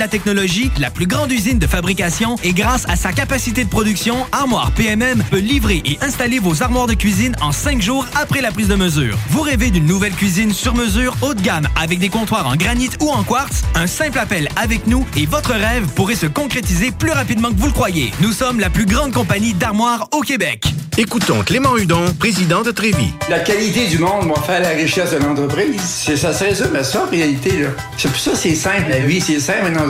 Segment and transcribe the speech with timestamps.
[0.00, 3.68] de la technologie, la plus grande usine de fabrication et grâce à sa capacité de
[3.68, 8.40] production, Armoire PMM peut livrer et installer vos armoires de cuisine en cinq jours après
[8.40, 9.18] la prise de mesure.
[9.28, 12.88] Vous rêvez d'une nouvelle cuisine sur mesure haut de gamme avec des comptoirs en granit
[13.00, 13.62] ou en quartz?
[13.74, 17.66] Un simple appel avec nous et votre rêve pourrait se concrétiser plus rapidement que vous
[17.66, 18.10] le croyez.
[18.22, 20.64] Nous sommes la plus grande compagnie d'armoires au Québec.
[20.98, 23.12] Écoutons Clément Hudon, président de Trévis.
[23.30, 25.80] La qualité du monde va faire la richesse de l'entreprise.
[25.80, 27.62] C'est ça, se résume à ça en réalité.
[27.62, 27.68] là.
[27.96, 29.89] C'est pour ça c'est simple la vie, c'est simple une entreprise.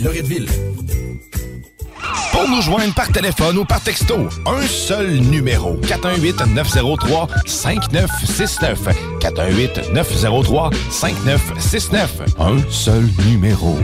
[0.00, 0.46] Loretteville.
[2.32, 5.76] Pour nous joindre par téléphone ou par texto, un seul numéro.
[5.82, 8.78] 418-903-5969.
[9.20, 12.06] 418-903-5969.
[12.38, 13.76] Un seul numéro.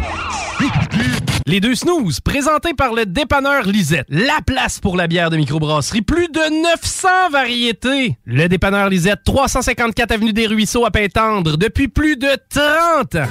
[1.46, 4.06] Les deux snooze, présentés par le dépanneur Lisette.
[4.08, 6.02] La place pour la bière de microbrasserie.
[6.02, 8.16] Plus de 900 variétés.
[8.24, 13.28] Le dépanneur Lisette, 354 Avenue des Ruisseaux à Pintendre, depuis plus de 30 ans.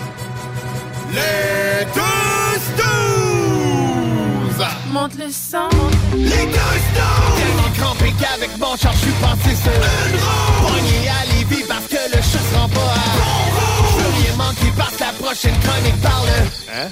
[1.13, 2.26] Les deux
[4.97, 5.69] Monte le sang.
[6.15, 11.09] Les deux stones Tellement crampé qu'avec mon char, je suis passé sur une roue Pogné
[11.09, 14.71] à Lévis parce que le chat se rend pas à Bon Je veux rien manquer
[14.75, 16.27] parce que la prochaine chronique parle
[16.73, 16.87] Hein?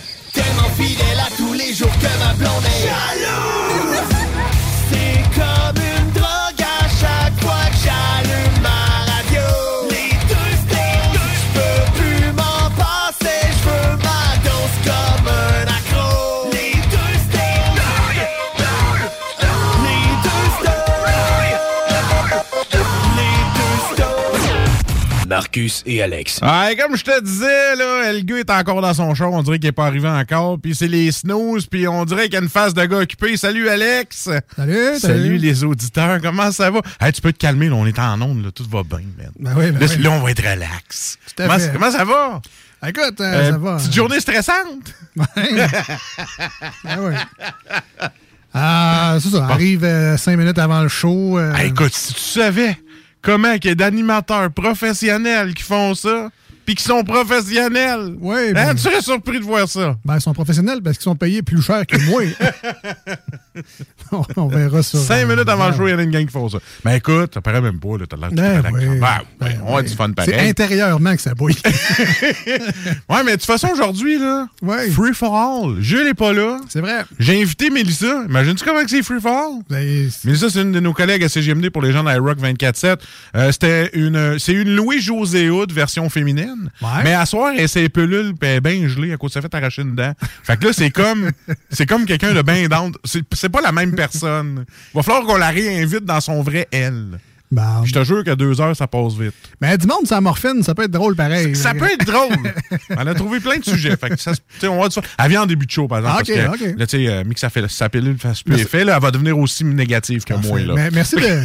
[25.55, 26.39] Marcus et Alex.
[26.41, 29.25] Ouais, comme je te disais, là, le gars est encore dans son show.
[29.31, 30.59] On dirait qu'il est pas arrivé encore.
[30.59, 31.65] Puis c'est les snooze.
[31.67, 33.37] Puis on dirait qu'il y a une face de gars occupé.
[33.37, 34.29] Salut, Alex.
[34.57, 36.19] Salut, Salut, les auditeurs.
[36.21, 36.81] Comment ça va?
[36.99, 37.75] Hey, tu peux te calmer, là.
[37.75, 38.51] On est en onde, là.
[38.51, 39.31] Tout va bien, man.
[39.39, 40.03] Ben oui, ben là, oui.
[40.03, 41.17] là, on va être relax.
[41.35, 41.71] Tout à Comment, fait.
[41.73, 42.41] comment ça va?
[42.87, 43.77] Écoute, euh, Euh, ça va.
[43.77, 44.93] Petite journée stressante?
[45.17, 45.25] Ah
[46.99, 47.15] ouais.
[48.53, 49.45] Ah, c'est ça.
[49.45, 51.37] Arrive euh, cinq minutes avant le show.
[51.39, 52.77] euh, Hey, écoute, si tu savais
[53.25, 56.29] comment qu'il y a d'animateurs professionnels qui font ça,
[56.65, 58.15] puis qui sont professionnels.
[58.19, 59.95] Oui, Hein, ben- tu serais surpris de voir ça.
[60.03, 62.23] Ben, ils sont professionnels parce qu'ils sont payés plus cher que moi.
[64.11, 64.97] on, on verra ça.
[64.97, 66.57] Cinq minutes avant le show, il y en a une gang qui font ça.
[66.83, 68.05] Mais écoute, ça paraît même pas, là.
[68.09, 68.99] T'as l'air de Ben oui.
[68.99, 70.49] Ben, ouais, on a du fun C'est pareil.
[70.49, 71.55] intérieurement que ça bouille.
[73.09, 74.47] Ouais, mais de toute façon, aujourd'hui, là,
[74.91, 75.81] free for all.
[75.81, 76.59] Jules est pas là.
[76.69, 77.03] C'est vrai.
[77.19, 78.23] J'ai invité Mélissa.
[78.27, 79.61] Imagine-tu comment c'est free for all?
[79.69, 82.97] Ben, Mélissa, c'est une de nos collègues à CGMD pour les gens de iRock 24-7.
[83.35, 86.54] Euh, C'était une, c'est une Louis-José Hood version féminine.
[87.03, 89.53] Mais à soir, elle s'est pelule puis elle est bien gelée à cause ça fait
[89.53, 90.13] arracher une dent.
[90.43, 91.31] Fait que là, c'est comme,
[91.69, 92.91] c'est comme quelqu'un de bien down.
[93.03, 94.65] C'est, pas la même personne.
[94.93, 97.19] Va falloir qu'on la réinvite dans son vrai elle.
[97.85, 99.33] Je te jure qu'à deux heures, ça passe vite.
[99.61, 101.55] Mais du monde sans morphine, ça peut être drôle pareil.
[101.55, 102.35] Ça peut être drôle.
[102.89, 103.95] Elle a trouvé plein de sujets.
[103.97, 104.31] Fait que ça,
[104.63, 105.01] on va ça.
[105.19, 106.15] Elle vient en début de show, par exemple.
[106.17, 106.79] Ah, ok, parce que.
[106.79, 109.63] Là, tu sais, euh, que ça fait, fasse plus effet, là, elle va devenir aussi
[109.63, 110.59] négative que moi.
[110.59, 110.73] Là.
[110.75, 111.39] Mais merci de,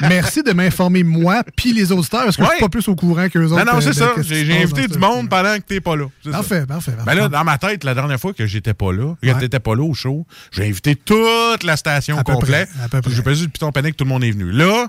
[0.00, 2.60] merci de m'informer, moi, puis les auditeurs, parce que je suis Ouais.
[2.60, 3.64] pas plus au courant qu'eux autres.
[3.64, 4.12] Non, non, euh, c'est de ça.
[4.20, 6.06] J'ai invité du monde pendant que t'es pas là.
[6.24, 6.30] Ça.
[6.30, 7.06] Parfait, parfait, parfait.
[7.06, 9.34] Ben là, dans ma tête, la dernière fois que j'étais pas là, Ouais.
[9.40, 12.68] t'étais pas là au show, j'ai invité toute la station près.
[13.08, 14.50] J'ai pas dit le piton panique, tout le monde est venu.
[14.50, 14.86] Là,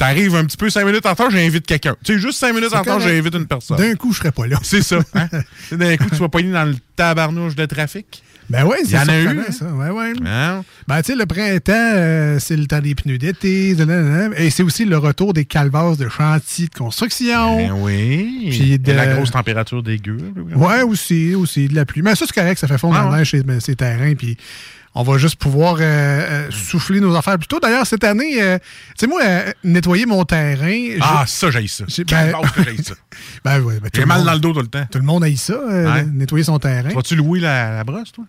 [0.00, 1.94] t'arrives un petit peu cinq minutes en retard, j'invite quelqu'un.
[2.02, 3.76] Tu sais, juste cinq minutes en retard, j'invite une personne.
[3.76, 4.58] D'un coup, je serais pas là.
[4.62, 4.98] C'est ça.
[5.14, 5.28] Hein?
[5.72, 8.22] D'un coup, tu vas pogner dans le tabarnouche de trafic.
[8.48, 9.22] Ben oui, Il c'est y en a eu.
[9.22, 9.66] surprenant, ça.
[9.66, 10.12] Ouais, ouais.
[10.26, 10.64] Hein?
[10.88, 13.76] Ben, tu sais, le printemps, euh, c'est le temps des pneus d'été.
[14.38, 17.58] Et c'est aussi le retour des calvasses de chantiers de construction.
[17.58, 18.48] Ben oui.
[18.50, 20.32] Puis de- Et la grosse température des gueules.
[20.56, 22.02] Ouais, aussi, aussi, de la pluie.
[22.02, 24.36] Mais ça, c'est correct, ça fait fondre Ah la neige chez ben, ces terrains, puis
[24.94, 27.60] on va juste pouvoir euh, euh, souffler nos affaires plus tôt.
[27.60, 28.64] D'ailleurs, cette année, euh, tu
[28.98, 30.96] sais, moi, euh, nettoyer mon terrain...
[31.00, 31.84] Ah, ça, j'ai ça.
[32.04, 32.94] ben- base que j'ai ça?
[33.44, 34.86] Ben oui, ben, J'ai mal monde- dans le dos tout le temps.
[34.90, 36.04] Tout le monde aille ça, Ouais.
[36.04, 36.88] nettoyer son terrain.
[36.90, 38.24] Vas-tu louer la, la brosse, toi?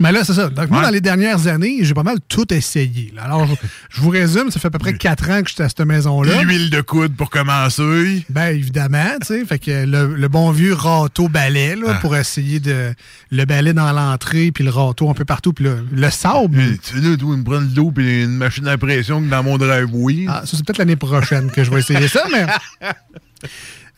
[0.00, 0.48] Mais là, c'est ça.
[0.48, 0.84] Donc, moi, Ouais.
[0.86, 3.12] dans les dernières années, j'ai pas mal tout essayé.
[3.14, 3.24] là.
[3.24, 3.54] Alors, je,
[3.90, 6.42] je vous résume, ça fait à peu près quatre ans que j'étais à cette maison-là.
[6.42, 8.24] L'huile de coude pour commencer.
[8.30, 9.44] Ben, évidemment, tu sais.
[9.44, 11.94] Fait que le, le bon vieux râteau balai, là, Ah.
[12.00, 12.94] pour essayer de.
[13.30, 16.78] Le balai dans l'entrée, puis le râteau un peu partout, puis le, le sable.
[16.82, 19.42] Tu sais, là, toi, me prendre de l'eau et une machine à pression que dans
[19.42, 20.24] mon driveway?
[20.28, 22.46] Ah, ça, c'est peut-être l'année prochaine que je vais essayer ça, mais.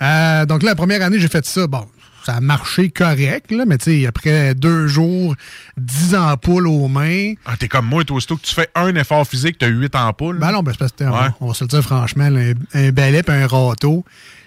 [0.03, 1.67] Euh, donc là, la première année, j'ai fait ça.
[1.67, 1.87] Bon,
[2.25, 5.35] ça a marché correct, là, mais tu sais, après deux jours,
[5.77, 7.35] 10 ampoules aux mains.
[7.47, 10.39] Ah, t'es comme moi, toi, aussitôt que tu fais un effort physique, t'as 8 ampoules.
[10.39, 11.05] Ben non, ben c'est parce que,
[11.41, 14.05] on- va se le dire franchement, là, un, un balai et un râteau,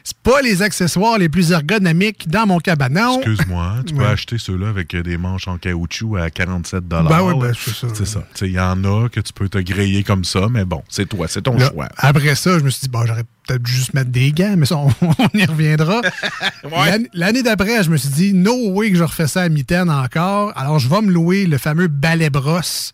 [0.09, 3.17] c'est pas les accessoires les plus ergonomiques dans mon cabanon.
[3.19, 4.07] Excuse-moi, tu peux Ouais.
[4.07, 7.87] acheter ceux-là avec euh, des manches en caoutchouc à 47 Ben oui, ben c'est ça.
[7.93, 8.23] C'est ça.
[8.41, 11.27] Il y en a que tu peux te griller comme ça, mais bon, c'est toi,
[11.27, 11.89] c'est ton Là, choix.
[11.97, 14.77] Après ça, je me suis dit, bon, j'aurais peut-être juste mettre des gants, mais ça,
[14.77, 15.99] on, on y reviendra.
[16.71, 19.89] L'année- L'année d'après, je me suis dit, no way que je refais ça à mitaine
[19.89, 20.53] encore.
[20.55, 22.93] Alors, je vais me louer le fameux balai brosse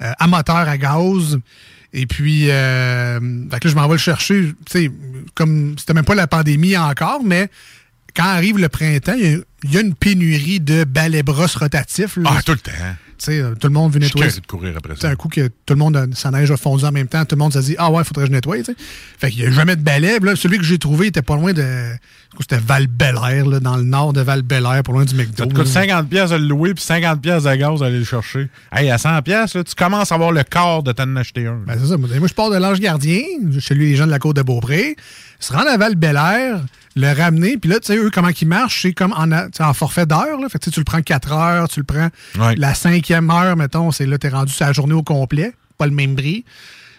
[0.00, 1.38] euh, à moteur à gaz.
[1.92, 3.20] Et puis, euh,
[3.60, 4.52] que là, je m'en vais le chercher.
[4.64, 4.90] Tu sais,
[5.34, 7.50] comme c'était même pas la pandémie encore, mais
[8.16, 11.56] quand arrive le printemps, il y a, il y a une pénurie de balais brosses
[11.56, 12.16] rotatifs.
[12.16, 12.30] là.
[12.36, 12.72] Ah, tout le temps.
[13.18, 14.40] Tu sais, euh, tout le monde veut Je suis nettoyer.
[14.40, 15.10] de courir après C'est ça.
[15.10, 17.38] un coup que tout le monde, sa neige a fondu en même temps, tout le
[17.38, 18.58] monde s'est dit Ah ouais, faudrait que je nettoie.
[18.58, 18.74] tu sais.
[19.18, 20.18] Fait qu'il n'y a jamais de balai.
[20.20, 21.64] Là, celui que j'ai trouvé était pas loin de.
[22.40, 22.88] C'était val
[23.30, 25.44] air là, dans le nord de val air pas loin du McDo.
[25.44, 28.04] Ça te coûte 50 pièces de le louer puis 50 pièces de gaz d'aller le
[28.04, 28.48] chercher.
[28.72, 31.60] Hey, à 100 pièces, tu commences à avoir le quart de t'en acheter un.
[31.66, 31.96] Ben, c'est ça.
[31.98, 33.20] Moi, je pars de l'Ange Gardien,
[33.60, 34.96] chez lui, les gens de la côte de Beaupré,
[35.38, 36.60] se rendre à val air
[36.94, 39.74] le ramener, puis là, tu sais, eux, comment ils marchent, c'est comme en, a- en
[39.74, 40.40] forfait d'heure.
[40.40, 40.48] là.
[40.48, 42.08] Fait que tu sais, tu le prends 4 heures, tu le prends
[42.38, 42.54] Ouais.
[42.56, 45.92] la cinquième heure, mettons, c'est là, t'es rendu sur la journée au complet, pas le
[45.92, 46.44] même prix.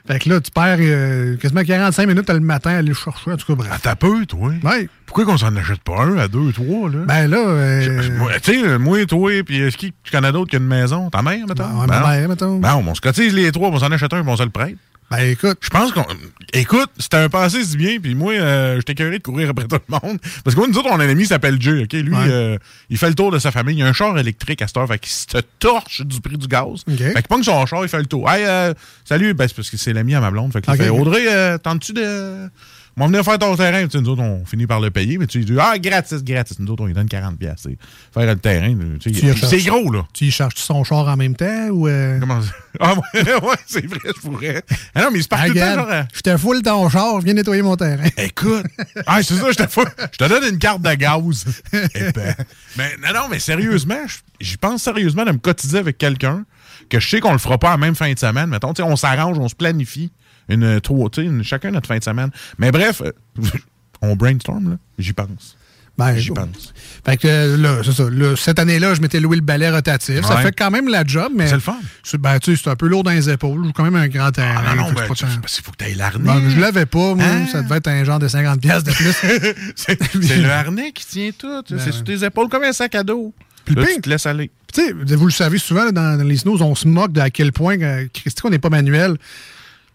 [0.06, 3.32] Fait que là, tu perds euh, quasiment 45 minutes le matin à aller le chercher.
[3.32, 3.72] En tout cas, bref.
[3.74, 4.52] Ah, t'as peu, toi?
[4.62, 4.90] Ouais.
[5.06, 7.06] Pourquoi qu'on s'en achète pas un à deux, trois, là?
[7.08, 8.02] Ben là, euh,
[8.44, 11.10] Tu sais, moi, toi, puis est-ce qu'il tu connais d'autres qui ont une maison?
[11.10, 11.64] Ta mère, mettons?
[11.80, 12.60] ouais, ma mère, mettons.
[12.60, 14.76] Ben, on se cotise les trois, on s'en achète un, puis on se le prête.
[15.12, 15.58] Ben écoute.
[15.62, 16.06] Je pense qu'on.
[16.54, 19.78] Écoute, c'était un passé si bien, puis moi, euh, j'étais curieux de courir après tout
[19.88, 20.20] le monde.
[20.44, 21.94] Parce que moi, nous autres, on a un ami qui s'appelle Jay, OK?
[21.94, 22.26] Lui, Ouais.
[22.30, 22.58] euh,
[22.90, 23.78] il fait le tour de sa famille.
[23.78, 25.26] Il a un char électrique à cette heure, fait qu'il se
[25.60, 26.84] torche du prix du gaz.
[26.88, 26.98] OK.
[26.98, 28.30] Fait qu'il pogne son char, il fait le tour.
[28.30, 28.74] Hey, euh,
[29.06, 30.52] salut, ben, c'est parce que c'est l'ami à ma blonde.
[30.52, 30.80] Fait qu'il OK.
[30.80, 32.50] fait Audrey, euh, tentes-tu de.
[32.96, 33.84] On va venir faire ton terrain.
[33.86, 36.60] Tu sais, nous autres, on finit par le payer, mais tu dis, ah, gratis, gratis.
[36.60, 37.38] Nous autres, on lui donne 40$.
[37.38, 37.78] piastres, tu sais.
[38.14, 40.06] Faire le terrain, tu sais, c'est gros, là.
[40.14, 41.88] Tu y charges son char en même temps ou.
[41.88, 42.20] Euh...
[42.20, 42.50] Comment ça?
[42.80, 44.64] Ah, ouais, ouais, c'est vrai, je pourrais.
[44.96, 46.04] Ah non, mais il se part Ah, tout le temps, genre.
[46.12, 48.04] je te foule ton char, je viens nettoyer mon terrain.
[48.18, 48.66] Écoute,
[49.06, 51.46] ah, c'est ça, je te, fous- je te donne une carte de gaz.
[51.74, 52.36] Eh ben,
[52.76, 56.46] mais non, non, mais sérieusement, je- j'y pense sérieusement de me cotiser avec quelqu'un
[56.90, 58.48] que je sais qu'on le fera pas en même fin de semaine.
[58.50, 60.12] Mettons, on s'arrange, on se planifie
[60.50, 62.30] une euh, trois, tu une- chacun notre fin de semaine.
[62.58, 63.12] Mais bref, euh,
[64.02, 65.58] on brainstorm, là, j'y pense.
[65.96, 66.74] Ben, J'y pense.
[67.06, 68.10] Fait que euh, là, c'est ça.
[68.10, 70.26] Là, cette année-là, je m'étais loué le balai rotatif.
[70.26, 71.46] Ça fait quand même la job, mais.
[71.46, 71.78] C'est le fun.
[72.02, 73.62] C'est ben, tu sais, c'est un peu lourd dans les épaules.
[73.64, 74.64] J'ai quand même un grand terrain.
[74.68, 76.26] Ah non, ben, c'est tu- parce qu'il faut que tu ailles l'arnais.
[76.26, 77.24] Ben, je l'avais pas, moi.
[77.24, 77.46] Hein?
[77.52, 79.14] Ça devait être un genre de 50$ piastres de plus.
[79.76, 81.62] c'est c'est le harnais qui tient tout.
[81.70, 83.32] Ben c'est sur tes épaules comme un sac à dos.
[83.64, 84.50] Puis Là, tu te laisses aller.
[84.74, 87.30] tu vous le savez souvent, là, dans, dans les snows, on se moque de à
[87.30, 88.08] quel point, euh,
[88.42, 89.16] qu'on n'est pas manuel.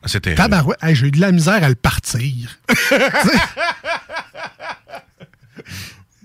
[0.07, 0.35] C'était.
[0.35, 2.59] Tabarouette, hey, j'ai eu de la misère à le partir.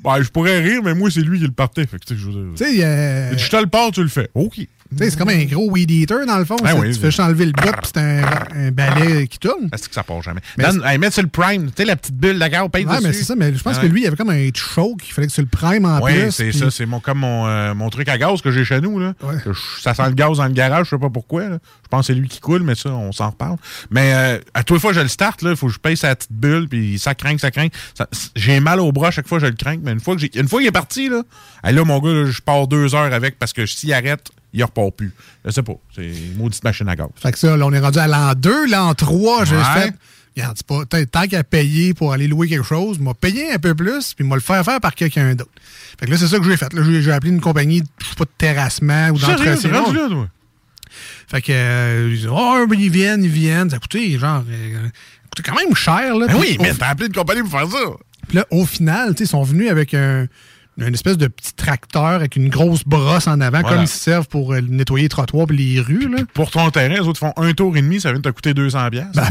[0.03, 1.85] Ben, je pourrais rire, mais moi, c'est lui qui le partait.
[1.87, 4.01] Fait que, tu sais, je veux dire- Tu sais, euh, je te le pars, tu
[4.03, 4.29] le fais.
[4.33, 4.59] OK.
[4.97, 6.55] Sais, c'est comme un gros weed eater, dans le fond.
[6.63, 6.93] C'est- oui, tu oui.
[6.99, 8.23] fais juste enlever le bout, puis c'est un,
[8.55, 9.69] un balai qui tourne.
[9.73, 10.41] Est-ce que ça part jamais?
[10.57, 12.85] Mais Donne, hey, mets sur le prime, tu sais, la petite bulle de gare, paye
[12.85, 13.07] Ouais, dessus.
[13.07, 13.91] mais c'est ça, mais je pense Ah que ouais.
[13.91, 16.31] lui, il avait comme un choke, il fallait que tu le primes en Oui, plus.
[16.31, 16.71] c'est puis- ça.
[16.71, 18.99] C'est mon, comme mon, euh, mon truc à gaz que j'ai chez nous.
[18.99, 19.13] Là.
[19.23, 19.35] Ouais.
[19.81, 21.47] Ça sent le gaz dans le garage, je sais pas pourquoi.
[21.49, 21.57] là.
[21.83, 23.57] Je pense que c'est lui qui coule, mais ça, on s'en reparle.
[23.91, 25.95] Mais euh, à toutes les fois que je le start, il faut que je paye
[25.97, 27.67] sa petite bulle, puis ça craint, ça craint.
[28.35, 30.21] J'ai mal au bras à chaque fois que je le crains, mais une fois que
[30.21, 31.21] j'ai- une fois qu'il est parti, là,
[31.63, 35.11] là, mon gars, je pars deux heures avec parce que s'il arrête, il repart plus.
[35.45, 35.73] Je sais pas.
[35.95, 37.07] C'est une maudite machine à gaz.
[37.15, 39.63] Fait que ça, là, on est rendu à l'an 2, l'an 3, j'ai Ouais.
[39.75, 39.93] fait.
[40.35, 40.83] Regarde, pas.
[40.89, 44.25] t'as- Tant qu'à payer pour aller louer quelque chose, m'a payé un peu plus, puis
[44.25, 45.51] m'a le faire faire par quelqu'un d'autre.
[45.99, 46.73] Fait que là, c'est ça que j'ai fait.
[46.73, 49.55] Là, j'ai j'ai appelé une compagnie, je sais pas, de terrassement ou d'entretien.
[51.27, 53.69] Fait que, euh, ils disent, oh, ben, ils viennent, ils viennent.
[53.69, 54.87] Ça coûté, genre, euh,
[55.43, 56.27] quand même cher, là.
[56.27, 57.77] Ben oui, mais t'as appelé une compagnie pour faire ça.
[58.27, 60.27] Puis là, au final, tu sais, ils sont venus avec un,
[60.77, 63.75] une espèce de petit tracteur avec une grosse brosse en avant, Voilà.
[63.75, 66.23] comme ils se servent pour euh, nettoyer les trottoirs et les rues, là.
[66.33, 68.53] Pour ton terrain, les autres font un tour et demi, ça vient de te coûter
[68.53, 69.19] 200 piastres.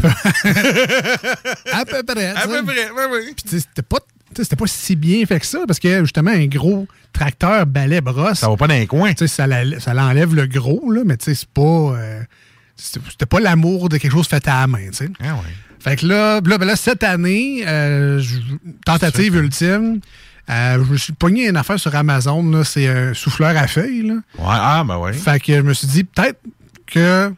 [1.73, 2.27] À peu près.
[2.27, 3.33] à peu près, oui, oui.
[3.35, 3.97] Puis, c'était pas,
[4.35, 8.39] c'était pas si bien fait que ça, parce que justement, un gros tracteur balai brosse.
[8.39, 9.11] Ça va pas dans les coins.
[9.25, 11.61] Ça, la- ça l'enlève le gros, là, mais tu sais, c'est pas.
[11.61, 12.21] euh,
[12.75, 15.09] c'était pas l'amour de quelque chose fait à la main, tu sais.
[15.21, 15.41] Ah ouais.
[15.79, 18.21] Fait que là, là, ben là, cette année, euh,
[18.85, 19.99] tentative ultime,
[20.49, 24.13] euh, je me suis pogné une affaire sur Amazon, c'est un souffleur à feuilles, là.
[24.37, 25.13] Ouais, ah, ben ouais.
[25.13, 26.39] Fait que je me suis dit, peut-être
[26.87, 27.31] que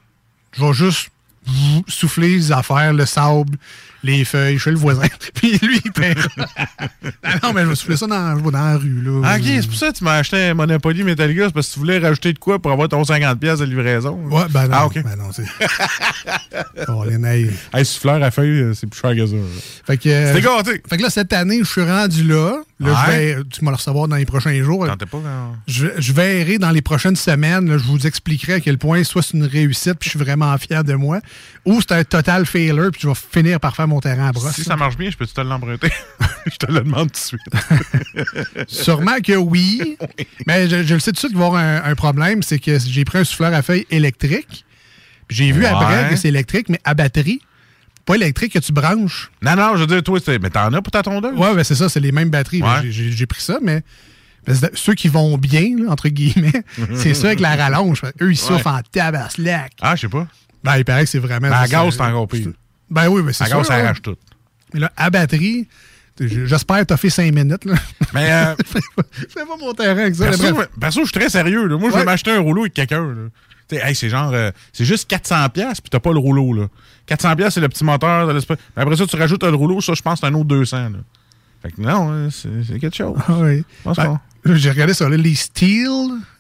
[0.57, 1.09] je vais juste
[1.87, 3.55] souffler les affaires, le sable,
[4.01, 5.03] les feuilles, je fais le voisin.
[5.35, 6.19] Puis lui, il perd.
[7.23, 9.21] Ah non, mais je vais souffler ça dans, dans la rue, là.
[9.23, 11.73] Ah, ok, c'est pour ça que tu m'as acheté un Monopoly Metallica, c'est parce que
[11.73, 14.15] tu voulais rajouter de quoi pour avoir ton 50$ piastres de livraison.
[14.29, 14.73] Ouais, ben non.
[14.73, 15.03] Ah, ok.
[15.03, 15.45] Ben non, c'est.
[16.87, 17.69] oh, les naïfs.
[17.73, 19.35] Hey, souffleur à feuille, euh, c'est plus cher que ça.
[19.35, 19.41] là.
[19.85, 20.09] Fait que.
[20.09, 20.81] euh, C'était gâté.
[20.89, 22.57] Fait que là, cette année, je suis rendu là.
[22.77, 24.85] Là, je vais, tu vas le recevoir dans les prochains jours.
[24.85, 25.55] Pas quand...
[25.65, 29.21] Je, je verrai dans les prochaines semaines, là, je vous expliquerai à quel point soit
[29.21, 31.19] c'est une réussite, puis je suis vraiment fier de moi,
[31.63, 34.51] ou c'est un total failure, puis je vais finir par faire mon terrain à brosse.
[34.55, 35.89] Si ça marche bien, je peux te l'emprunter?
[36.51, 37.41] je te le demande tout de suite.
[38.67, 39.97] Sûrement que oui,
[40.45, 42.43] mais je, je le sais tout de suite qu'il va y avoir un, un problème,
[42.43, 44.65] c'est que j'ai pris un souffleur à feuilles électrique,
[45.29, 45.67] j'ai vu Ouais.
[45.67, 47.39] après que c'est électrique, mais à batterie,
[48.05, 49.31] pas électrique que tu branches.
[49.41, 51.37] Non, non, je veux dire, toi, mais t'en as pour ta tondeuse?
[51.37, 52.61] Ouais, ben c'est ça, c'est les mêmes batteries.
[52.61, 52.81] Ouais.
[52.89, 53.81] J'ai- pris ça, mais
[54.47, 56.63] c'est- ceux qui vont bien, là, entre guillemets,
[56.95, 58.01] c'est ceux avec la rallonge.
[58.21, 59.71] Eux, ils souffrent en tabaslac.
[59.81, 60.27] Ah, je sais pas.
[60.63, 61.49] Ben, il paraît que c'est vraiment.
[61.49, 62.49] Ben, à ça, gaz, c'est ça- encore pire.
[62.89, 63.57] Ben oui, mais c'est À ça.
[63.57, 64.15] gaz, ça arrache tout.
[64.73, 65.67] Mais là, à batterie,
[66.19, 67.65] j'espère t'as fait 5 minutes.
[67.65, 67.73] Là.
[68.13, 68.55] Mais, euh,
[69.29, 70.25] Fais pas mon terrain avec ça.
[70.25, 71.67] perso, je- perso, je suis très sérieux.
[71.67, 71.77] là.
[71.77, 71.99] Moi, je Ouais.
[72.01, 73.15] vais m'acheter un rouleau avec quelqu'un.
[73.71, 76.53] hey, c'est genre, euh, c'est juste 400$, piastres, puis t'as pas le rouleau.
[76.53, 76.67] là.
[77.07, 78.57] 400$, piastres, c'est le petit moteur de l'espèce.
[78.75, 80.71] Mais Après ça, tu rajoutes le rouleau, ça, je pense, c'est un autre 200$.
[80.71, 80.89] Là.
[81.61, 83.17] Fait que non, hein, c'est quelque chose.
[83.27, 83.63] Ah oui.
[83.83, 84.19] Pense Ben,
[84.55, 85.87] J'ai regardé ça, là, les Steel.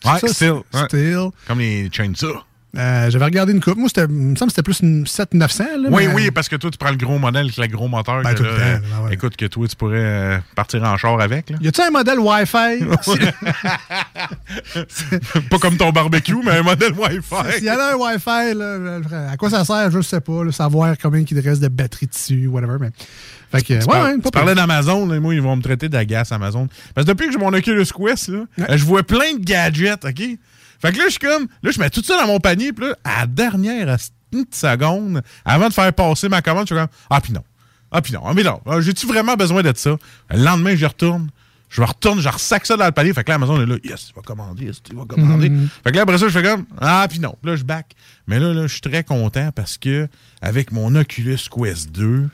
[0.05, 0.27] Ouais?
[0.27, 0.63] Steel, ouais.
[0.87, 1.29] Steel.
[1.47, 2.41] Comme les chainsaws.
[2.77, 3.77] Euh, J'avais regardé une coupe.
[3.77, 5.63] Moi, c'était- il me semble que c'était plus une 7900.
[5.79, 7.87] Là, Oui, mais- oui, parce que toi, tu prends le gros modèle avec le gros
[7.87, 8.21] moteur.
[8.21, 9.13] Ben, que là, euh, ben ouais.
[9.13, 11.49] Écoute, que toi, tu pourrais euh, partir en char avec.
[11.49, 11.57] Là.
[11.61, 12.85] Y a-tu un modèle Wi-Fi?
[15.49, 17.53] Pas comme ton barbecue, mais un modèle Wi-Fi.
[17.57, 19.27] S'il y en a un Wi-Fi, là, ferais.
[19.31, 20.51] à quoi ça sert, je ne sais pas.
[20.51, 22.77] savoir combien il reste de batterie dessus, whatever.
[22.79, 22.89] Mais...
[23.51, 25.89] Fait que, Tu, ouais, par- ouais, tu pas parlais d'Amazon, moi, ils vont me traiter
[25.89, 26.67] d'agace Amazon.
[26.93, 30.03] Parce que depuis que j'ai mon Oculus Quest, là, euh, je vois plein de gadgets,
[30.05, 30.21] OK?
[30.85, 32.85] Fait que là, je suis comme, là, je mets tout ça dans mon panier, puis
[32.85, 33.97] là, à la dernière à
[34.33, 37.43] une petite seconde, avant de faire passer ma commande, je suis comme, ah, puis non.
[37.89, 38.21] Ah, puis non.
[38.23, 38.61] Ah, mais non.
[38.67, 39.97] Ah, J'ai-tu vraiment besoin de ça?
[40.29, 41.29] Le lendemain, j'y retourne.
[41.69, 43.13] Je retourne, je ressac ça dans le panier.
[43.13, 45.49] Fait que là, Amazon est là, yes, tu vas commander, yes, tu vas commander?
[45.49, 45.69] Mhm.
[45.83, 47.35] Fait que là, après ça, je fais comme, ah, puis non.
[47.43, 47.95] Là, je back.
[48.27, 50.07] Mais là, là, je suis très content parce que,
[50.41, 52.29] avec mon Oculus Quest 2,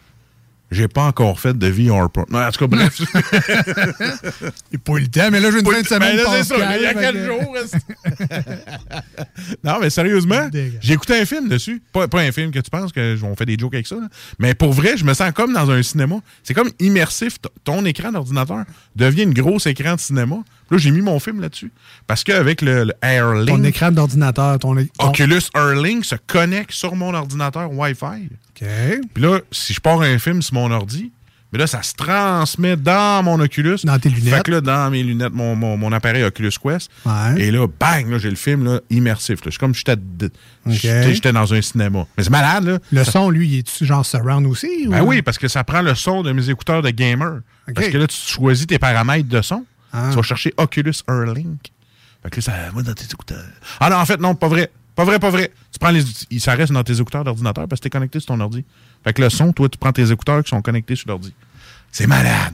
[0.72, 2.26] j'ai pas encore fait de VR Pro.
[2.30, 3.02] Non, en tout cas, bref.
[4.72, 6.16] Il pas eu le temps, mais là, j'ai une fin de semaine.
[6.18, 7.56] ben là, c'est ça, il y a quatre que- jours.
[9.64, 10.50] non, mais sérieusement,
[10.82, 11.82] j'ai écouté un film dessus.
[11.92, 13.96] Pas, pas un film que tu penses que on fait des jokes avec ça.
[13.96, 14.08] là.
[14.40, 16.16] Mais pour vrai, je me sens comme dans un cinéma.
[16.44, 17.38] C'est comme immersif.
[17.64, 18.64] Ton écran d'ordinateur
[18.96, 20.38] devient une grosse écran de cinéma.
[20.70, 21.72] Là, j'ai mis mon film là-dessus.
[22.08, 24.76] Parce qu'avec le, le Airlink, Ton écran d'ordinateur, ton.
[24.76, 28.30] ton- Oculus Airlink se connecte sur mon ordinateur Wi-Fi.
[29.14, 31.12] Puis là, si je pars un film sur mon ordi,
[31.54, 33.80] Mais là, ça se transmet dans mon Oculus.
[33.84, 34.36] Dans tes lunettes.
[34.36, 36.90] Fait que là, dans mes lunettes, mon, mon, mon appareil Oculus Quest.
[37.06, 37.42] Ouais.
[37.42, 39.44] Et là, bang, là, j'ai le film là, immersif.
[39.44, 39.52] là.
[39.52, 39.84] C'est comme si
[40.66, 42.06] j'étais dans un cinéma.
[42.18, 42.80] Mais c'est malade, là.
[42.94, 44.88] Le son, lui, il est genre surround aussi?
[44.88, 47.42] Ben ou- oui, parce que ça prend le son de mes écouteurs de gamer.
[47.76, 49.66] Parce que là, tu choisis tes paramètres de son.
[49.92, 50.08] Ah.
[50.12, 51.74] Tu vas chercher Oculus Airlink.
[52.24, 53.44] Fait que là, ça va dans tes écouteurs.
[53.82, 54.72] Ah non, en fait, non, pas vrai.
[54.96, 55.52] Pas vrai, pas vrai.
[55.72, 56.04] Tu prends les,
[56.40, 58.66] ça reste dans tes écouteurs d'ordinateur parce que t'es connecté sur ton ordi.
[59.04, 61.34] Fait que le son, toi, tu prends tes écouteurs qui sont connectés sur l'ordi.
[61.92, 62.54] C'est malade.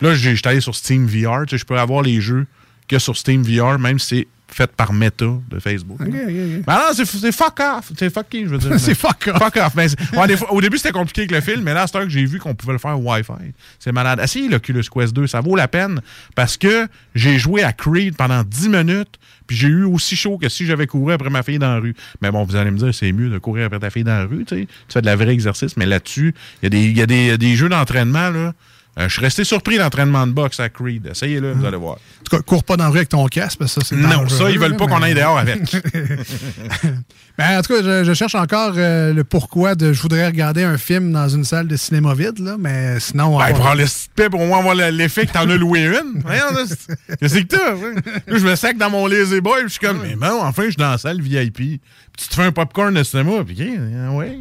[0.00, 1.44] Là, j'étais allé sur Steam VR.
[1.46, 2.46] Tu sais, je peux avoir les jeux
[2.86, 6.00] que sur Steam VR, même si c'est fait par Meta de Facebook.
[6.00, 6.64] OK, OK, OK.
[6.66, 7.92] Ben non, c'est c'est fuck off.
[7.98, 8.72] C'est fucky, je veux dire.
[8.80, 9.38] C'est fuck off.
[9.38, 9.74] Fuck off.
[9.76, 12.02] Mais c'est- ouais, des fois- au début, c'était compliqué avec le film, mais là, heure
[12.02, 13.32] que j'ai vu qu'on pouvait le faire Wi-Fi,
[13.78, 14.20] c'est malade.
[14.22, 16.00] Essayez l'Oculus Quest 2, ça vaut la peine
[16.34, 20.48] parce que j'ai joué à Creed pendant 10 minutes, puis j'ai eu aussi chaud que
[20.48, 21.94] si j'avais couru après ma fille dans la rue.
[22.22, 24.24] Mais bon, vous allez me dire, c'est mieux de courir après ta fille dans la
[24.24, 24.66] rue, tu sais.
[24.66, 28.30] Tu fais de la vraie exercice, mais là-dessus, il y y a des jeux d'entraînement,
[28.30, 28.52] là.
[28.98, 31.06] Euh, je suis resté surpris d'entraînement de boxe à Creed.
[31.12, 31.94] Essayez-le, vous allez voir.
[31.96, 33.96] En tout cas, cours pas dans la rue avec ton casque, parce que ça, c'est
[33.96, 35.60] Non, ça, ils veulent pas qu'on aille dehors avec.
[37.38, 40.64] Ben, en tout cas, je, je cherche encore euh, le pourquoi de je voudrais regarder
[40.64, 43.38] un film dans une salle de cinéma vide, là, mais sinon.
[43.38, 46.20] Ben, on- prends le pour au moins avoir le- l'effet que t'en as loué une.
[47.20, 47.74] Qu'est-ce que t'as?
[47.74, 47.94] hein?
[48.26, 50.76] Je me sac dans mon lazy boy, je suis comme, mais bon, enfin, je suis
[50.76, 51.54] dans la salle VIP.
[51.54, 51.80] Puis
[52.18, 54.36] tu te fais un popcorn de cinéma, puis euh, ouais.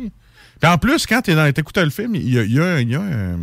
[0.59, 2.59] Puis en plus, quand t'es dans, t'écoutes le film, il y a, y
[2.95, 3.37] a un,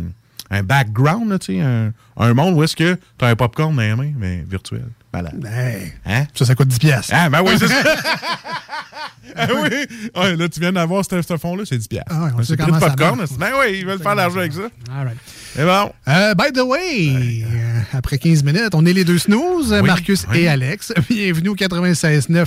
[0.51, 3.95] un background, là, tu un, un monde où est-ce que t'as un popcorn dans les
[3.95, 4.85] mains, mais virtuel.
[5.13, 5.45] Malade.
[5.49, 6.25] Hey, Hein?
[6.33, 7.13] Ça, ça coûte 10 piastres.
[7.15, 7.75] Ah, ben oui, c'est ça.
[9.37, 9.69] ah oui.
[10.15, 12.11] Ouais, là, tu viens d'avoir ce, ce fond-là, c'est 10 piastres.
[12.13, 13.17] Ah ouais, on c'est sait comment ça popcorn.
[13.17, 13.31] marche.
[13.39, 14.67] Ben oui, ils veulent faire l'argent avec ça.
[14.93, 15.17] All right.
[15.57, 15.91] Et bon.
[16.07, 20.25] Euh, by the way, euh, après 15 minutes, on est les deux snooze, Oui, Marcus
[20.31, 20.39] oui.
[20.39, 20.93] et Alex.
[21.09, 22.45] Bienvenue au 96.9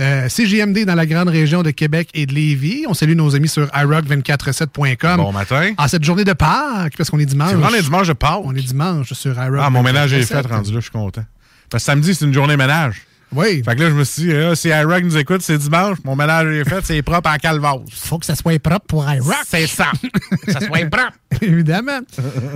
[0.00, 2.84] euh, CGMD dans la grande région de Québec et de Lévis.
[2.88, 5.16] On salue nos amis sur iRock247.com.
[5.16, 5.72] Bon matin.
[5.78, 7.50] En cette journée de Pâques, parce qu'on est dimanche.
[7.50, 8.40] C'est vraiment les dimanches de Pâques.
[8.44, 9.60] On est dimanche sur iRock.
[9.62, 10.48] Ah, mon ménage est 247.
[10.48, 11.24] fait, rendu là, je suis content.
[11.68, 13.02] Parce que samedi, c'est une journée ménage.
[13.32, 13.62] Oui.
[13.64, 16.16] Fait que là, je me suis dit, ah, si iRock nous écoute, c'est dimanche, mon
[16.16, 17.76] ménage est fait, c'est propre à Calvas.
[17.90, 19.34] Faut que ça soit propre pour iRock.
[19.48, 19.86] C'est ça.
[20.48, 21.12] ça soit propre.
[21.42, 22.00] Évidemment.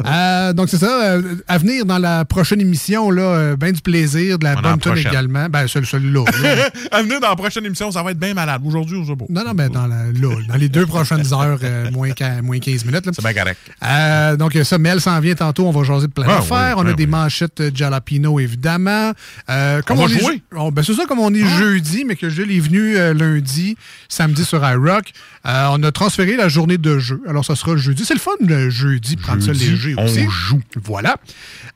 [0.06, 1.04] Euh, donc, c'est ça.
[1.04, 4.62] euh, à venir dans la prochaine émission, là, euh, ben du plaisir, de la On
[4.62, 5.12] bonne tonne prochaine.
[5.12, 5.48] également.
[5.48, 6.24] Ben, celui- celui-là.
[6.42, 6.68] là.
[6.90, 8.60] à venir dans la prochaine émission, ça va être bien malade.
[8.64, 9.26] Aujourd'hui, on se beau.
[9.30, 12.58] Non, non, mais dans, la, là, dans les deux prochaines heures, euh, moins, qu'à- moins
[12.58, 13.06] 15 minutes.
[13.06, 13.12] là.
[13.14, 13.58] C'est bien correct.
[13.84, 15.66] Euh, donc, ça, Mel s'en vient tantôt.
[15.66, 16.74] On va jaser de plein Ah, d'affaires.
[16.76, 19.12] oui, on a oui, des manchettes euh, Jalapino, évidemment.
[19.50, 20.42] Euh, comme On va est jouer?
[20.52, 23.76] on- ben, c'est ça, comme on est jeudi, mais que Jules est venu euh, lundi,
[24.08, 25.12] samedi sur iRock.
[25.46, 27.20] Euh, on a transféré la journée de jeu.
[27.28, 28.04] Alors, ça sera le jeudi.
[28.04, 30.26] C'est le fun, le jeudi, prendre ça Jeudi, léger on aussi.
[30.28, 30.60] joue.
[30.82, 31.16] Voilà.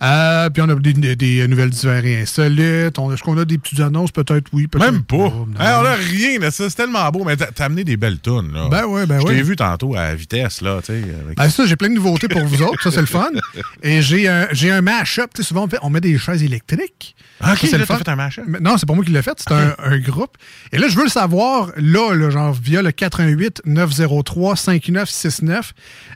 [0.02, 2.98] Euh, puis on a des, nouvelles divers et insolites.
[2.98, 4.10] On- Est-ce qu'on a des petites annonces?
[4.10, 5.16] Peut-être oui, peut-être Même pas.
[5.60, 7.24] Hey, on a rien, là, ça, c'est tellement beau.
[7.24, 8.68] Mais t'as amené des belles là.
[8.70, 9.34] Ben ouais, ben Je ouais.
[9.36, 11.02] t'ai vu tantôt à vitesse, là, tu sais.
[11.24, 12.82] avec- Ben ça, j'ai plein de nouveautés pour vous autres.
[12.82, 13.28] Ça, c'est le fun.
[13.82, 15.30] Et j'ai un, un mash-up.
[15.34, 17.14] Tu sais, souvent, on, fait- on met des chaises électriques.
[17.40, 17.98] Ah, ok, Ça, c'est là, le t'as fun.
[18.04, 18.44] fait un mash-up.
[18.60, 19.38] Non, c'est pas moi qui l'ai fait.
[19.38, 20.36] C'est un, un groupe.
[20.72, 25.72] Et là, je veux le savoir, là, là, genre, via le 88 903 5969.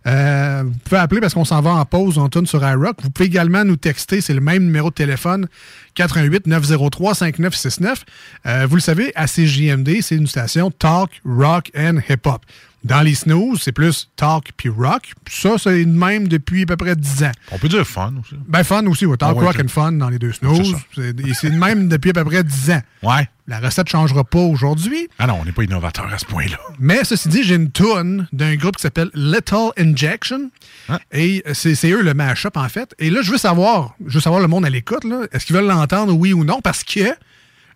[0.07, 3.03] Euh, vous pouvez appeler parce qu'on s'en va en pause, on tourne sur iRock.
[3.03, 4.21] Vous pouvez également nous texter.
[4.21, 5.49] C'est le même numéro de téléphone.
[5.95, 8.05] 88 903 5969.
[8.47, 12.43] Euh, vous le savez, à CJMD, c'est une station talk, rock and hip-hop.
[12.85, 15.13] Dans les snooze, c'est plus talk puis rock.
[15.31, 17.33] Ça, c'est le même depuis à peu près 10 ans.
[17.53, 18.35] On peut dire fun aussi.
[18.49, 19.17] Ben, fun aussi, ouais.
[19.17, 20.75] Talk, Ah ouais, rock and fun dans les deux snooze.
[20.95, 22.83] C'est le même depuis à peu près 10 ans.
[23.05, 23.29] Ouais.
[23.47, 25.09] La recette ne changera pas aujourd'hui.
[25.19, 26.59] Ah non, on n'est pas innovateur à ce point-là.
[26.81, 30.51] Mais ceci dit, j'ai une toune d'un groupe qui s'appelle Little Injection.
[30.89, 30.99] Hein?
[31.13, 32.95] Et c'est c'est eux le mash-up, en fait.
[32.99, 35.05] Et là, je veux savoir, je veux savoir le monde à l'écoute.
[35.33, 36.61] Est-ce qu'ils veulent l'entendre, oui ou non?
[36.61, 37.15] Parce que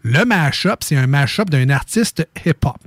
[0.03, 2.79] le mash-up, c'est un mash-up d'un artiste hip-hop.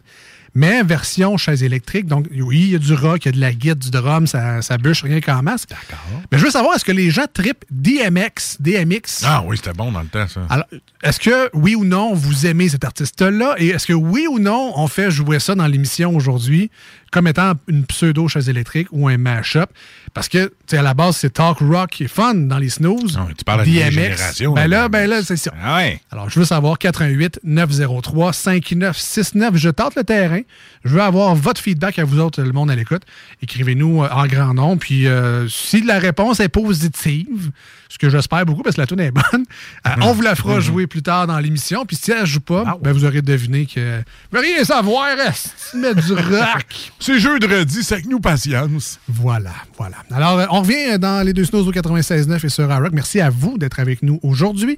[0.60, 2.06] Mais version chaise électrique.
[2.06, 4.28] Donc, oui, il y a du rock, il y a de la guide, du drum,
[4.28, 5.65] ça, ça bûche rien qu'en masse.
[5.65, 6.22] D'accord.
[6.30, 9.24] Mais je veux savoir, est-ce que les gens tripent DMX, DMX?
[9.24, 10.41] Ah oui, c'était bon dans le temps, ça.
[10.50, 10.65] Alors,
[11.02, 13.56] est-ce que oui ou non, vous aimez cet artiste-là?
[13.58, 16.69] Et est-ce que oui ou non, on fait jouer ça dans l'émission aujourd'hui?
[17.12, 19.69] Comme étant une pseudo-chaise électrique ou un mash-up?
[20.13, 23.17] Parce que, tu sais, à la base, c'est talk rock et fun dans les snooze.
[23.19, 25.52] Ah, tu parles génération, Ben là, ben là, c'est ça.
[25.63, 26.02] Ah ouais.
[26.12, 29.56] Alors, je veux savoir 88 903 5969.
[29.58, 30.41] Je tente le terrain.
[30.84, 33.04] Je veux avoir votre feedback à vous autres, le monde à l'écoute.
[33.41, 34.80] Écrivez-nous euh, en grand nombre.
[34.80, 37.52] Puis, euh, si la réponse est positive,
[37.89, 39.45] ce que j'espère beaucoup parce que la tune est bonne,
[39.88, 40.62] euh, on vous la fera Mhm.
[40.62, 41.86] jouer plus tard dans l'émission.
[41.86, 44.02] Puis, si elle ne joue pas, ben, vous aurez deviné que.
[44.32, 45.54] Vous rien savoir, reste.
[45.76, 46.65] Mettre du rock?
[47.00, 49.00] C'est jeudi, c'est avec nous patience.
[49.08, 49.98] Voilà, voilà.
[50.12, 52.92] Alors, euh, on revient dans les deux snows au 96.9 et sur iRock.
[52.92, 54.78] Merci à vous d'être avec nous aujourd'hui.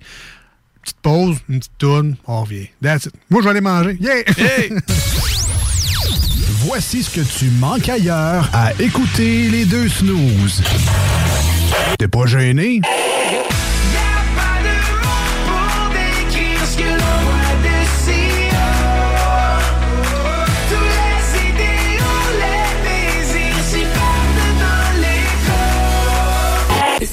[0.84, 2.68] Petite pause, une petite toune, on revient.
[2.82, 3.14] That's it.
[3.30, 3.98] Moi, je vais aller manger.
[4.00, 4.24] Yeah!
[6.64, 10.62] Voici ce que tu manques ailleurs à écouter les deux snooze.
[11.98, 12.82] T'es pas gêné?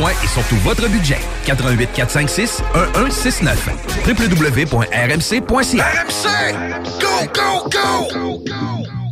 [0.00, 3.68] et surtout votre budget, 88 456 1169
[4.06, 6.54] www.rmc.ca RMC!
[7.00, 9.11] Go, go, go!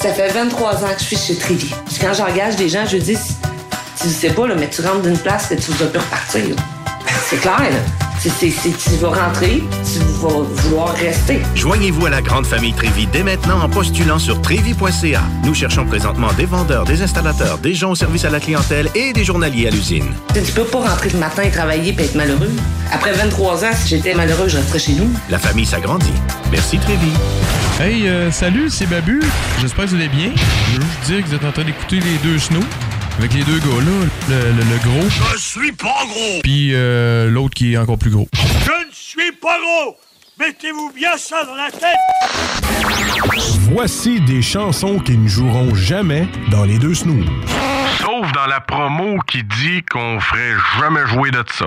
[0.00, 1.74] Ça fait 23 ans que je suis chez Trévy.
[1.86, 3.16] Puis quand j'engage des gens, je dis,
[4.00, 6.56] tu sais pas, là, mais tu rentres d'une place que tu vas plus repartir.
[7.26, 7.70] C'est clair,
[8.18, 11.40] c'est- tu vas rentrer, tu vas vouloir rester.
[11.54, 15.22] Joignez-vous à la grande famille Trévi dès maintenant en postulant sur trévi.ca.
[15.44, 19.12] Nous cherchons présentement des vendeurs, des installateurs, des gens au service à la clientèle et
[19.12, 20.12] des journaliers à l'usine.
[20.34, 22.50] Tu peux pas rentrer le matin et travailler et être malheureux.
[22.92, 25.10] Après 23 ans, si j'étais malheureux, je resterais chez nous.
[25.30, 26.12] La famille s'agrandit.
[26.52, 27.10] Merci Trévi.
[27.80, 29.20] Hey, euh, salut, c'est Babu.
[29.60, 30.30] J'espère que vous allez bien.
[30.72, 32.60] Je veux juste dire que vous êtes en train d'écouter les deux snows.
[33.18, 36.40] Avec les deux gars là, le, le- le gros, Je suis pas gros!
[36.42, 38.28] puis euh, l'autre qui est encore plus gros.
[38.34, 39.96] Je ne suis pas gros!
[40.38, 41.94] Mettez-vous bien ça dans la tête!
[43.72, 47.26] Voici des chansons qui ne joueront jamais dans les deux snooze.
[48.00, 51.66] Sauf dans la promo qui dit qu'on ferait jamais jouer de ça.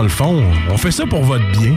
[0.00, 1.74] Dans le fond, on fait ça pour votre bien.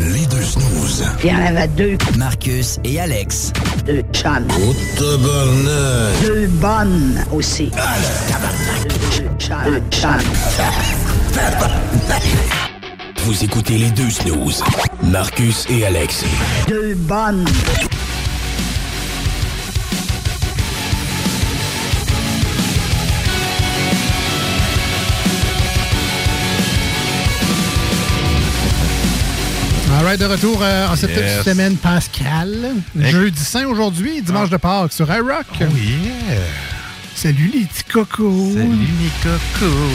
[0.00, 1.04] Les deux snooze.
[1.22, 1.96] Il y en avait deux.
[2.16, 3.52] Marcus et Alex.
[3.86, 4.48] Deux chums.
[4.60, 6.26] Oh, tabarnak.
[6.26, 7.70] Deux bonnes aussi.
[9.14, 9.56] Deux chums.
[9.66, 10.18] Deux chums.
[13.18, 14.64] Vous écoutez les deux snooze.
[15.00, 16.24] Marcus et Alex.
[16.66, 17.44] Deux bonnes.
[30.08, 31.44] Right, de retour euh, en cette Yes.
[31.44, 32.74] semaine pascale.
[32.98, 33.10] Hey.
[33.10, 35.46] Jeudi Saint aujourd'hui, dimanche de Pâques sur iRock.
[35.60, 36.40] Oh yeah!
[37.14, 38.52] Salut les petits cocos.
[38.54, 39.92] Salut les cocos.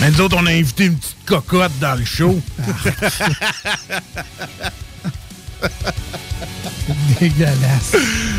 [0.00, 2.38] Mais nous autres, on a invité une petite cocotte dans le show.
[7.20, 7.96] Dégueulasse.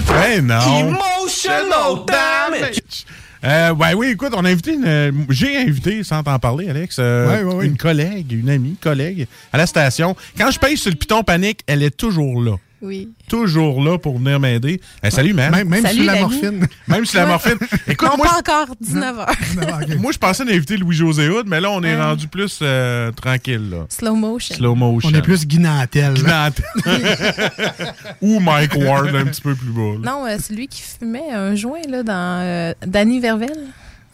[0.07, 0.89] Ben non.
[0.89, 3.05] Emotional damage!
[3.43, 4.85] Euh, ouais, oui, écoute, on a invité une.
[4.85, 7.65] euh, J'ai invité, sans t'en parler, Alex, euh, Ouais, ouais, ouais.
[7.67, 10.15] une collègue, une amie, collègue, à la station.
[10.37, 12.55] Quand je paye sur le piton panique, elle est toujours là.
[12.81, 13.09] Oui.
[13.27, 14.79] Toujours là pour venir m'aider.
[15.03, 15.51] Eh, salut, man.
[15.51, 16.67] Même, même Salut, la morphine.
[16.87, 17.57] Même si la morphine.
[17.87, 19.97] Écoute, non, moi, pas encore 19h.
[19.99, 22.01] moi, je pensais d'inviter Louis-José Hood, mais là, on est Ouais.
[22.03, 23.85] rendu plus euh, tranquille, là.
[23.89, 24.55] Slow motion.
[24.55, 25.09] Slow motion.
[25.11, 26.13] On est plus guinantel.
[26.13, 26.65] Guinantel.
[28.21, 29.81] Ou Mike Ward, un petit peu plus bas.
[30.03, 30.11] là.
[30.11, 33.57] Non, euh, c'est lui qui fumait un joint là, dans euh, Danny Vervel.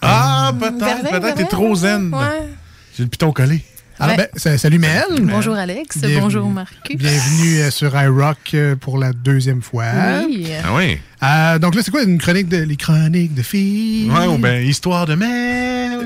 [0.02, 1.10] Ah, peut-être.
[1.10, 2.14] Peut-être t'es trop zen.
[2.14, 2.48] Ouais.
[2.96, 3.64] J'ai le piton collé.
[4.04, 4.30] Alors, Ouais.
[4.34, 5.06] ben, sa- salut Mel.
[5.22, 6.20] Bonjour Alex, Bienvenue.
[6.20, 6.98] bonjour Marcus.
[6.98, 9.86] Bienvenue euh, sur iRock euh, pour la deuxième fois.
[10.28, 10.48] Oui.
[10.62, 10.98] Ah oui.
[11.24, 14.12] Euh, donc là, c'est quoi une chronique de les chroniques de filles?
[14.12, 16.02] Ouais, ou ben, histoire de Mel.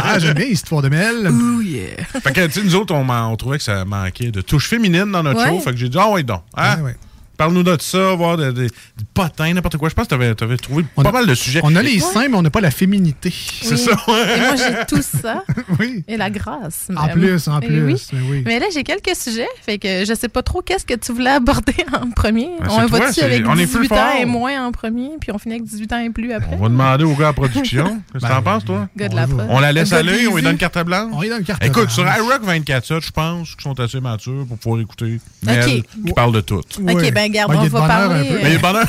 [0.00, 1.28] ah, j'aime bien Histoire de Mel.
[1.28, 2.04] Ooh, yeah.
[2.22, 5.24] Fait que, tu sais, nous autres, on, trouvait que ça manquait de touche féminine dans
[5.24, 5.48] notre Ouais.
[5.48, 5.58] show.
[5.58, 6.42] Fait que j'ai dit, ah ouais, donc.
[6.56, 6.76] Hein?
[6.76, 6.96] Ouais, ouais.
[7.36, 9.88] Parle-nous de ça, voir de, de- du potin, n'importe quoi.
[9.88, 11.60] Je pense que t'avais, t'avais trouvé pas mal de sujets.
[11.64, 13.32] On a les seins, mais on n'a pas la féminité.
[13.62, 13.92] C'est ça.
[13.92, 15.42] Et moi, j'ai tout ça.
[15.80, 16.04] oui.
[16.06, 16.88] Et la grâce.
[16.96, 17.82] En plus, en plus.
[17.84, 18.02] oui.
[18.12, 18.42] mais oui.
[18.46, 19.48] Mais là, j'ai quelques sujets.
[19.62, 22.50] Fait que je sais pas trop qu'est-ce que tu voulais aborder en premier.
[22.60, 25.32] Ben, on va-tu c'est- avec on est plus 18 ans et moins en premier, puis
[25.32, 26.54] on finit avec 18 ans et plus après?
[26.58, 28.00] On va demander au gars à production.
[28.12, 28.88] Qu'est-ce que t'en penses, toi?
[28.96, 29.26] De la.
[29.48, 31.10] On la laisse gars aller, on lui donne carte blanche?
[31.12, 31.94] On lui donne carte Écoute, blanche.
[31.94, 35.82] sur iRock 24 je pense qu'ils sont assez matures pour pouvoir écouter Mel Ok.
[36.06, 36.60] qui parle de tout.
[36.60, 38.14] Ok, ben Ben, a on va parler.
[38.20, 38.34] un peu.
[38.34, 38.88] euh, Mais il est bonheur.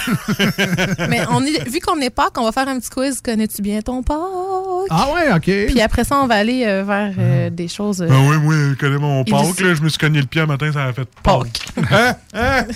[1.09, 3.21] Mais on est, vu qu'on est Pâques, on va faire un petit quiz.
[3.21, 4.17] Connais-tu bien ton Pâques?
[4.89, 5.67] Ah ouais, OK.
[5.71, 8.01] Puis après ça, on va aller euh, vers euh, des choses.
[8.01, 9.73] euh, Ah oui, moi, je connais mon Pâques, là.
[9.73, 11.65] Je me suis cogné le pied un matin, ça a fait Pâques.
[11.91, 12.15] hein?
[12.33, 12.65] Hein?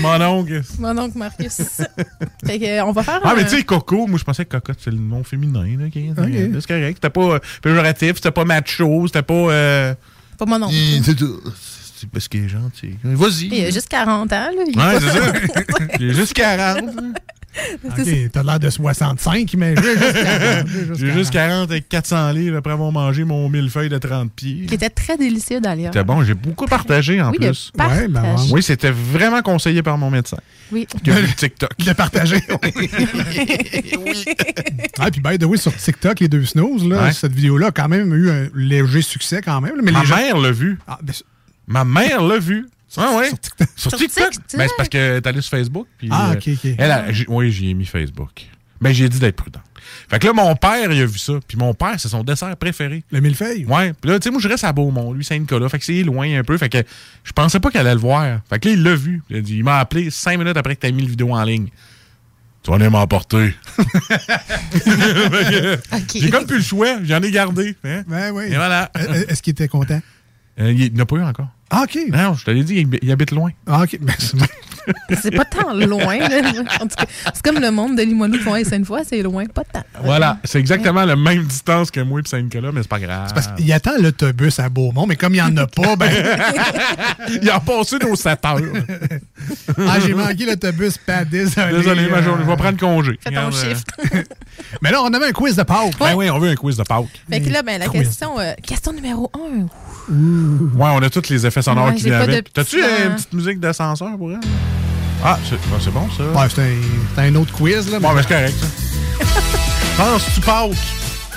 [0.00, 0.62] Mon oncle.
[0.78, 1.56] Mon oncle Marcus.
[2.46, 4.46] fait que, euh, on va faire Ah, un- mais tu sais, Coco, moi, je pensais
[4.46, 5.62] que Cocotte, c'est le nom féminin.
[5.78, 6.32] Là, ok, Ok.
[6.58, 6.94] C'est correct.
[7.02, 9.34] C'était pas euh, péjoratif, c'était pas macho, c'était pas.
[9.34, 9.94] Euh...
[10.38, 10.74] Pas mon oncle.
[11.04, 11.38] c'est tout.
[12.04, 12.94] C'est parce qu'il est gentil.
[13.02, 13.48] Vas-y.
[13.52, 14.50] Il a juste 40 ans, là.
[14.66, 15.32] Il Ouais, c'est ça.
[16.00, 16.80] J'ai juste 40.
[17.84, 20.66] OK, t'as l'air de 65, mais j'ai juste 40.
[20.98, 24.66] J'ai juste 40 avec 400 livres après avoir mangé mon millefeuille de 30 pieds.
[24.66, 25.92] Qui était très délicieux, d'ailleurs.
[25.92, 27.70] C'était bon, j'ai beaucoup partagé en Oui, il a plus.
[27.78, 28.34] Ouais, ben.
[28.50, 30.38] Oui, c'était vraiment conseillé par mon médecin.
[30.72, 30.88] Oui.
[31.04, 31.70] Qui a le TikTok.
[31.78, 32.40] De partager.
[34.98, 37.12] Ah, puis by the way, sur TikTok, les deux snooze, là, Ouais.
[37.12, 39.74] cette vidéo-là a quand même eu un léger succès quand même.
[39.82, 40.78] Mais Ma les gens- mère l'a vu.
[40.86, 41.12] Ah, ben,
[41.66, 42.66] Ma mère l'a vu.
[42.96, 43.28] Ah ouais?
[43.74, 44.30] Sur Sur TikTok?
[44.30, 44.56] TikTok?
[44.56, 45.88] Ben, c'est parce que t'es allé sur Facebook.
[45.98, 46.70] puis, Ah, euh, ok, ok.
[46.78, 48.44] Elle a- j'ai- oui, j'y ai mis Facebook.
[48.80, 49.58] Ben, j'ai dit d'être prudent.
[50.08, 51.32] Fait que là, mon père, il a vu ça.
[51.48, 53.02] Puis mon père, c'est son dessert préféré.
[53.10, 53.64] Le millefeuille?
[53.64, 53.92] Ouais.
[54.00, 55.68] Puis là, tu sais, moi, je reste à Beaumont, lui, Saint-Nicolas.
[55.68, 56.56] Fait que c'est loin un peu.
[56.56, 56.78] Fait que
[57.24, 58.38] je pensais pas qu'elle allait le voir.
[58.48, 59.22] Fait que là, il l'a vu.
[59.28, 61.42] Il, a dit- il m'a appelé cinq minutes après que t'aies mis le vidéo en
[61.42, 61.70] ligne.
[62.62, 63.54] Tu vas aller m'emporter.
[64.72, 66.98] Que J'ai comme plus le choix.
[67.02, 67.76] J'en ai gardé.
[67.84, 68.02] hein.
[68.06, 68.44] Ben oui.
[68.46, 68.90] Et voilà.
[68.96, 70.00] Euh, Est-ce qu'il était content?
[70.60, 71.48] Euh, il n'a pas eu encore.
[71.70, 71.98] Ah, OK.
[72.12, 73.50] Non, je te l'ai dit, il, il habite loin.
[73.66, 73.98] Ah, OK.
[74.00, 74.46] Ben, c'est bon.
[75.22, 76.18] C'est pas tant loin.
[76.18, 76.42] là.
[76.80, 79.64] En tout cas, c'est comme le monde de Limoilou qui à Sainte-Foy, c'est loin, pas
[79.64, 79.82] tant.
[80.02, 83.30] Voilà, c'est exactement la même distance que moi et Saint-Nicolas, mais c'est pas grave.
[83.32, 86.10] Parce qu'il attend l'autobus à Beaumont, mais comme il n'y en a pas, ben.
[87.42, 88.58] il a passé nos 7 heures.
[89.88, 91.78] ah, j'ai manqué l'autobus, pas désolé.
[91.78, 93.18] Désolé, ma journée, je vais euh, prendre congé.
[93.22, 93.88] Fais ton Regarde, euh, shift.
[94.82, 95.98] Mais là, on avait un quiz de Pâques.
[95.98, 97.06] Ben oui, on veut un quiz de Pâques.
[97.30, 98.02] Fait que là, ben, la Quiz.
[98.02, 99.66] question, euh, question numéro 1.
[100.08, 102.52] Ouais, on a tous les effets sonores Ouais, qui j'ai viennent pas de avec.
[102.52, 104.40] T'as-tu petit une petite musique d'ascenseur pour elle?
[105.24, 106.24] Ah, c'est ben, c'est bon, ça.
[106.24, 106.74] Ouais, c'est un,
[107.14, 107.98] c'est un autre quiz, là.
[108.00, 109.24] Bon, ben, c'est correct, ça.
[109.96, 110.70] Penses-tu Pâques?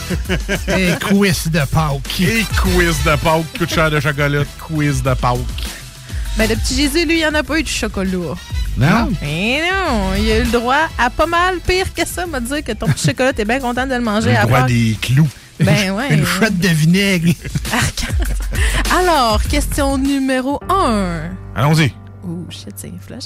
[1.01, 2.21] Quiz de Pâques.
[2.21, 3.57] Et quiz de Pâques.
[3.57, 4.43] Coup de chair de chocolat.
[4.59, 5.37] Quiz de Pâques.
[6.37, 8.35] Ben, le petit Jésus, lui, il en a pas eu du chocolat.
[8.77, 9.09] Non?
[9.23, 12.61] Eh non, il a eu le droit à pas mal pire que ça, m'a dit
[12.63, 14.67] que ton petit chocolat, t'es bien content de le manger Le à droit part.
[14.67, 15.27] des clous.
[15.59, 16.13] Ben ouais.
[16.13, 17.33] Une chouette de vinaigre.
[18.97, 21.29] Alors, question numéro 1.
[21.55, 21.93] Allons-y.
[22.23, 23.23] Ouh, shit, c'est une flash.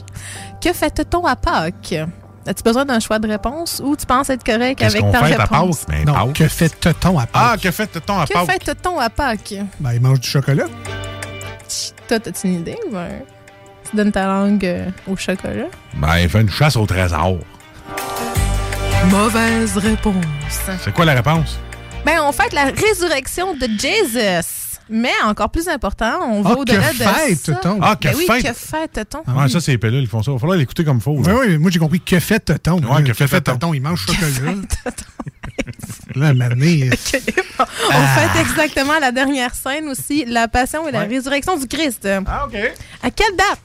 [0.64, 1.96] Que fête-t-on à Pâques?
[2.48, 5.24] As-tu besoin d'un choix de réponse ou tu penses être correct Qu'est-ce avec qu'on ta
[5.26, 5.86] fait à réponse?
[5.86, 5.90] Pâques?
[5.90, 6.34] Ben, Non, Pâques.
[6.34, 7.32] que fait-on à Pâques?
[7.54, 8.46] Ah, que fait-on à Que Pâques?
[8.64, 9.56] fête-t-on à Pâques?
[9.80, 10.66] Ben, il mange du chocolat.
[12.08, 12.78] Toi, t'as-tu une idée?
[12.92, 13.10] Ben,
[13.90, 15.68] tu donnes ta langue euh, au chocolat?
[15.96, 17.38] Ben, il fait une chasse au trésor.
[19.10, 20.16] Mauvaise réponse.
[20.84, 21.60] C'est quoi la réponse?
[22.06, 24.48] Ben, on fête la résurrection de Jesus.
[24.90, 27.14] Mais encore plus important, on va Ah, au-delà que de ça.
[27.14, 27.80] fête-t-on?
[27.82, 29.40] Ah, que Ben oui, fête- que fête-t-on?
[29.40, 30.32] Ouais, ça, c'est les pilules, ils font ça.
[30.32, 31.12] Il va falloir l'écouter comme faut.
[31.18, 32.80] Oui, oui, moi j'ai compris que fait-on.
[32.84, 33.74] Ouais, que fait-on.
[33.74, 34.56] Il mange chocolat.
[36.16, 36.90] Là, donné,
[37.60, 38.08] On Ah.
[38.18, 41.08] fête exactement la dernière scène aussi, la passion et la Ouais.
[41.08, 42.06] résurrection du Christ.
[42.28, 42.56] Ah, OK.
[43.02, 43.60] À quelle date?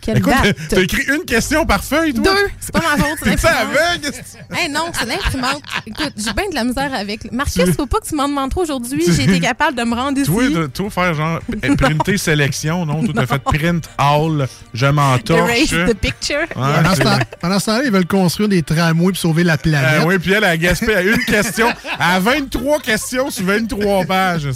[0.00, 0.56] Quelle Écoute, date?
[0.70, 2.24] t'as écrit une question par feuille, toi?
[2.24, 2.48] Deux.
[2.58, 3.56] C'est pas ma faute, c'est l'imprimante.
[3.60, 4.16] aveugle?
[4.56, 5.62] Hey, non, c'est l'imprimante.
[5.86, 7.30] Écoute, j'ai bien de la misère avec.
[7.32, 9.02] Marcus, faut pas que tu m'en demandes trop aujourd'hui.
[9.06, 10.30] J'ai été capable de me rendre ici.
[10.30, 13.04] Toi, de- toi, faire genre p- printer sélection, non?
[13.04, 15.50] Toi, t'as fait print all, je m'entorche.
[15.50, 16.36] Erase the picture.
[16.40, 17.26] Ouais, pendant, ce c'est temps, vrai.
[17.40, 20.00] pendant ce temps-là, ils veulent construire des tramways pour sauver la planète.
[20.00, 21.68] Ah oui, puis elle a gaspillé à une question.
[21.98, 24.48] À 23 questions sur 23 pages.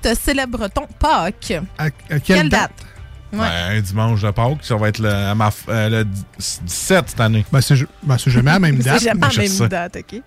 [0.00, 1.54] Te célèbre-t-on Pâques?
[1.76, 2.70] À, à quelle, Quelle date?
[2.70, 2.86] date?
[3.32, 3.38] Ouais.
[3.40, 6.04] Ouais, un dimanche de Pâques, ça va être le, à ma f- euh, le
[6.38, 7.44] 17 cette année.
[7.52, 8.98] Ben, c'est ben, jamais la même date.
[9.00, 9.68] C'est jamais Ben, la même sais.
[9.68, 10.22] date, OK?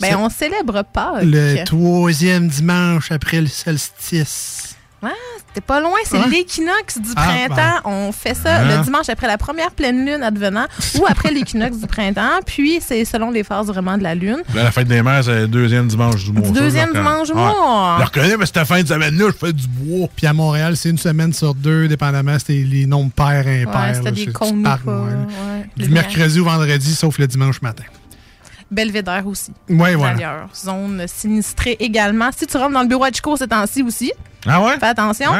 [0.00, 1.22] Ben, on célèbre Pâques.
[1.24, 4.76] Le troisième dimanche après le solstice.
[5.02, 5.08] Ah,
[5.38, 6.28] c'était pas loin, c'est Ouais.
[6.28, 7.80] l'équinoxe du Ah, printemps.
[7.90, 8.76] On fait ça Hein?
[8.78, 10.66] le dimanche après la première pleine lune advenant
[10.98, 12.40] ou après l'équinoxe du printemps.
[12.44, 14.42] Puis, c'est selon les phases vraiment de la lune.
[14.54, 16.46] Là, la fête des mères, c'est le deuxième dimanche du mois.
[16.46, 17.94] Ça, deuxième dimanche du mois.
[17.96, 20.08] Je le reconnais, mais cette fin de semaine-là, je fais du bois.
[20.14, 23.94] Puis à Montréal, c'est une semaine sur deux, dépendamment, c'était les nombres pairs Ouais, impairs.
[23.96, 24.62] c'était des ouais.
[24.84, 25.66] ouais.
[25.76, 27.84] Du mercredi au vendredi, sauf le dimanche matin.
[28.70, 29.52] Belvédère aussi.
[29.68, 30.14] Ouais, voilà.
[30.14, 32.30] D'ailleurs, zone sinistrée également.
[32.36, 34.12] Si tu rentres dans le bureau à Chico ces temps-ci aussi,
[34.46, 34.78] Ah ouais?
[34.78, 35.30] fais attention.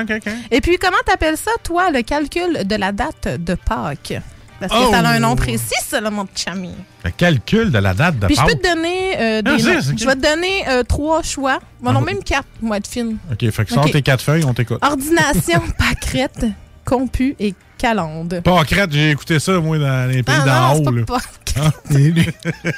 [0.50, 4.14] Et puis, comment t'appelles ça, toi, le calcul de la date de Pâques?
[4.58, 4.90] Parce que Oh!
[4.92, 6.74] ça a un nom précis, ça, là, mon chami.
[7.04, 8.60] Le calcul de la date de Puis je peux Pâques.
[8.60, 9.80] te donner euh, des Ah, noms.
[9.80, 11.60] c'est- Je vais te donner euh, trois choix.
[11.80, 13.16] Bon, non, même quatre, moi, être fine.
[13.32, 14.78] OK, fait que sors tes quatre feuilles, on t'écoute.
[14.82, 16.44] Ordination, pâquerette,
[16.84, 18.40] compu et calandre.
[18.42, 21.04] Pâquerette, j'ai écouté ça, moi, dans les pays d'en haut.
[21.06, 21.18] pas
[21.56, 21.70] Hein?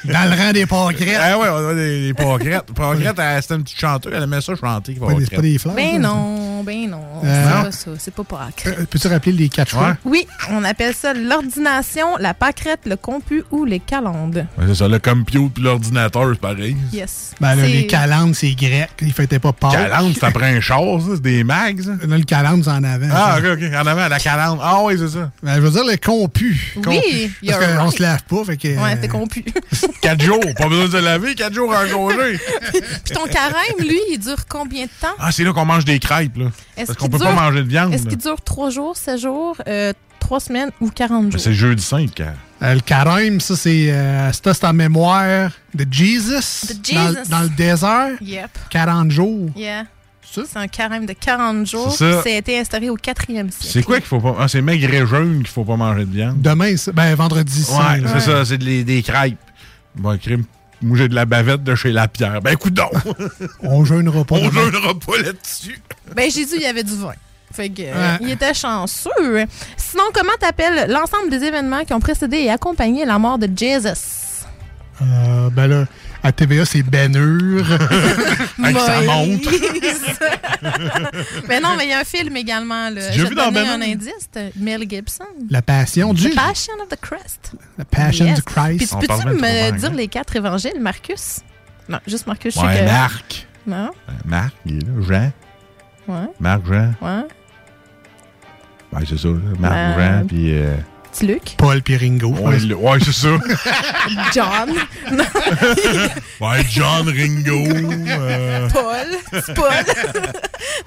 [0.05, 1.19] Dans le rang des pâquerettes.
[1.21, 2.73] Ah ouais, on a des, des pâquerettes.
[2.75, 4.95] Pâquerette, elle, c'était une petite chanteuse, elle aimait ça chanter.
[4.95, 5.75] Des- c'est pas des fleurs.
[5.75, 5.99] Ben ça.
[5.99, 7.03] non, ben non.
[7.23, 7.91] Euh, c'est pas ça.
[7.99, 8.79] C'est pas pâquerette.
[8.81, 9.97] Euh, Peux-tu rappeler les quatre choix?
[10.07, 14.47] Oui, on appelle ça l'ordination, la pâquerette, le compu ou les calendes.
[14.59, 16.77] Ouais, C'est ça, le computer puis l'ordinateur, c'est pareil.
[16.93, 17.33] Yes.
[17.41, 18.89] Ben là, les calendes, c'est grec.
[19.03, 19.73] Ils fêtaient pas Pâques.
[19.73, 21.81] Calande, c'est après un char, ça, c'est des mags.
[21.83, 21.91] ça.
[22.07, 23.09] Là, le calende, c'est en avant.
[23.13, 23.53] Ah, ça.
[23.53, 23.71] ok, ok.
[23.75, 24.59] En avant, la calande.
[24.63, 25.31] Ah oui, c'est ça.
[25.43, 26.75] Ben, je veux dire le compu.
[26.77, 27.33] Oui, Compu.
[27.47, 27.97] Parce qu'on right.
[27.97, 28.69] se lave pas, fait que.
[28.83, 29.45] Ouais, t'es compu.
[30.01, 32.39] Quatre jours, pas besoin de se laver, quatre jours en congé.
[33.05, 35.15] Puis ton carême, lui, il dure combien de temps?
[35.19, 36.47] Ah, c'est là qu'on mange des crêpes, là.
[36.77, 37.95] Est-ce Parce qu'on peut pas manger de viande.
[37.95, 39.57] Est-ce qu'il dure 3 jours, 7 jours,
[40.21, 41.41] 3 semaines ou 40 jours?
[41.41, 42.33] C'est jeudi 5, quand.
[42.63, 46.33] Euh, le carême, ça, c'est euh, ça, c'est en mémoire de Jesus,
[46.69, 47.29] De Dans, Jesus.
[47.31, 48.11] dans le désert.
[48.21, 48.51] Yep.
[48.71, 49.51] 40 jours.
[49.57, 49.85] Yeah.
[50.35, 51.93] C'est un carême de 40 jours.
[51.93, 52.23] C'est ça.
[52.23, 53.53] Ça a été instauré au 4e siècle.
[53.61, 54.37] C'est quoi qu'il faut pas.
[54.39, 56.41] Ah, c'est maigre jeune qu'il faut pas manger de viande.
[56.41, 57.67] Demain, c'est- ben, vendredi.
[57.71, 59.37] Ouais, c'est ça, c'est des crêpes.
[59.95, 60.45] Bon, crime.
[60.81, 62.41] Moi, j'ai de la bavette de chez La Pierre.
[62.43, 62.91] Ben, écoute donc.
[63.63, 64.37] On jeûnera pas.
[64.37, 64.65] On demain.
[64.65, 65.81] jeûnera pas là-dessus.
[66.17, 67.13] Ben, Jésus, il y avait du vin.
[67.53, 69.11] Fait que, euh, il était chanceux.
[69.77, 74.47] Sinon, comment t'appelles l'ensemble des événements qui ont précédé et accompagné la mort de Jesus?
[75.03, 75.85] Euh, ben là,
[76.23, 77.67] à TVA, c'est Ben Hur.
[78.63, 79.51] Avec sa montre.
[81.49, 82.91] mais non, mais il y a un film également.
[82.91, 83.11] Là.
[83.11, 84.29] Je vais vu dans donner Ben un indice.
[84.57, 85.25] Mel Gibson.
[85.51, 86.31] La passion du.
[86.31, 87.53] The Passion of the Christ.
[87.79, 88.37] La passion Yes.
[88.37, 88.77] du Christ.
[88.79, 91.41] Puis peux-tu me dire les quatre évangiles, Marcus?
[91.89, 92.55] Non, juste Marcus.
[92.55, 93.47] je sais Ouais, que- Marc.
[93.67, 93.91] Non?
[94.25, 94.93] Marc, il est là.
[96.07, 96.13] Jean.
[96.15, 96.27] Ouais.
[96.41, 96.95] Marc, Jean.
[97.01, 97.23] Ouais.
[98.93, 99.29] Ouais, c'est ça.
[99.29, 99.35] là.
[99.59, 100.53] Marc, Ben, Jean, puis.
[100.53, 100.77] euh,
[101.13, 101.55] Petit Luc.
[101.59, 102.29] Paul Piringo.
[102.29, 103.29] Ouais, ouais, c'est ça.
[104.35, 104.73] John.
[106.41, 107.77] Ouais, John Ringo.
[108.09, 109.43] euh, Paul.
[109.45, 109.69] C'est Paul.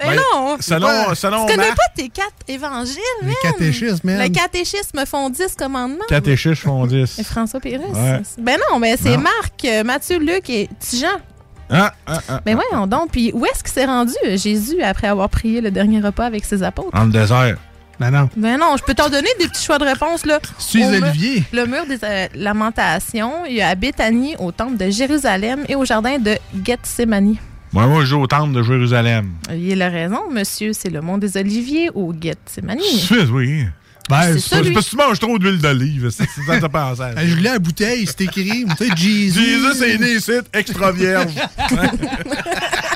[0.00, 0.56] Mais Ben, non.
[0.60, 1.14] selon- Ouais.
[1.14, 3.34] selon Tu connais Marc- pas tes quatre évangiles, Les man?
[3.42, 4.18] catéchismes, man.
[4.22, 6.04] Le catéchisme font 10 commandements.
[6.08, 7.18] Catéchistes font 10.
[7.18, 7.78] Et François Pérez.
[7.86, 8.20] Ouais.
[8.38, 9.16] Ben non, mais c'est.
[9.16, 11.16] Marc, euh, Matthieu, Luc et Jean.
[11.70, 12.40] Ah, ah, ah.
[12.44, 13.10] Mais voyons donc.
[13.12, 16.44] Puis où est-ce qu'il s'est rendu, euh, Jésus, après avoir prié le dernier repas avec
[16.44, 16.92] ses apôtres?
[16.96, 17.56] Dans le désert.
[17.98, 18.28] Ben non.
[18.36, 20.38] Ben non, je peux t'en donner des petits choix de réponse, là.
[20.58, 21.42] Suis Au mur- Olivier.
[21.52, 25.74] Le mur des euh, lamentations, il y a à Béthanie, au temple de Jérusalem et
[25.76, 27.36] au jardin de Gethsemane.
[27.72, 29.32] Moi, moi, je joue au temple de Jérusalem.
[29.54, 32.78] Il a raison, monsieur, c'est le mont des Oliviers au Gethsemane.
[33.30, 33.64] Oui.
[34.08, 36.10] Ben, C'est parce que tu manges trop d'huile d'olive.
[36.10, 37.02] C'est ça que t'as pensé.
[37.02, 37.14] à ça.
[37.16, 38.64] Ben, je l'ai à la bouteille, c'est écrit.
[38.78, 39.40] Tu sais, Jesus.
[39.40, 41.32] Jésus est né ici, extra vierge.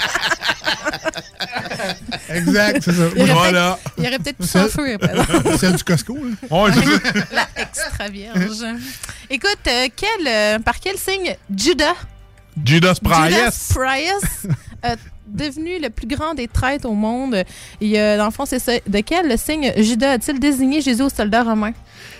[2.35, 3.05] exact, c'est ça.
[3.16, 3.78] Il Voilà.
[3.99, 4.99] Il y aurait peut-être s'enfuir.
[4.99, 5.59] par exemple.
[5.59, 6.62] Celle du Costco, là.
[6.62, 7.24] Ouais, c'est ça.
[7.33, 8.64] La extra vierge.
[9.28, 11.95] Écoute, euh, quel, euh, par quel signe Judas,
[12.64, 13.74] Judas Judas Priest.
[13.74, 14.49] Priest,
[14.85, 14.97] euh,
[15.33, 17.45] devenu le plus grand des traîtres au monde,
[17.81, 18.72] il, euh, dans le fond, c'est ça.
[18.87, 21.72] De quel signe Judas a-t-il désigné Jésus aux soldats romains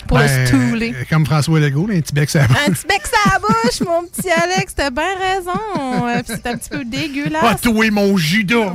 [0.09, 0.93] pour Ben, le stouler?
[0.95, 4.07] euh, Comme François Legault, un petit bec ça Un petit bec sur la bouche, mon
[4.09, 6.07] petit Alex, t'as bien raison.
[6.09, 7.43] Euh, puis c'est un petit peu dégueulasse.
[7.45, 8.73] Ah, toi, mon Judas.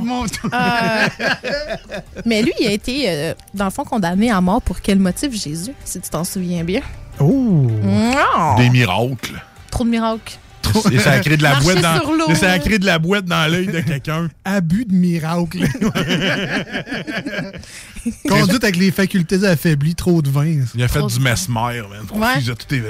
[0.52, 1.08] Euh,
[2.24, 5.32] mais lui, il a été, euh, dans le fond, condamné à mort pour quel motif,
[5.32, 6.80] Jésus, si tu t'en souviens bien?
[7.20, 7.24] Oh!
[7.82, 8.56] Non!
[8.58, 9.42] Des miracles.
[9.70, 10.38] Trop de miracles.
[10.90, 11.98] Il s'est créé de la boîte dans.
[12.16, 12.26] l'eau.
[12.64, 14.28] Créé de la boîte dans l'œil de quelqu'un.
[14.44, 15.58] Abus de miracle.
[18.28, 20.62] Conduite avec les facultés affaiblies, trop de vin.
[20.74, 22.06] Il a fait Trop du mesmer, man.
[22.14, 22.40] Ouais.
[22.40, 22.82] Il a tout est-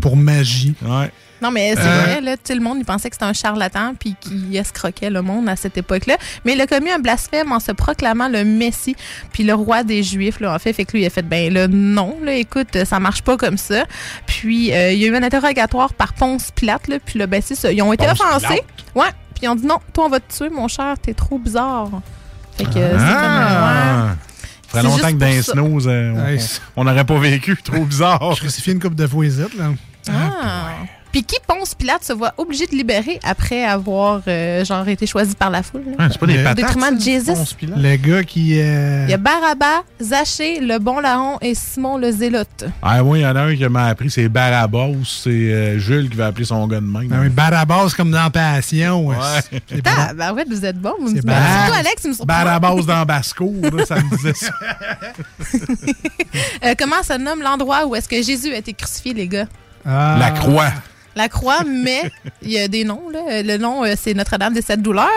[0.00, 0.74] Pour magie.
[0.82, 1.10] Ouais.
[1.42, 2.02] Non, mais c'est Euh.
[2.02, 5.20] vrai, là, tout le monde, il pensait que c'était un charlatan puis qu'il escroquait le
[5.22, 6.16] monde à cette époque-là.
[6.44, 8.96] Mais il a commis un blasphème en se proclamant le Messie
[9.32, 10.72] puis le roi des Juifs, là, en fait.
[10.72, 13.58] Fait que lui, il a fait, ben là, non, là, écoute, ça marche pas comme
[13.58, 13.84] ça.
[14.26, 17.42] Puis euh, il y a eu un interrogatoire par Ponce Pilate, là, puis là, ben
[17.44, 17.70] c'est ça.
[17.70, 18.46] Ils ont été Ponce offensés.
[18.46, 18.64] Pilate?
[18.94, 19.10] Ouais.
[19.34, 21.90] Puis ils ont dit, non, toi, on va te tuer, mon cher, t'es trop bizarre.
[22.56, 23.10] Fait que euh, c'est comme, ouais.
[23.12, 24.16] Ah!
[24.72, 25.88] Ça C'est ferait longtemps juste que dans ça.
[25.90, 26.38] euh,
[26.74, 27.56] on- n'aurait pas vécu.
[27.62, 28.34] Trop bizarre.
[28.36, 29.66] Crucifié une coupe de fois ici, là.
[30.10, 30.70] Ah.
[31.16, 35.34] Puis qui Ponce Pilate se voit obligé de libérer après avoir euh, genre été choisi
[35.34, 35.82] par la foule.
[36.10, 36.56] c'est pas des Au patates.
[36.56, 37.00] détriment de
[37.34, 37.78] ça, Pilate.
[37.78, 38.60] Le gars qui.
[38.60, 42.66] euh, Il y a Barabbas, Zachée, le bon larron et Simon le zélote.
[42.82, 44.88] Ah, moi, il y en a un qui m'a appris, c'est Barabas.
[45.06, 47.08] C'est euh, Jules qui va appeler son gars de même.
[47.08, 49.06] Ben oui, Barabas comme dans Passion.
[49.06, 49.16] Ouais.
[49.50, 50.92] C'est Ah, ben ouais, vous êtes bon.
[50.98, 52.26] Vous me C'est dites, Bar- surtout Alex, il me surprend.
[52.44, 54.52] Barabas dans Basco, là, ça me disait ça.
[56.64, 59.46] Euh, comment se nomme l'endroit où est-ce que Jésus a été crucifié, les gars?
[59.86, 60.16] Ah.
[60.18, 60.70] La croix.
[61.16, 62.02] La croix, mais
[62.42, 63.08] il y a des noms.
[63.10, 63.42] Là.
[63.42, 65.08] Le nom, euh, c'est Notre-Dame des Sept Douleurs,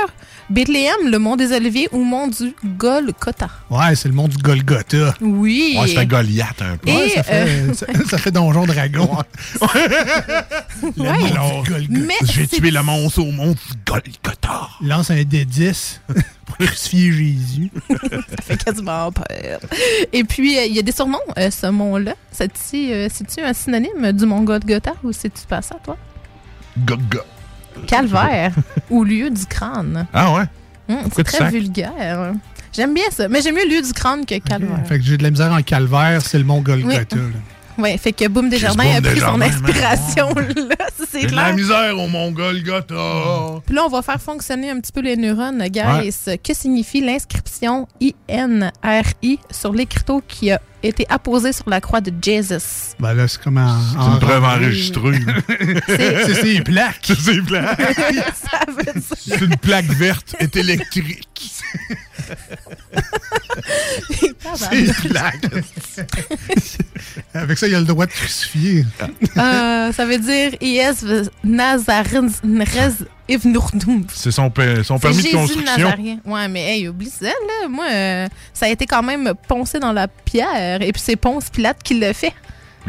[0.50, 3.50] Bethléem, le Mont des Oliviers ou Mont du Golgotha?
[3.70, 5.14] Ouais, c'est le monde du Golgotha.
[5.22, 5.78] Oui.
[5.80, 6.90] Ouais, c'était Goliath un peu.
[6.90, 9.10] Et, Ouais, ça, fait, euh, ça, ça fait Donjon Dragon.
[9.62, 11.18] Le Ouais.
[11.18, 12.26] du Golgotha.
[12.34, 14.70] J'ai tué le monstre au mont du Golgotha.
[14.82, 16.16] Il lance un D10 pour
[16.58, 17.72] crucifier Jésus.
[17.90, 19.60] Ça fait quasiment peur.
[20.12, 22.16] Et puis, euh, il y a des surnoms, euh, ce mont-là.
[22.32, 25.98] C'est-tu euh, c'est-tu un synonyme du mont Golgotha ou c'est-tu pas ça, toi?
[26.78, 27.24] Gaga.
[27.88, 28.54] Calvaire
[28.90, 30.08] ou lieu du crâne.
[30.14, 30.44] Ah ouais?
[30.90, 32.34] Hum, c'est très vulgaire.
[32.74, 34.86] J'aime bien ça, mais j'aime mieux lieu du crâne que calvaire.
[34.86, 37.16] Fait que j'ai de la misère en calvaire, c'est le mont Golgotha.
[37.16, 37.22] Oui.
[37.80, 41.56] Ouais, fait que Boom Desjardins a pris son inspiration là, c'est de la clair.
[41.56, 43.62] misère au Mongol Gotha.
[43.66, 46.38] Puis là, on va faire fonctionner un petit peu les neurones, guys.
[46.44, 47.88] Que signifie l'inscription
[48.30, 52.96] INRI sur l'écriteau qui a été apposé sur la croix de Jesus?
[53.00, 53.78] Ben là, c'est comme en.
[53.92, 55.20] C'est une preuve enregistrée.
[55.88, 57.12] C'est- C'est ses plaques.
[57.20, 57.80] C'est plaques.
[59.42, 61.28] une plaque verte est électrique.
[64.56, 65.46] C'est plaques.
[67.34, 68.86] Avec ça, il a le droit de crucifier.
[69.38, 71.30] Euh, ça veut dire IS
[74.14, 74.52] C'est son,
[74.84, 75.94] son permis de construction.
[76.26, 77.68] Ouais, mais hey, oublie ça, là.
[77.70, 80.82] Moi, euh, ça a été quand même poncé dans la pierre.
[80.82, 82.34] Et puis c'est Ponce Pilate qui l'a fait.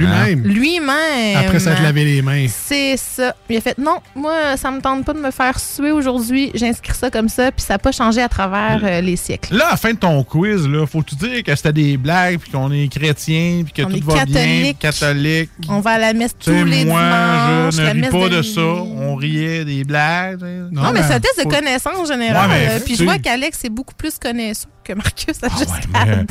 [0.00, 0.42] Lui-même?
[0.44, 1.36] Lui-même.
[1.36, 2.46] Après s'être lavé les mains.
[2.48, 3.34] C'est ça.
[3.48, 6.50] Il a fait non, moi, ça me tente pas de me faire suer aujourd'hui.
[6.54, 9.54] J'inscris ça comme ça, puis ça n'a pas changé à travers euh, les siècles.
[9.56, 12.50] Là, à la fin de ton quiz, là, faut-tu dire que c'était des blagues, puis
[12.50, 14.78] qu'on est chrétien, puis que On tout va bien, catholique.
[14.78, 15.50] catholique.
[15.68, 17.74] On va à la messe tous les moi, dimanches.
[17.76, 18.60] je ne ris pas de ça.
[18.60, 20.40] On riait des blagues.
[20.70, 22.08] Non, mais c'est un test de faut- connaissance.
[22.08, 25.58] Ouais, mais Euh, puis je vois qu'Alex est beaucoup plus connaissant que Marcus Ah à
[25.58, 26.24] juste Mais,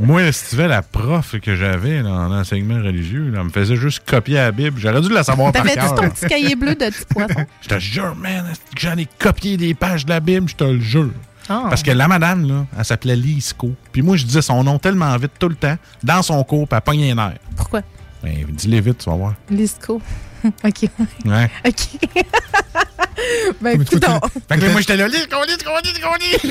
[0.00, 3.76] moi, si tu veux, la prof que j'avais en enseignement religieux, là, elle me faisait
[3.76, 4.80] juste copier la Bible.
[4.80, 5.94] J'aurais dû la savoir par T'avais cœur.
[5.94, 7.44] ton petit cahier bleu de petit poisson.
[7.60, 8.46] Je te jure, man,
[8.78, 11.10] j'en ai copié des pages de la Bible, je te le jure.
[11.48, 11.66] Ah.
[11.68, 13.72] Parce que la madame, là, elle s'appelait Lisco.
[13.92, 16.76] Puis moi, je disais son nom tellement vite tout le temps, dans son cours, puis
[16.76, 17.38] elle pognait les nerfs.
[17.56, 17.82] Pourquoi?
[18.22, 19.34] Ben, dis-les vite, tu vas voir.
[19.50, 20.00] Lisco.
[20.64, 20.90] OK.
[21.24, 21.50] Ouais.
[21.66, 22.14] OK.
[23.60, 24.04] ben, écoute,
[24.48, 26.48] Fait que là, moi, j'étais là, Lisco, Lisco, Lisco, Lisco.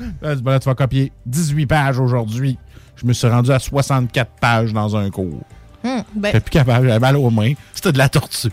[0.22, 2.58] Là, ben là, tu vas copier 18 pages aujourd'hui.
[2.96, 5.42] Je me suis rendu à 64 pages dans un cours.
[5.84, 7.52] Hum, ben, J'étais plus capable, j'avais mal aux mains.
[7.74, 8.50] C'était de la torture.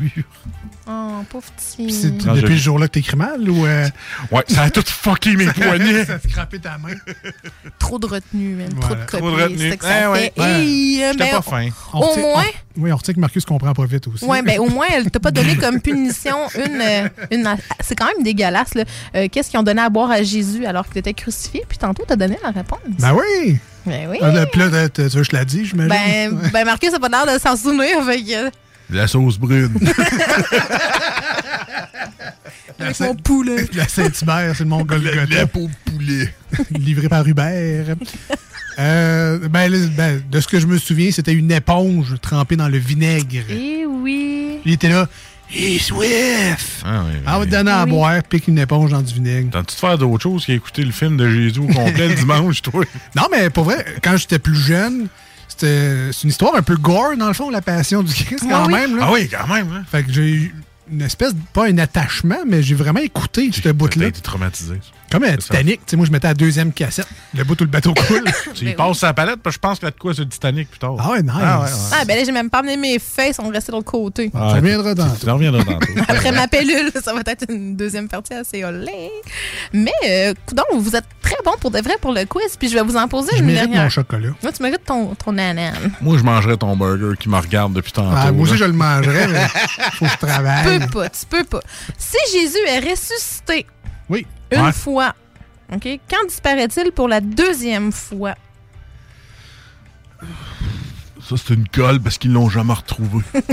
[0.87, 1.83] oh, pauvre petit.
[1.85, 3.65] Puis c'est Quand depuis le jour-là que t'écris mal ou.
[3.65, 3.87] euh,
[4.31, 6.05] Ouais, ça a tout fucké mes poignets.
[6.05, 6.95] ça a scrappé ta main.
[7.79, 8.69] Trop de retenue, man.
[8.79, 9.05] Trop de Voilà.
[9.05, 9.19] copier.
[9.19, 9.69] Trop de retenue.
[9.71, 10.33] C'est que ça Eh ouais.
[10.35, 10.41] fait.
[10.41, 10.61] Ouais.
[10.61, 11.69] Hey, euh, ben, pas fin.
[11.93, 12.43] On Au moins.
[12.77, 14.23] on- oui, on retient que Marcus comprend pas vite aussi.
[14.23, 16.79] Ouais, ben au moins, elle t'a pas donné comme punition une.
[16.81, 18.85] euh, une c'est quand même dégueulasse, là.
[19.15, 21.63] Euh, Qu'est-ce qu'ils ont donné à boire à Jésus alors qu'il était crucifié?
[21.67, 22.79] Puis tantôt, t'as donné la réponse.
[22.99, 23.57] Ben oui!
[23.85, 24.17] Ben oui.
[24.21, 25.89] Ah, là, Puis là, tu veux que je la dis, j'imagine?
[25.89, 28.51] Ben, ben Marcus a pas l'air de s'en souvenir, fait que.
[28.91, 29.71] La sauce brune.
[32.79, 33.65] Avec mon poulet.
[33.73, 35.25] La Saint-Hubert, c'est le Mont Golgotha.
[35.29, 36.33] La peau de poulet.
[36.71, 37.95] Livré par Hubert.
[38.79, 42.77] Euh, ben, ben, de ce que je me souviens, c'était une éponge trempée dans le
[42.77, 43.43] vinaigre.
[43.49, 44.59] Eh oui.
[44.65, 45.07] Il était là.
[45.51, 46.83] Hé, Swift!
[46.85, 47.89] Ah, oui, Ah, on va te donner à Oui.
[47.89, 49.49] boire, pique une éponge dans du vinaigre.
[49.49, 52.83] Tentes-tu de faire d'autres choses qu'écouter le film de Jésus au complet le dimanche, toi?
[53.15, 55.07] Non, mais pour vrai, quand j'étais plus jeune,
[55.47, 58.63] c'était c'est une histoire un peu gore, dans le fond, la passion du Christ, quand
[58.63, 58.73] Ah oui?
[58.73, 58.97] même.
[58.97, 59.05] Là.
[59.07, 59.67] Ah oui, quand même.
[59.73, 59.83] Hein?
[59.89, 60.55] Fait que j'ai eu
[60.91, 64.07] une espèce, de, pas un attachement, mais j'ai vraiment écouté ce T'as bout-là.
[64.07, 64.75] été traumatisé.
[65.11, 65.47] Comme un C'est ça.
[65.55, 68.25] Titanic, tu sais, moi je mettais la deuxième cassette, le bout où le bateau coule.
[68.53, 70.23] Tu y passes sa palette, parce que je pense qu'il y a de quoi sur
[70.23, 70.95] le Titanic plus tard.
[70.99, 71.31] Ah ouais, nice.
[71.35, 71.71] Ah ouais, ouais.
[71.93, 72.95] Ah, ben là, j'ai même pas amené mes
[73.27, 74.29] ils sont restés de l'autre côté.
[74.33, 77.75] Ah, Ça reviendra dans Tu tu reviendras dans Après ma pilule, ça va être une
[77.75, 79.09] deuxième partie assez olé.
[79.73, 82.75] Mais, euh, coudonc, vous êtes très bon pour de vrai pour le quiz, puis je
[82.75, 83.83] vais vous en poser Je une mérite dernière.
[83.83, 84.29] mon chocolat.
[84.43, 85.73] Moi, tu mérites ton, ton nanan.
[86.01, 88.15] Moi, je mangerais ton burger qui me regarde depuis tantôt.
[88.15, 88.57] Ah, moi aussi, là.
[88.57, 89.47] je le mangerais, mais
[89.93, 90.79] faut que je Tu travaille.
[90.79, 91.61] peux pas, tu peux pas.
[91.97, 93.65] Si Jésus est ressuscité
[94.09, 94.25] Oui.
[94.51, 94.71] Une Ouais.
[94.71, 95.15] fois,
[95.73, 98.35] OK, quand disparaît-il pour la deuxième fois?
[101.21, 103.23] Ça, c'est une colle parce qu'ils l'ont jamais retrouvé.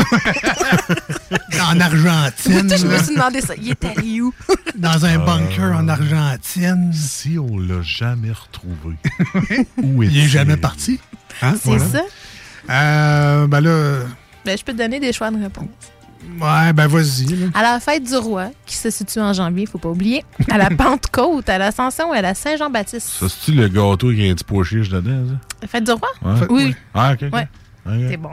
[1.68, 2.68] En Argentine.
[2.76, 3.54] je me suis demandé ça.
[3.56, 4.32] Il est allé où?
[4.76, 6.92] dans un bunker en Argentine.
[6.92, 8.96] si on l'a jamais retrouvé,
[9.82, 10.28] où Il est est-il?
[10.28, 11.00] jamais parti.
[11.42, 11.54] Hein?
[11.60, 11.84] C'est Voilà.
[11.88, 12.02] ça?
[12.70, 14.00] Euh, ben là.
[14.44, 15.66] Ben, je peux te donner des choix de réponse.
[16.40, 17.50] Ouais, ben vas-y.
[17.54, 20.24] À la fête du roi, qui se situe en janvier, faut pas oublier.
[20.50, 23.08] À la Pentecôte, à l'Ascension et à la Saint-Jean-Baptiste.
[23.08, 25.34] Ça, c'est-tu le gâteau qui a un petit pois chiche dedans, ça?
[25.62, 26.08] La fête du roi?
[26.22, 26.46] Ouais.
[26.50, 26.74] Oui.
[26.94, 27.22] Ah, ok.
[27.22, 27.32] ok.
[27.34, 27.48] Ouais.
[27.86, 27.92] Ok.
[28.10, 28.30] C'est bon.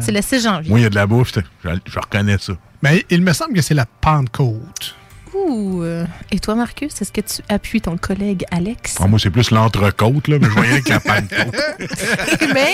[0.00, 0.70] C'est le 6 janvier.
[0.70, 2.52] Moi, il y a de la bouffe, je, je reconnais ça.
[2.82, 4.94] Mais il me semble que c'est la Pentecôte.
[5.48, 5.82] Ouh.
[5.82, 8.96] euh, Et toi, Marcus, est-ce que tu appuies ton collègue Alex?
[9.00, 11.60] Ah, moi, c'est plus l'entrecôte, là, mais je voyais la Pentecôte.
[12.54, 12.72] Mais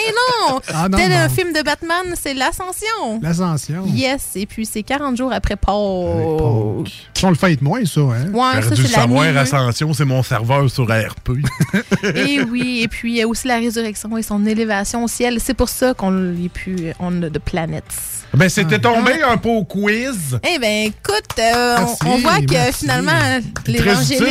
[0.48, 0.60] non!
[0.72, 1.16] Ah non, Tel non.
[1.16, 3.20] un film de Batman, c'est l'Ascension.
[3.20, 3.84] L'Ascension.
[3.86, 5.72] Yes, et puis c'est 40 jours après Pâques.
[7.24, 8.30] On le fait moins, ça, hein?
[8.32, 9.38] Ouais, ça, dû le la savoir, nuit.
[9.38, 11.30] Ascension, c'est mon serveur sur ARP.
[12.14, 15.38] Et oui, et puis il y a aussi la résurrection et son élévation au ciel.
[15.40, 17.84] C'est pour ça qu'on est plus on a de planètes.
[18.34, 20.38] ben, c'était tombé un peu au quiz.
[20.48, 24.22] Eh ben écoute, euh, on- on, voit que que finalement, l'évangéliste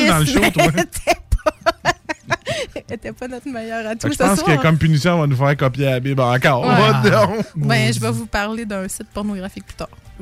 [2.87, 4.09] n'était pas notre meilleur atout.
[4.11, 6.65] Je pense que comme punition, on va nous faire copier la Bible encore.
[6.65, 6.91] Ouais.
[7.05, 7.45] Oh, donc.
[7.55, 9.89] ben, je vais vous parler d'un site pornographique plus tard.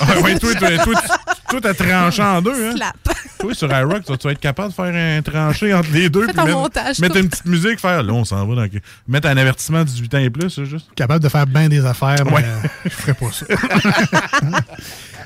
[0.00, 0.50] ah, oui, toi,
[1.62, 2.70] t'as tranché en deux.
[2.70, 2.74] Hein?
[2.74, 2.96] Slap.
[3.38, 6.26] Toi, sur iRock, tu vas être capable de faire un tranché entre les deux.
[6.26, 6.98] Fais ton mettre, montage.
[6.98, 8.02] Mettre une petite musique, faire.
[8.02, 8.54] Là, on s'en va.
[8.56, 8.68] Dans...
[9.06, 10.88] Mettre un avertissement 18 ans et plus, juste.
[10.96, 12.44] Capable de faire bien des affaires, mais ouais.
[12.44, 13.46] euh, je ferais pas ça.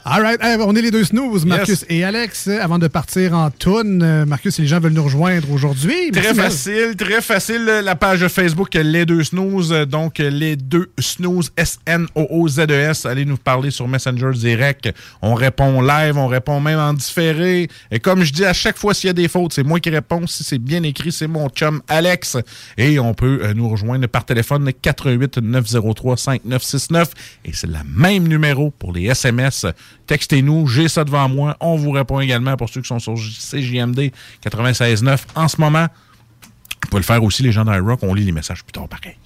[0.05, 0.41] All right.
[0.43, 2.49] Eh, on est les deux snooze, Marcus et Alex.
[2.49, 6.11] Euh, avant de partir en toune, euh, Marcus, si les gens veulent nous rejoindre aujourd'hui.
[6.11, 7.65] Très facile, très facile.
[7.69, 9.71] Euh, la page Facebook, les deux snooze.
[9.89, 13.07] Donc, les deux snooze, S-N-O-O-Z-E-S.
[13.07, 14.93] Allez nous parler sur Messenger direct.
[15.23, 17.69] On répond live, on répond même en différé.
[17.93, 19.91] Et comme je dis, à chaque fois, s'il y a des fautes, c'est moi qui
[19.91, 20.27] réponds.
[20.27, 22.39] Si c'est bien écrit, c'est mon chum Alex.
[22.77, 27.11] Et on peut nous rejoindre par téléphone 88 903 5969.
[27.45, 29.65] Et c'est le même numéro pour les SMS.
[30.07, 31.57] Textez-nous, j'ai ça devant moi.
[31.61, 34.11] On vous répond également pour ceux qui sont sur CJMD
[34.45, 35.87] 96.9 en ce moment.
[36.83, 38.01] Vous pouvez le faire aussi, les gens rock.
[38.03, 39.17] On lit les messages plus tard, pareil.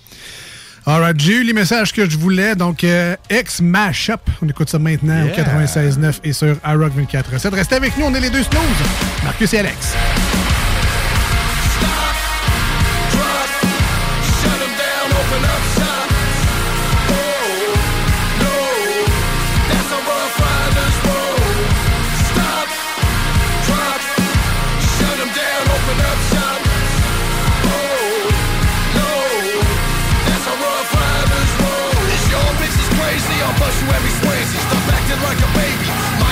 [0.88, 2.54] Alright, j'ai eu les messages que je voulais.
[2.54, 4.20] Donc, euh, ex mashup.
[4.40, 5.32] On écoute ça maintenant yeah.
[5.32, 7.54] au 96.9 et sur iRock 24.7.
[7.54, 8.62] Restez avec nous, on est les deux snooze,
[9.24, 9.94] Marcus et Alex.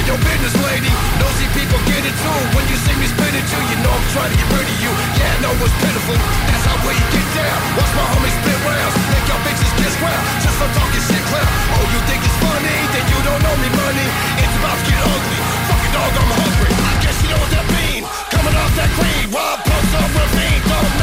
[0.04, 0.92] mind your business, lady.
[1.16, 2.40] Nosy people get it too.
[2.52, 4.78] When you see me spin it too, you know I'm trying to get rid of
[4.84, 4.92] you.
[5.16, 6.16] Yeah, I know it's pitiful.
[6.48, 7.58] That's how we get down.
[7.76, 8.94] Watch my homies spin rounds.
[9.08, 10.22] Make y'all bitches gets round.
[10.44, 11.48] Just I'm talking shit clown.
[11.72, 12.76] Oh, you think it's funny?
[12.92, 14.08] Then you don't know me, money.
[14.44, 15.40] It's about to get ugly.
[15.72, 16.72] Fucking dog, I'm hungry.
[16.74, 18.06] I guess you know what that means.
[18.28, 20.62] Coming off that green, wild pumps up ravine.
[20.68, 20.93] Go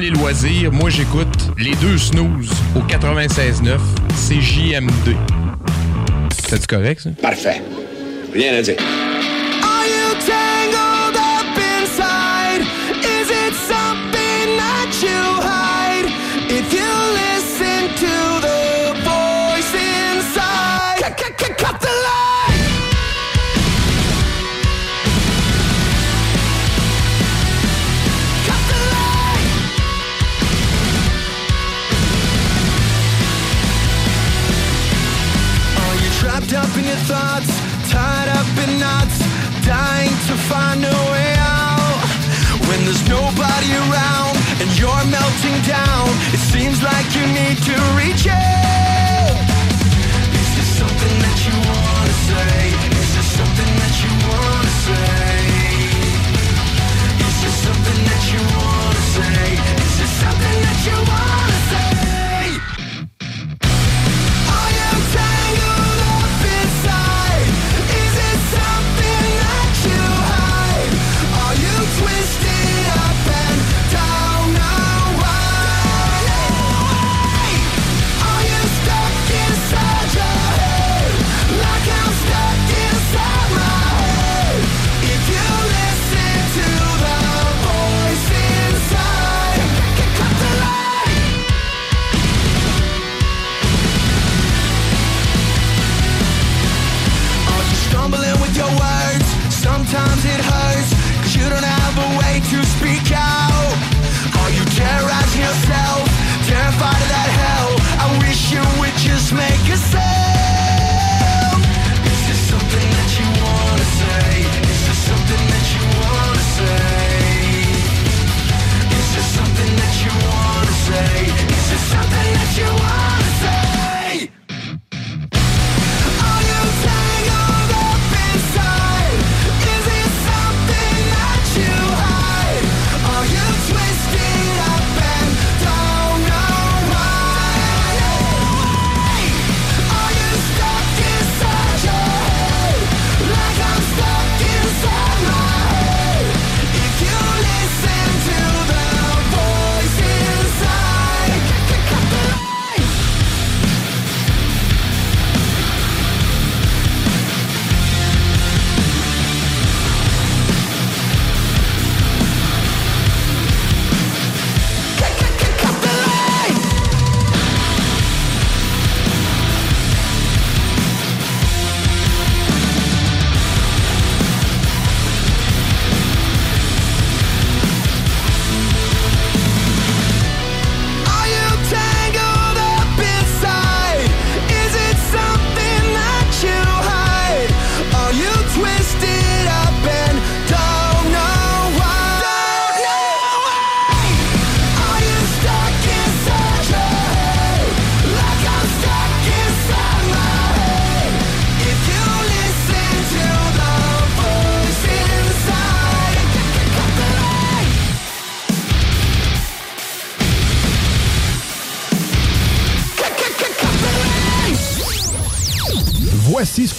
[0.00, 3.78] les loisirs, moi j'écoute les deux snooze au 96.9,
[4.16, 5.14] c'est JMD.
[6.48, 7.10] C'est correct ça?
[7.20, 7.60] Parfait.
[8.32, 8.76] Rien à dire.
[36.40, 37.52] Trapped up in your thoughts,
[37.90, 39.18] tied up in knots,
[39.66, 42.00] dying to find a way out?
[42.66, 48.26] When there's nobody around and you're melting down, it seems like you need to reach
[48.26, 49.36] out.
[50.40, 52.72] Is there something that you wanna say?
[52.88, 55.44] Is there something that you wanna say?
[57.20, 59.44] Is there something that you wanna say?
[59.84, 61.39] Is there something that you wanna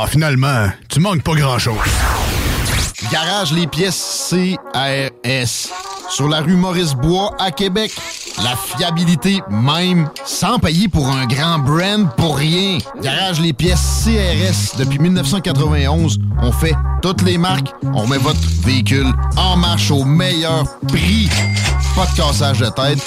[0.00, 1.76] Ah, finalement, tu manques pas grand-chose.
[3.12, 5.70] Garage les pièces CRS.
[6.08, 7.92] Sur la rue Maurice-Bois à Québec.
[8.42, 12.78] La fiabilité même, sans payer pour un grand brand pour rien.
[13.02, 14.76] Garage les pièces CRS.
[14.78, 17.72] Depuis 1991, on fait toutes les marques.
[17.94, 21.28] On met votre véhicule en marche au meilleur prix.
[21.94, 22.98] Pas de cassage de tête.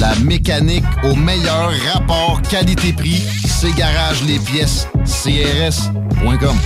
[0.00, 3.22] La mécanique au meilleur rapport qualité-prix.
[3.46, 6.56] C'est Garage les pièces CRS.com.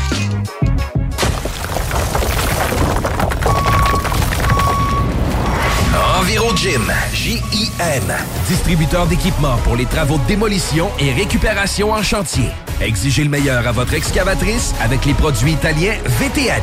[6.21, 8.03] EnviroGym, J-I-M,
[8.49, 12.51] distributeur d'équipements pour les travaux de démolition et récupération en chantier.
[12.81, 16.63] Exigez le meilleur à votre excavatrice avec les produits italiens VTN.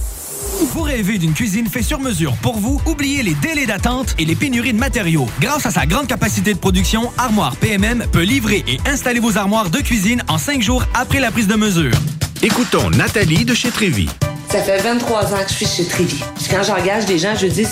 [0.73, 2.81] Vous rêvez d'une cuisine faite sur mesure pour vous?
[2.85, 5.27] Oubliez les délais d'attente et les pénuries de matériaux.
[5.39, 9.69] Grâce à sa grande capacité de production, Armoire PMM peut livrer et installer vos armoires
[9.69, 11.93] de cuisine en cinq jours après la prise de mesure.
[12.41, 14.09] Écoutons Nathalie de chez Trévy.
[14.49, 16.21] Ça fait 23 ans que je suis chez Trévy.
[16.35, 17.67] Puis quand j'engage des gens, je dis,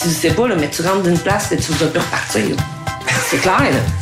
[0.00, 2.44] tu sais pas, là, mais tu rentres d'une place et tu vas plus repartir.
[3.28, 4.01] C'est clair, là.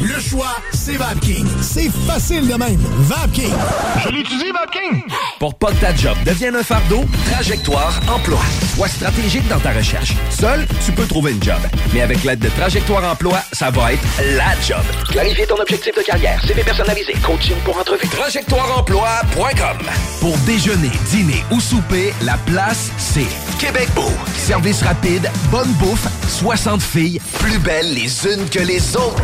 [0.00, 1.46] le choix, c'est VapKing.
[1.62, 2.78] C'est facile de même.
[2.98, 3.52] VapKing.
[4.04, 5.02] Je l'utilise, Vapking!
[5.38, 8.40] Pour pas que ta job devienne un fardeau, Trajectoire Emploi.
[8.74, 10.14] Sois stratégique dans ta recherche.
[10.30, 11.58] Seul, tu peux trouver une job.
[11.94, 14.02] Mais avec l'aide de Trajectoire Emploi, ça va être
[14.36, 14.82] la job.
[15.08, 18.06] Clarifier ton objectif de carrière, CV personnalisé, coaching pour entrevue.
[18.08, 19.78] TrajectoireEmploi.com
[20.20, 23.26] Pour déjeuner, dîner ou souper, la place, c'est
[23.58, 24.10] Québec Beau.
[24.36, 29.22] Service rapide, bonne bouffe, 60 filles, plus belles les unes que les autres.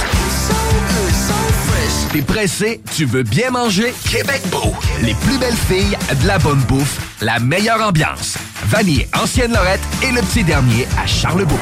[2.13, 3.95] T'es pressé, tu veux bien manger?
[4.11, 4.75] Québec Beau.
[5.01, 8.37] Les plus belles filles, de la bonne bouffe, la meilleure ambiance.
[8.67, 11.59] Vanier, Ancienne Lorette et le petit dernier à Charlebourg.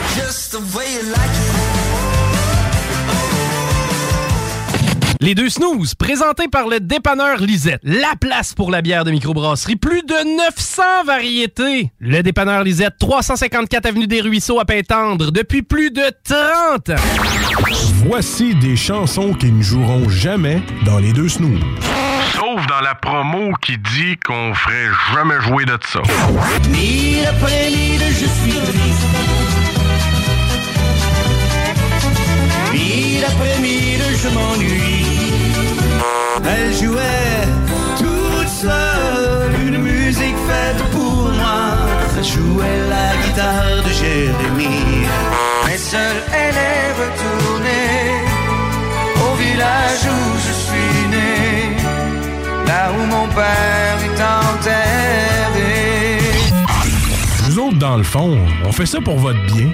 [5.22, 7.80] Les deux snooze, présentés par le dépanneur Lisette.
[7.82, 9.76] La place pour la bière de microbrasserie.
[9.76, 11.92] Plus de 900 variétés.
[11.98, 17.02] Le dépanneur Lisette, 354 Avenue des Ruisseaux à Pintendre, depuis plus de 30 ans.
[18.06, 21.60] Voici des chansons qui ne joueront jamais dans les deux snooze.
[22.32, 26.00] Sauf dans la promo qui dit qu'on ferait jamais jouer de ça.
[26.70, 29.06] Mille après mille, je suis triste.
[32.72, 35.06] Mille après mille, je m'ennuie.
[36.52, 37.42] Elle jouait
[37.98, 41.62] toute seule une musique faite pour moi.
[42.16, 45.06] Elle jouait la guitare de Jérémie.
[45.66, 48.00] Mais seule, elle est retournée
[49.24, 51.76] au village où je suis né.
[52.66, 55.39] Là où mon père est enterré.
[57.50, 59.72] Nous autres, dans le fond, on fait ça pour votre bien.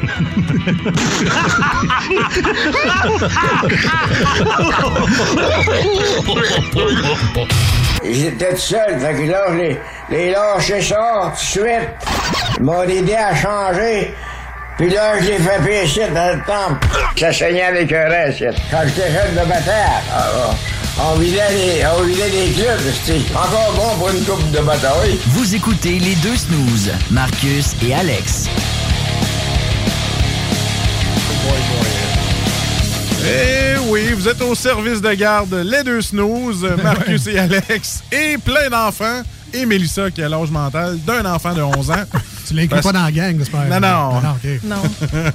[8.03, 8.99] j'étais seul.
[8.99, 11.91] Fait que là, je les, les lâché ça tout de suite.
[12.57, 14.15] Ils m'ont aidé à changer.
[14.77, 16.87] Puis là, je l'ai fait pécher dans le temple.
[17.19, 18.45] Ça saignait avec un reste.
[18.71, 20.55] Quand j'étais jeune de bataille, ah,
[20.99, 22.81] on vidait les, on vidait les clubs.
[23.05, 25.19] C'était encore bon pour une coupe de bataille.
[25.29, 28.49] Vous écoutez les deux snooze, Marcus et Alex.
[33.29, 38.39] Eh oui, vous êtes au service de garde, les deux snooze, Marcus et Alex, et
[38.39, 39.23] plein d'enfants,
[39.55, 41.95] et Mélissa qui a l'âge mental d'un enfant de 11 ans.
[42.47, 43.65] Tu l'inclus Parce- pas dans la gang, j'espère.
[43.65, 44.21] Non, non.
[44.21, 44.61] non ok.
[44.65, 44.83] Non.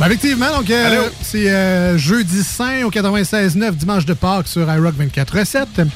[0.00, 4.94] Ben, effectivement, donc, euh, c'est euh, jeudi saint au 96.9, dimanche de Pâques sur iRock
[4.98, 5.86] 24.7.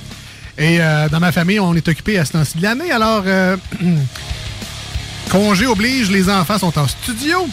[0.58, 2.92] Et euh, dans ma famille, on est occupé à ce temps-ci de l'année.
[2.92, 3.56] Alors, euh,
[5.30, 7.48] congé oblige, les enfants sont en studio.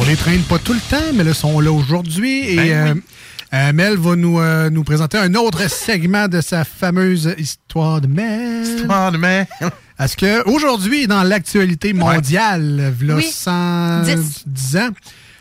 [0.00, 2.48] On les traîne pas tout le temps, mais là, ils sont là aujourd'hui.
[2.48, 3.02] Et Ben euh, oui.
[3.54, 8.06] Euh, Mel va nous, euh, nous présenter un autre segment de sa fameuse histoire de
[8.06, 8.62] Mel.
[8.62, 9.46] Histoire de Mel.
[9.98, 13.30] Est-ce que aujourd'hui, dans l'actualité mondiale, v'là Oui.
[13.30, 14.76] 110 Dix.
[14.76, 14.88] ans,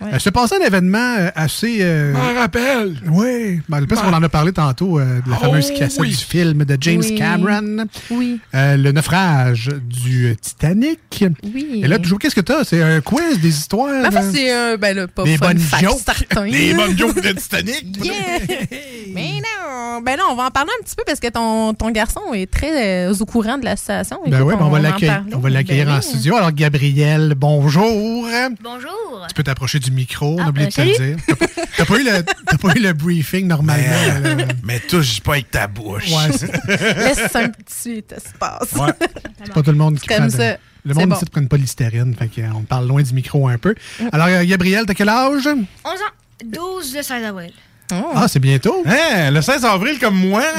[0.01, 0.13] Ouais.
[0.15, 1.77] euh, se passait un événement euh, assez.
[1.81, 2.95] euh, M'en rappelle.
[3.11, 6.09] oui, ben, parce qu'on en a parlé tantôt euh, de la Oh, fameuse cassette oui.
[6.09, 7.15] du film de James Oui.
[7.15, 7.85] Cameron.
[8.09, 8.39] Oui.
[8.55, 11.23] Euh, le naufrage du euh, Titanic.
[11.43, 11.81] Oui.
[11.83, 12.63] Et là, toujours, qu'est-ce que t'as?
[12.63, 14.05] C'est un quiz, des histoires?
[14.05, 14.77] En euh, c'est un.
[14.77, 16.45] Ben là, pas Des fun bonnes jokes.
[16.51, 17.85] Des bonnes jokes de Titanic.
[18.03, 18.39] Yeah!
[19.13, 20.01] Mais non!
[20.01, 22.49] Ben là, on va en parler un petit peu parce que ton, ton garçon est
[22.49, 24.19] très euh, au courant de la situation.
[24.25, 25.35] Ben oui, ben on va en l'accueillir parler.
[25.35, 26.03] on va l'accueillir Ben en oui.
[26.03, 26.35] studio.
[26.37, 28.25] Alors, Gabriel, bonjour.
[28.63, 29.25] Bonjour.
[29.27, 31.17] Tu peux t'approcher du micro, on Ah, a oublié euh, de te le dire.
[31.27, 33.83] T'as pas- pas, eu le- t'as pas eu le briefing normalement.
[34.23, 34.45] Mais, là.
[34.63, 36.09] mais touche pas avec ta bouche.
[36.11, 36.51] Ouais, c'est
[36.97, 38.71] Laisse un petit espace.
[38.73, 38.91] Ouais.
[39.45, 40.25] c'est pas tout le monde qui Comme prend.
[40.27, 40.57] de- ça.
[40.83, 41.15] Le monde bon.
[41.15, 43.75] ici ne prenne pas l'hystérine, fait qu'on parle loin du micro un peu.
[44.11, 45.45] Alors, euh, Gabriel, t'as quel âge?
[45.47, 46.43] 11 ans.
[46.43, 47.51] 12 le 16 avril.
[47.93, 48.11] Oh.
[48.15, 48.83] Ah, c'est bientôt?
[48.85, 50.43] Hein, le 16 avril comme moi?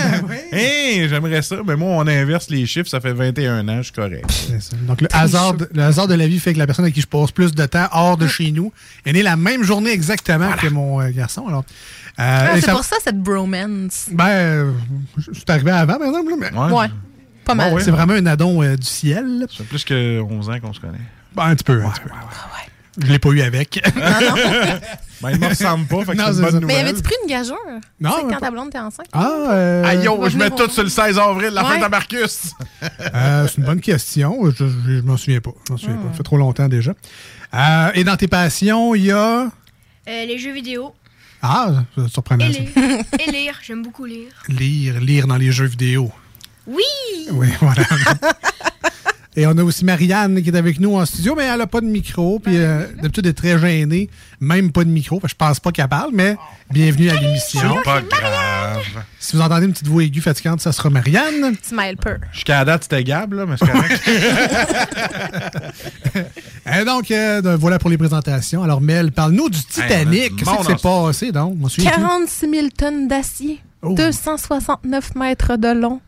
[0.55, 1.57] Hein, j'aimerais ça.
[1.67, 4.25] Mais moi, on inverse les chiffres, ça fait 21 ans, je suis correct.
[4.31, 4.77] C'est ça.
[4.87, 7.01] Donc, le hasard, de, le hasard de la vie fait que la personne avec qui
[7.01, 8.73] je passe plus de temps hors de chez nous
[9.07, 11.47] est née la même journée exactement que mon euh, garçon.
[11.49, 11.65] Alors,
[12.19, 14.09] euh, Ah, c'est ça- pour ça, cette bromance.
[14.13, 14.73] Ben, euh,
[15.33, 16.33] c'est arrivé avant, par exemple.
[16.39, 16.87] mais Ouais.
[17.45, 17.75] Pas mal.
[17.83, 19.47] C'est vraiment un addon euh, du ciel.
[19.51, 20.99] Ça fait plus que 11 ans qu'on se connaît.
[21.35, 21.83] Ben, un petit peu.
[21.83, 22.11] un petit peu.
[23.01, 23.83] Je l'ai pas eu avec.
[25.23, 26.55] Ben, il me ressemble pas, fait que Non, c'est une bonne.
[26.55, 26.79] Mais nouvelle.
[26.79, 27.57] avais-tu pris une gageure?
[28.01, 29.07] Non, Tu sais, mais quand pas- ta blonde était enceinte?
[29.13, 31.75] Ah, euh, Aïe, yo, je mets tout sur le 16 avril, la Ouais.
[31.75, 32.51] fête à Marcus.
[33.15, 34.37] Euh, c'est une bonne question.
[34.51, 35.53] Je, je, je m'en souviens pas.
[35.69, 36.09] Je m'en souviens pas.
[36.11, 36.93] Ça fait trop longtemps déjà.
[37.55, 39.43] Euh, et dans tes passions, il y a?
[39.45, 39.49] Euh,
[40.07, 40.93] les jeux vidéo.
[41.41, 42.45] Ah, c'est surprenant.
[42.47, 42.59] Et ça.
[42.61, 43.05] lire.
[43.21, 43.61] et lire.
[43.63, 44.33] J'aime beaucoup lire.
[44.49, 46.11] Lire, lire dans les jeux vidéo.
[46.67, 46.83] Oui!
[47.31, 47.83] Oui, voilà.
[49.35, 51.81] Et on a aussi Marianne qui est avec nous en studio, mais elle n'a pas
[51.81, 52.39] de micro.
[52.39, 54.11] Puis euh, d'habitude, elle est très gênée.
[54.41, 55.21] Même pas de micro.
[55.25, 56.37] Je pense pas qu'elle parle, mais
[56.71, 57.77] bienvenue à l'émission.
[57.79, 58.83] C'est pas grave.
[59.19, 61.55] Si vous entendez une petite voix aiguë fatigante, ça sera Marianne.
[61.63, 62.17] Smile peu.
[62.33, 64.03] Jusqu'à la date, c'était Gab, là, mais c'est correct.
[66.81, 68.63] Et donc, euh, voilà pour les présentations.
[68.63, 70.37] Alors, Mel, parle-nous du Titanic.
[70.37, 71.55] Qu'est-ce qui s'est passé, donc?
[71.57, 72.03] Je m'en souviens plus.
[72.03, 73.95] 46 000 tonnes d'acier, Oh.
[73.97, 76.01] 269 mètres de long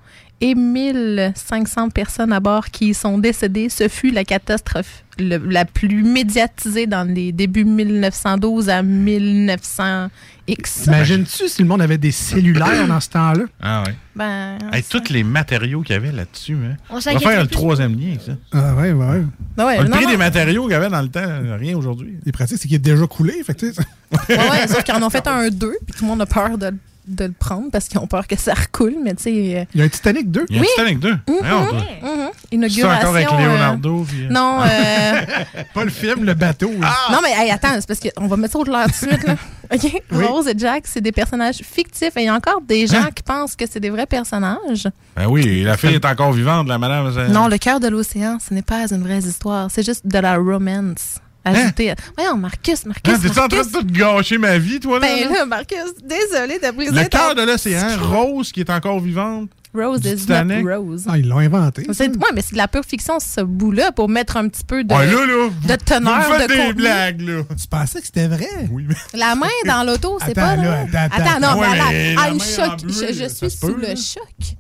[0.47, 3.69] et 1500 personnes à bord qui sont décédées.
[3.71, 10.09] Ce fut la catastrophe le- la plus médiatisée dans les débuts 1912 à 1900
[10.47, 10.83] X.
[10.83, 13.45] T'imagines-tu si le monde avait des cellulaires dans ce temps-là?
[13.63, 13.95] Ah ouais.
[14.15, 16.77] Ben, Hey, tous les matériaux qu'il y avait là-dessus, hein.
[16.91, 18.33] On On va faire le troisième lien, ça.
[18.53, 19.23] Ah ouais, ouais.
[19.57, 20.11] Ben ouais, le non, prix non.
[20.11, 21.25] des matériaux qu'il y avait dans le temps,
[21.59, 22.19] rien aujourd'hui.
[22.27, 23.33] Les pratiques, c'est qu'il est déjà coulé.
[23.45, 23.81] Fait que, tu sais,
[24.29, 26.59] Ouais, ouais, sauf qu'ils en ont fait un 2, puis tout le monde a peur
[26.59, 26.71] de,
[27.07, 29.31] de le prendre parce qu'ils ont peur que ça recoule, mais tu sais.
[29.59, 30.47] euh, Il y a un Titanic 2.
[30.49, 30.69] Il y a un Oui.
[30.75, 31.11] Titanic 2.
[31.11, 31.79] Mhm, Voyons, toi.
[32.03, 32.29] mhm.
[32.35, 32.89] C'est Inauguration.
[32.89, 34.05] encore avec euh, Leonardo.
[34.09, 35.21] puis, euh, Non, euh,
[35.75, 36.71] Pas le film, le bateau.
[36.81, 36.95] là.
[37.13, 39.27] non, mais hey, attends, c'est parce qu'on va mettre ça au clair tout de suite.
[39.27, 39.35] Là.
[39.75, 40.03] OK?
[40.13, 40.25] Oui.
[40.25, 43.23] Rose et Jack, c'est des personnages fictifs et il y a encore des gens qui
[43.23, 44.89] pensent que c'est des vrais personnages.
[45.17, 47.11] Ben oui, la fille est encore vivante, la madame.
[47.33, 49.71] Non, le cœur de l'océan, ce n'est pas une vraie histoire.
[49.71, 51.17] C'est juste de la romance.
[51.45, 51.91] Ajoutée.
[51.91, 53.15] à- Voyons, Marcus, Marcus.
[53.15, 55.07] Hein, T'es-tu en train de tout gâcher ma vie, toi, là?
[55.07, 55.45] Ben là?
[55.47, 59.51] Marcus, désolé de briser Le cœur de l'océan, Rose, qui est encore vivante.
[59.75, 60.65] Rose du is Titanic.
[60.65, 61.05] not Rose.
[61.09, 61.85] Ah, ils l'ont inventé.
[61.93, 64.85] C'est, ouais, mais c'est de la pure fiction, ce bout-là, pour mettre un petit peu
[64.85, 66.75] de, Ouais, là, là, de teneur, vous faites de des contenu.
[66.75, 67.43] blagues, là.
[67.61, 68.47] Tu pensais que c'était vrai?
[68.71, 68.95] Oui, mais...
[69.19, 70.97] La main dans l'auto, c'est Attends, pas là, vrai.
[70.99, 71.41] attends, attends.
[71.41, 73.89] non, Ouais, mais la I'm main choc- en bleu, je, je suis sous peut, le
[73.89, 73.95] là.
[73.97, 74.57] choc.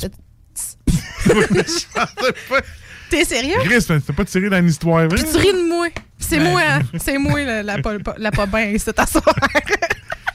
[1.24, 1.36] Je
[1.92, 2.60] pensais pas-
[3.10, 3.56] T'es sérieux?
[3.64, 5.16] Chris, t'as pas tiré dans une histoire vraie?
[5.22, 5.88] Puis tu ris de moi.
[6.18, 6.50] C'est Ben.
[6.50, 6.80] moi, hein.
[6.98, 7.76] c'est moi la, la,
[8.18, 9.22] la pas bien, c'est ta soeur.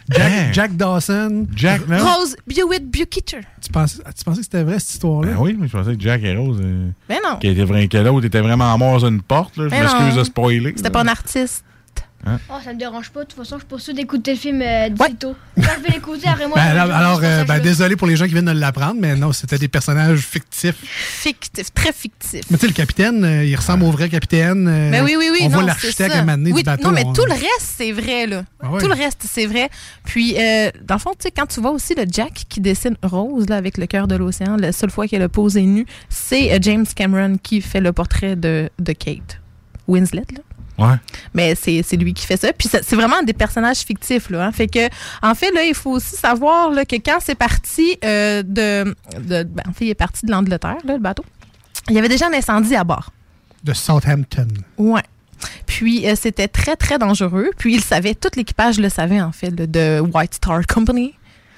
[0.10, 1.48] Jack, Jack Dawson.
[1.56, 1.98] Jack, non?
[1.98, 3.40] Rose Bewitt Bukitter.
[3.62, 5.32] Tu pensais, tu pensais que c'était vrai, cette histoire-là?
[5.32, 7.38] Ben oui, mais je pensais que Jack et Rose, euh, Mais non.
[7.38, 9.68] qui était vrai, que l'autre était vraiment mort sur une porte, là.
[9.68, 10.74] Je m'excuse de spoiler.
[10.76, 11.64] C'était pas un artiste.
[12.28, 13.22] Oh, ça me dérange pas.
[13.22, 15.36] De toute façon, je poursuis d'écouter le film euh, Dito.
[15.56, 16.56] Quand je vais l'écouter, après moi.
[16.58, 19.58] Ben, alors, euh, ben, désolé pour les gens qui viennent de l'apprendre, mais non, c'était
[19.60, 20.76] des personnages fictifs.
[20.84, 22.42] Fictif, très fictif.
[22.50, 24.68] Mais tu sais, le capitaine, euh, il ressemble au vrai capitaine.
[24.68, 25.40] euh, Mais oui, oui, oui.
[25.42, 26.88] On non, voit c'est l'architecte m'amener oui, du bateau.
[26.88, 27.46] Non, mais on- tout le reste,
[27.78, 28.44] c'est vrai, là.
[28.62, 28.82] Ah ouais.
[28.82, 29.70] Tout le reste, c'est vrai.
[30.04, 32.96] Puis, euh, dans le fond, tu sais, quand tu vois aussi le Jack qui dessine
[33.04, 36.54] Rose, là, avec le cœur de l'océan, la seule fois qu'elle a posé nue, c'est
[36.54, 39.40] euh, James Cameron qui fait le portrait de, de Kate
[39.88, 40.40] Winslet, là.
[40.78, 40.96] Ouais.
[41.34, 42.52] Mais c'est c'est lui qui fait ça.
[42.54, 44.30] Puis c'est vraiment des personnages fictifs.
[44.30, 44.52] Là, hein.
[44.52, 44.88] Fait que,
[45.22, 49.44] en fait, là, il faut aussi savoir là, que quand c'est parti euh, de, de.
[49.44, 51.24] ben, en fait, il est parti de l'Angleterre, là, le bateau.
[51.90, 53.12] Il y avait déjà un incendie à bord.
[53.64, 54.48] De Southampton.
[54.78, 55.04] Ouais.
[55.66, 57.52] Puis euh, c'était très, très dangereux.
[57.58, 61.14] Puis il savait, tout l'équipage le savait, en fait, là, de White Star Company.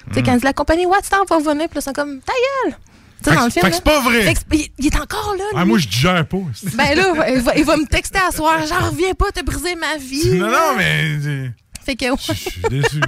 [0.08, 0.24] Tu sais, Mm.
[0.24, 2.32] quand la compagnie White Star va venir, puis là, ils sont comme, ta
[2.64, 2.76] gueule!
[3.22, 3.52] Tu sais, Fait dans le film.
[3.52, 3.72] fait que là.
[3.76, 4.22] c'est pas vrai.
[4.22, 5.44] Fait que c'est- il, il est encore là.
[5.56, 6.38] Ah, moi, je digère pas.
[6.74, 8.60] Ben là, il va, il va me texter à soir.
[8.68, 10.34] J'en reviens pas, t'as brisé ma vie.
[10.38, 11.50] Non, non, mais.
[11.84, 13.00] Fait que, Je suis déçu.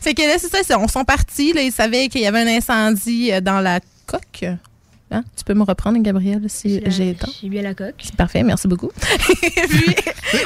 [0.00, 1.52] fait que là, c'est ça, on sont partis.
[1.52, 4.44] Là, ils savaient qu'il y avait un incendie euh, dans la coque.
[5.12, 5.22] Hein?
[5.36, 7.28] Tu peux me reprendre, Gabriel, si j'ai temps?
[7.40, 7.94] J'ai bien la coque.
[8.02, 8.90] C'est parfait, merci beaucoup.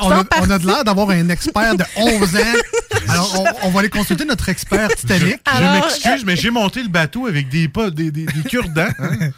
[0.03, 2.39] On a, on a de l'air d'avoir un expert de 11 ans.
[3.09, 5.39] Alors, on, on va aller consulter notre expert Titanic.
[5.59, 8.89] Je m'excuse, mais j'ai monté le bateau avec des, pas, des, des, des cure-dents.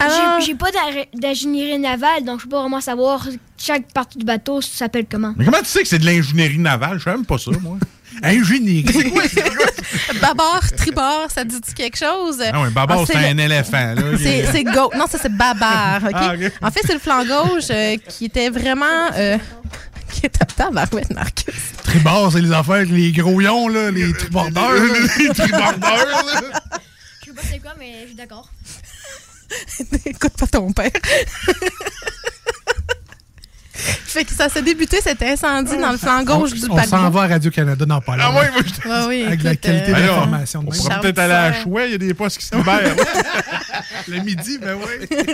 [0.00, 0.38] hein.
[0.44, 0.70] J'ai- pas
[1.14, 3.26] d'ingénierie navale, donc je peux pas vraiment savoir
[3.64, 5.34] chaque partie du bateau s'appelle comment?
[5.36, 6.98] Mais comment tu sais que c'est de l'ingénierie navale?
[6.98, 7.78] Je sais même pas ça, moi.
[8.22, 8.92] Ingénierie.
[8.92, 9.22] C'est quoi?
[10.20, 12.42] Babord, tribord, ça te dit quelque chose?
[12.52, 13.94] Ah ouais, Babord, Ah, c'est un le- éléphant.
[13.94, 14.02] là.
[14.52, 14.90] C'est go.
[14.96, 16.02] Non, ça, c'est babar.
[16.04, 16.10] OK?
[16.14, 16.52] Ah, ok.
[16.62, 19.10] En fait, c'est le flanc gauche euh, qui était vraiment.
[19.16, 19.38] euh,
[20.10, 21.54] qui était tabarouette, Marcus.
[21.84, 24.72] Tribord, c'est les affaires avec les gros lions, là, les tribordeurs.
[25.18, 26.40] les tribordeurs, là.
[27.22, 28.46] Je sais pas c'est quoi, mais je suis d'accord.
[30.04, 30.90] Écoute pas ton père.
[34.06, 37.22] fait que ça s'est débuté cet incendie dans le flanc gauche du On s'en va
[37.22, 38.24] à Radio-Canada, non, pas là.
[38.28, 40.62] Ah moi, je- Ouais, oui, Avec la qualité euh, d'information.
[40.62, 42.54] de On pourrait peut-être aller à la chouette, il y a des postes qui se
[42.56, 42.94] libèrent.
[44.08, 45.24] Le midi, ben oui.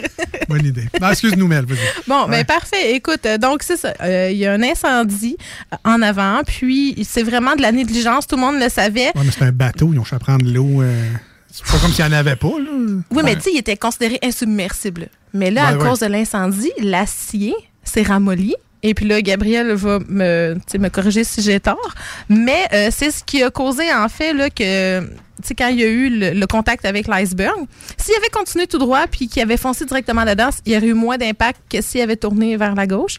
[0.48, 0.88] Bonne idée.
[1.10, 1.78] Excuse-nous, Mel, vas-y.
[2.06, 2.30] Bon, Ouais.
[2.30, 2.94] ben parfait.
[2.94, 3.94] Écoute, euh, donc c'est ça.
[4.02, 5.36] Euh, Il y a un incendie
[5.72, 8.26] euh, en avant, puis c'est vraiment de la négligence.
[8.26, 9.06] Tout le monde le savait.
[9.14, 10.82] Ouais, mais c'est un bateau, ils ont cherché à prendre l'eau.
[10.82, 11.02] euh,
[11.50, 12.70] C'est pas comme s'il n'y en avait pas, là.
[13.10, 15.08] Oui, mais tu sais, il était considéré insubmersible.
[15.34, 15.88] Mais là, Ouais, à ouais.
[15.88, 17.54] cause de l'incendie, l'acier
[17.88, 18.54] s'est ramolli.
[18.84, 21.94] Et puis là, Gabriel va me, me corriger si j'ai tort.
[22.28, 25.08] Mais euh, c'est ce qui a causé, en fait, là, que, tu
[25.42, 27.56] sais, quand il y a eu le, le contact avec l'iceberg,
[27.96, 30.94] s'il avait continué tout droit puis qu'il avait foncé directement dedans, il y aurait eu
[30.94, 33.18] moins d'impact que s'il avait tourné vers la gauche.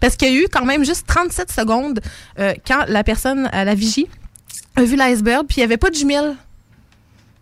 [0.00, 2.00] Parce qu'il y a eu quand même juste 37 secondes
[2.40, 4.08] euh, quand la personne à la vigie
[4.74, 6.34] a vu l'iceberg, puis il n'y avait pas de jumelles.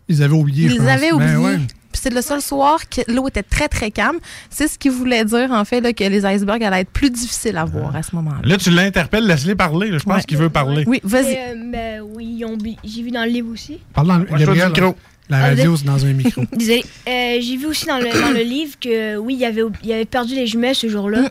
[0.08, 0.68] Ils avaient oublié.
[0.68, 0.88] je Ils pense.
[0.88, 1.36] avaient Ben oublié.
[1.56, 1.58] ouais.
[1.94, 4.18] Puis c'est le seul soir que l'eau était très, très calme.
[4.50, 7.56] C'est ce qui voulait dire, en fait, là, que les icebergs allaient être plus difficiles
[7.56, 8.40] à voir à ce moment-là.
[8.42, 9.90] Là, tu l'interpelles, laisse-les parler.
[9.90, 9.98] là.
[9.98, 10.22] Je pense Ouais.
[10.24, 10.82] qu'il veut parler.
[10.88, 11.36] Oui, vas-y.
[11.36, 12.44] Euh, ben oui,
[12.82, 13.78] j'ai vu dans le livre aussi.
[13.92, 14.96] Parle dans le Moi, micro.
[15.28, 16.42] La Ah, radio, c'est dans un micro.
[16.52, 16.84] Désolé.
[17.08, 20.04] Euh, j'ai vu aussi dans le, dans le livre que oui, il avait, il avait
[20.04, 21.20] perdu les jumelles ce jour-là.
[21.22, 21.28] Mm.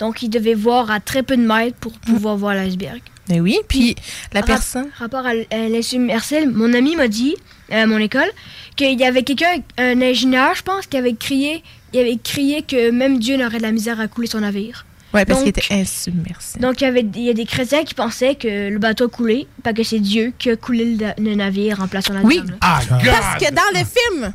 [0.00, 3.00] Donc, il devait voir à très peu de mètres pour pouvoir voir l'iceberg.
[3.28, 3.94] Mais oui, puis
[4.32, 4.86] la personne.
[4.98, 7.36] Rapport à, à l'insubmersible, mon ami m'a dit,
[7.72, 8.30] à mon école,
[8.76, 11.62] qu'il y avait quelqu'un, un ingénieur, je pense, qui avait crié,
[11.92, 14.86] il avait crié que même Dieu n'aurait de la misère à couler son navire.
[15.14, 16.62] Oui, parce qu'il Donc- était insubmersible.
[16.64, 19.08] Donc, il y, avait, il y a des chrétiens qui pensaient que le bateau a
[19.10, 22.40] coulé, pas que c'est Dieu qui a coulé le, le navire en plaçant la Oui.
[22.62, 24.32] Ah, parce que dans le film,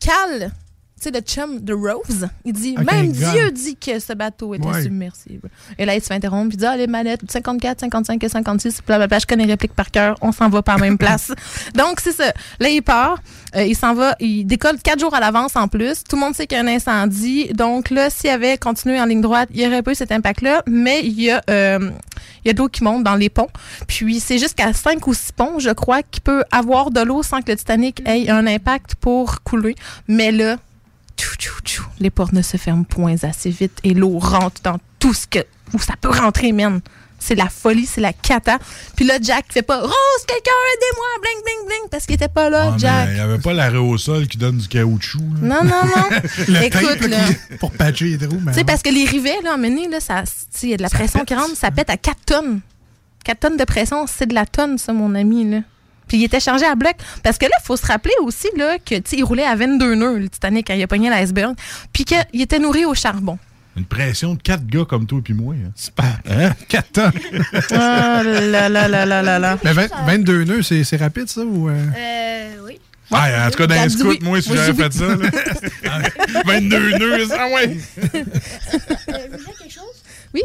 [0.00, 0.52] Cal,
[1.02, 3.32] sais, le chum de Rose, il dit même God.
[3.34, 4.82] Dieu dit que ce bateau était Ouais.
[4.82, 5.48] submersible.
[5.78, 8.28] Et là, il se fait interrompre, puis il dit Ah, les manettes, 54, 55 et
[8.28, 11.32] 56, blablabla, je connais les répliques par cœur, on s'en va la même place.
[11.74, 12.32] Donc, c'est ça.
[12.60, 13.18] Là, il part,
[13.54, 16.02] euh, il s'en va, il décolle quatre jours à l'avance en plus.
[16.08, 17.48] Tout le monde sait qu'il y a un incendie.
[17.52, 20.62] Donc, là, s'il avait continué en ligne droite, il n'y aurait pas eu cet impact-là,
[20.66, 21.42] mais il y a.
[21.50, 21.90] euh,
[22.44, 23.48] il y a de l'eau qui monte dans les ponts.
[23.88, 27.42] Puis c'est jusqu'à 5 ou 6 ponts, je crois, qui peut avoir de l'eau sans
[27.42, 29.74] que le Titanic ait un impact pour couler.
[30.06, 30.56] Mais là,
[32.00, 35.40] les portes ne se ferment point assez vite et l'eau rentre dans tout ce que
[35.74, 36.80] où ça peut rentrer, man.
[37.18, 38.58] C'est la folie, c'est la cata.
[38.94, 39.90] Puis là, Jack fait pas Rose,
[40.28, 43.08] quelqu'un aidez-moi, bling, bling, bling, parce qu'il était pas là, Ah, Jack.
[43.08, 45.18] Il n'y avait pas l'arrêt au sol qui donne du caoutchouc.
[45.40, 45.40] là.
[45.40, 46.08] Non, non, non.
[46.48, 47.16] Le Écoute, là.
[47.26, 48.38] qui- Pour patcher les trous.
[48.44, 50.24] mais Tu sais, parce que les rivets, là, donné, là, ça,
[50.62, 52.60] il y a de la pression qui rentre, ça pète à 4 tonnes.
[53.24, 55.60] 4 tonnes de pression, c'est de la tonne, ça, mon ami, là.
[56.08, 56.94] Puis il était chargé à bloc.
[57.22, 59.54] Parce que là, il faut se rappeler aussi, là, que, tu sais, il roulait à
[59.56, 61.54] 22 nœuds, le Titanic, quand il a pogné l'iceberg.
[61.92, 63.38] Puis qu'il était nourri au charbon.
[63.76, 65.54] Une pression de quatre gars comme toi et moi.
[65.54, 65.70] hein.
[65.74, 66.04] C'est pas.
[66.30, 66.52] Hein?
[66.68, 67.12] 4 tonnes.
[67.72, 69.58] Ah là là là là là là.
[69.62, 71.42] Mais 20 22 nœuds, c'est c'est rapide, ça?
[71.42, 71.74] Ou, euh?
[71.94, 72.80] Euh, oui.
[73.12, 74.18] Ah, en tout cas, dans Gab un dit scout, oui.
[74.22, 75.28] moi, si j'avais fait ça, là.
[76.46, 77.76] 22 nœuds, ah ouais.
[78.14, 78.22] Euh,
[79.30, 79.84] vous dire quelque chose?
[80.36, 80.42] Oui.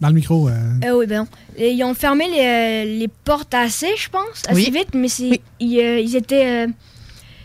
[0.00, 0.48] Dans le micro.
[0.48, 0.52] euh,
[0.84, 1.28] Euh, oui, ben non.
[1.56, 4.70] Et ils ont fermé les, euh, les portes assez, je pense, assez Oui.
[4.70, 6.68] vite, mais c'est, ils, euh, ils étaient euh,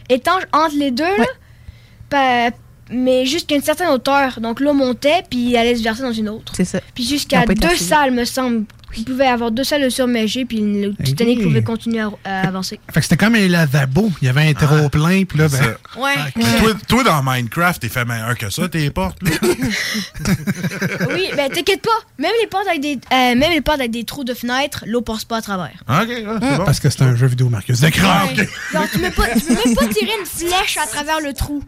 [0.09, 1.25] étanches entre les deux, là.
[2.09, 2.49] Pa-
[2.93, 4.39] mais jusqu'à une certaine hauteur.
[4.41, 6.51] Donc l'eau montait, puis elle allait se verser dans une autre.
[6.55, 6.81] C'est ça.
[6.93, 8.65] Puis jusqu'à deux salles, me semble.
[8.97, 11.43] Il pouvait avoir deux salles de surmégé, puis le Titanic Ok.
[11.45, 12.79] pouvait continuer à, à avancer.
[12.91, 14.11] Fait que c'était comme un lavabo.
[14.21, 15.75] Il y avait un trop plein, puis là, ben.
[15.97, 16.15] Ouais.
[16.35, 19.17] Mais toi, toi, dans Minecraft, t'es fait meilleur que ça, tes portes.
[19.23, 19.31] là.
[21.13, 21.89] oui, ben t'inquiète pas.
[22.17, 25.01] Même les portes avec des, euh, même les portes avec des trous de fenêtre, l'eau
[25.01, 25.71] passe pas à travers.
[25.87, 26.65] OK, ah, c'est bon.
[26.65, 27.79] Parce que c'est un jeu vidéo, Marcus.
[27.79, 28.27] D'accord.
[28.35, 28.47] Ouais.
[28.73, 31.63] Genre, tu, pas, tu peux même pas tirer une flèche à travers le trou.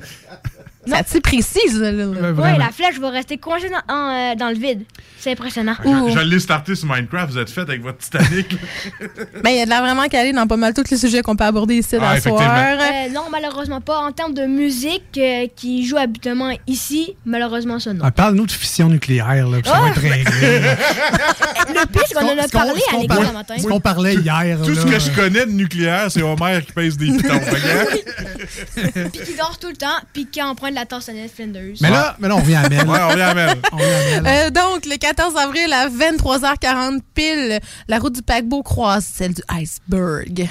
[0.85, 1.91] C'est assez précise, là.
[1.91, 2.05] là.
[2.33, 4.83] Ouais, la flèche va rester coincée dans, en, euh, dans le vide.
[5.19, 5.75] C'est impressionnant.
[5.83, 8.51] Je, je l'ai starté sur Minecraft, vous êtes fait avec votre Titanic.
[8.51, 8.57] là.
[9.43, 11.35] Ben, il y a de l'air vraiment calé dans pas mal tous les sujets qu'on
[11.35, 12.41] peut aborder ici Ah, dans soir.
[12.79, 13.99] Euh, non, malheureusement pas.
[13.99, 18.03] En termes de musique euh, qui joue habituellement ici, malheureusement ça non.
[18.05, 20.59] Ah, Parle-nous de fission nucléaire, là, puis ça va être réglé.
[20.59, 20.75] là.
[21.69, 23.55] Le pire, c'est qu'on en a parlé à l'école parlait- ce matin.
[23.57, 24.59] Ce qu'on parlait hier.
[24.63, 27.39] Tout ce que je connais de nucléaire, c'est Homer qui pèse des pitons.
[28.75, 31.75] Puis qui dort tout le temps, puis qui emprunte la tassonnette Flinders.
[31.81, 32.87] Mais là, mais là, on revient à Mel.
[32.87, 33.57] Ouais, on revient à Mel.
[34.25, 39.41] Euh, donc, le 14 avril à 23h40 pile, la route du paquebot croise celle du
[39.49, 40.49] iceberg.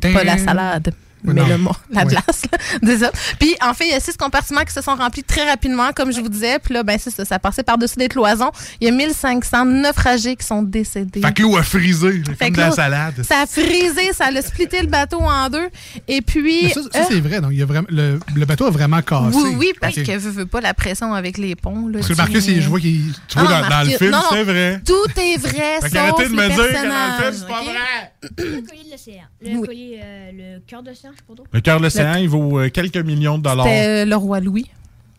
[0.00, 0.92] Pas la salade.
[1.24, 1.46] Mais Non.
[1.46, 2.06] le mot, la Ouais.
[2.08, 2.58] glace, là.
[2.84, 3.10] C'est ça.
[3.38, 6.12] Puis, en fait, il y a six compartiments qui se sont remplis très rapidement, comme
[6.12, 6.58] je vous disais.
[6.58, 8.50] Puis là, ben, c'est ça, ça passait par-dessus les cloisons.
[8.80, 11.20] Il y a 1500 naufragés qui sont décédés.
[11.20, 13.22] Fait que l'eau a frisé, Fait comme de la salade.
[13.28, 15.68] Ça a frisé, ça a splitté le bateau en deux.
[16.08, 16.64] Et puis.
[16.64, 17.40] Mais ça, ça, euh, c'est vrai.
[17.40, 19.36] Donc, il y a vraiment, le, le bateau a vraiment cassé.
[19.36, 20.04] oui, oui, parce Ok.
[20.04, 21.86] que veut, veut pas la pression avec les ponts.
[21.88, 23.12] Là, Parce que Marcus, je vois qu'il.
[23.28, 24.80] Tu vois, Ah, dans, dans le film, c'est vrai.
[24.84, 27.60] Tout est vrai, sauf qu'arrêtez de me les dire que dans le film, c'est pas
[27.60, 28.11] ok?
[28.22, 29.22] Le collier de l'océan.
[29.40, 31.46] Le collier, euh, le cœur d'océan, je sais pas trop.
[31.50, 33.66] Le cœur de l'océan, il vaut euh, quelques millions de dollars.
[33.66, 34.70] C'était euh, le roi Louis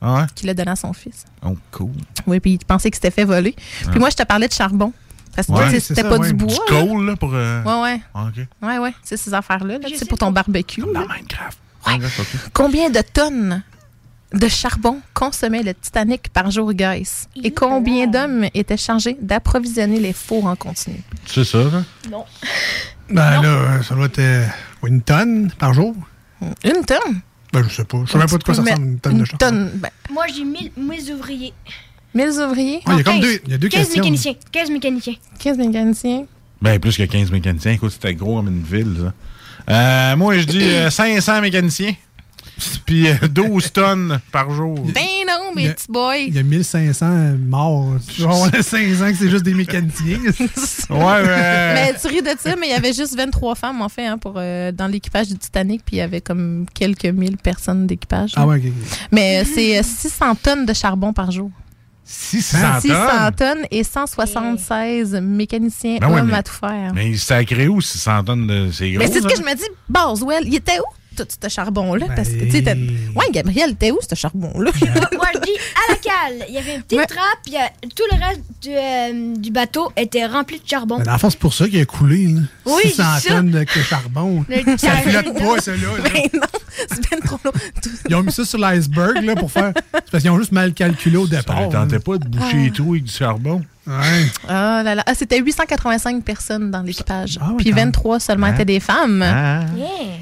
[0.02, 0.26] Ah ouais?
[0.36, 1.26] qui l'a donné à son fils.
[1.46, 1.92] Oh, cool.
[2.28, 3.52] Oui, puis il pensait qu'il s'était fait voler.
[3.54, 4.00] Puis Ah.
[4.00, 4.94] moi, je te parlais de charbon.
[5.36, 6.28] Parce que Ouais, c'est c'était pas ouais.
[6.28, 6.48] du bois.
[6.54, 7.32] Du coal, là, pour.
[7.34, 8.02] euh, Ouais, ouais.
[8.14, 8.46] Ah, OK.
[8.62, 8.94] Ouais, ouais.
[9.04, 10.82] C'est ces affaires-là, là, tu sais, pour ton barbecue.
[10.86, 11.58] Minecraft.
[11.88, 12.52] Minecraft, OK.
[12.54, 13.64] Combien de tonnes
[14.32, 17.28] de charbon consommait le Titanic par jour, guys?
[17.44, 21.02] Et combien d'hommes étaient chargés d'approvisionner les fours en continu?
[21.26, 21.84] C'est ça, là?
[22.12, 22.26] Non.
[23.10, 24.46] Ben là, ça doit être euh,
[24.88, 25.96] une tonne par jour.
[26.64, 27.22] Une tonne?
[27.52, 28.00] Ben, je sais pas.
[28.06, 29.38] Je sais même pas de quoi ça ressemble, une tonne de charbon.
[29.38, 31.54] tonne, ben, Moi, j'ai 1000 1000 ouvriers.
[32.16, 32.82] 1000 ouvriers?
[32.88, 33.22] Ouais, il y a comme 15.
[33.22, 34.04] deux, il y a deux 15 questions.
[34.04, 34.34] mécaniciens.
[34.52, 35.14] 15 mécaniciens.
[35.40, 36.26] 15 mécaniciens.
[36.62, 37.74] Ben, plus que 15 mécaniciens.
[37.74, 39.14] Écoute, c'était gros comme une ville, ça.
[39.70, 41.94] Euh, moi, je dis euh, 500 mécaniciens.
[42.86, 44.76] Puis euh, 12 tonnes par jour.
[44.94, 46.18] Ben non, mes petits boys.
[46.18, 47.06] Il y a 1500
[47.48, 47.96] morts.
[48.26, 50.20] On a 500 que c'est juste des mécaniciens.
[50.90, 51.74] ouais, mais.
[51.74, 54.18] Mais tu ris de ça, mais il y avait juste 23 femmes, en fait, hein,
[54.18, 58.34] pour, euh, dans l'équipage du Titanic, puis il y avait comme quelques mille personnes d'équipage.
[58.36, 58.72] Ah ouais, ok.
[59.12, 61.50] Mais euh, c'est euh, 600 tonnes de charbon par jour.
[62.06, 63.36] 600 600 tonnes?
[63.36, 66.92] tonnes et 176 mécaniciens Ben ouais, hommes mais- à tout faire.
[66.94, 68.70] Mais ça crée où 600 tonnes de.
[68.72, 69.00] C'est gros.
[69.00, 69.42] Mais c'est ce que ça?
[69.42, 70.84] je me dis, Boswell, il était où?
[71.16, 72.08] Tout ce charbon-là?
[72.16, 74.72] Parce que, tu sais, t'as- ouais, Gabriel, était où ce charbon-là?
[75.14, 75.58] Moi, je dis
[75.88, 76.46] à la cale.
[76.50, 79.92] Il y avait une petite trappe, puis euh, tout le reste du, euh, du bateau
[79.98, 80.98] était rempli de charbon.
[80.98, 82.28] Ben, dans le fond, c'est pour ça qu'il a coulé.
[82.28, 82.42] Là.
[82.66, 83.36] Oui, 600 c'est ça.
[83.36, 84.46] tonnes de de charbon.
[84.50, 85.78] Le ça flotte pas, ça, là.
[85.78, 86.10] là.
[86.14, 86.48] Ben non,
[86.90, 87.52] c'est bien trop long.
[88.10, 89.74] Ils ont mis ça sur l'iceberg là, pour faire.
[89.94, 91.62] C'est parce qu'ils ont juste mal calculé au Ça départ.
[91.68, 92.64] ne tentait pas de boucher Ah.
[92.64, 93.62] les trous avec du charbon.
[93.86, 94.26] Ouais.
[94.48, 95.04] Ah là là.
[95.06, 97.38] Ah, c'était 885 personnes dans l'équipage.
[97.42, 97.86] Ah Puis quand même.
[97.88, 98.54] 23 seulement Hein?
[98.54, 99.22] étaient des femmes.
[99.22, 99.62] Ah.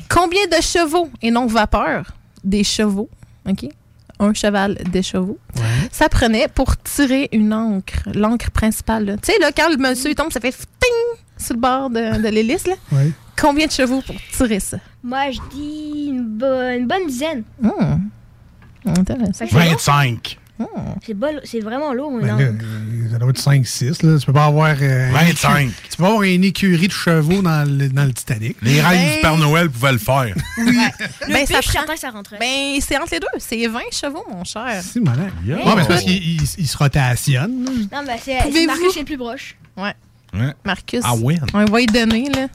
[0.09, 2.11] Combien de chevaux et non vapeur
[2.43, 3.09] des chevaux,
[3.47, 3.67] OK?
[4.19, 5.37] Un cheval des chevaux.
[5.91, 9.17] Ça prenait pour tirer une encre, l'encre principale.
[9.21, 12.21] Tu sais, là, quand le monsieur il tombe, ça fait ting sur le bord de,
[12.21, 12.67] de l'hélice.
[12.67, 12.75] là.
[12.91, 13.11] Ouais.
[13.39, 14.77] Combien de chevaux pour tirer ça?
[15.03, 16.45] Moi, je dis une, bo-
[16.77, 17.43] une bonne dizaine.
[18.85, 19.45] Intéressant.
[19.51, 19.59] Long.
[19.71, 20.37] 25.
[21.05, 24.03] C'est bol- c'est vraiment lourd, une Ben là, euh, ça doit être 5-6.
[24.03, 24.17] Là.
[24.19, 24.75] Tu peux pas avoir.
[24.81, 25.67] euh, un 25.
[25.67, 28.57] écu- Tu peux pas avoir une écurie de chevaux dans le, dans le Titanic.
[28.61, 30.35] Les reines Ben- du Père Noël pouvaient le faire.
[30.57, 32.37] Le Ben, ça prend- certain que ça rentrait.
[32.39, 33.27] Ben, c'est entre les deux.
[33.39, 34.81] C'est 20 chevaux, mon cher.
[34.83, 35.27] C'est malin.
[35.45, 35.55] Yo.
[35.57, 37.65] Ouais, mais c'est parce qu'il il- il se rotationnent.
[37.65, 38.01] là.
[38.01, 39.55] Non, mais c'est Marcus le plus proche.
[39.77, 39.93] Ouais.
[40.33, 40.53] Ouais.
[40.65, 41.01] Marcus.
[41.03, 41.37] Ah ouais?
[41.53, 42.47] On va y donner, là.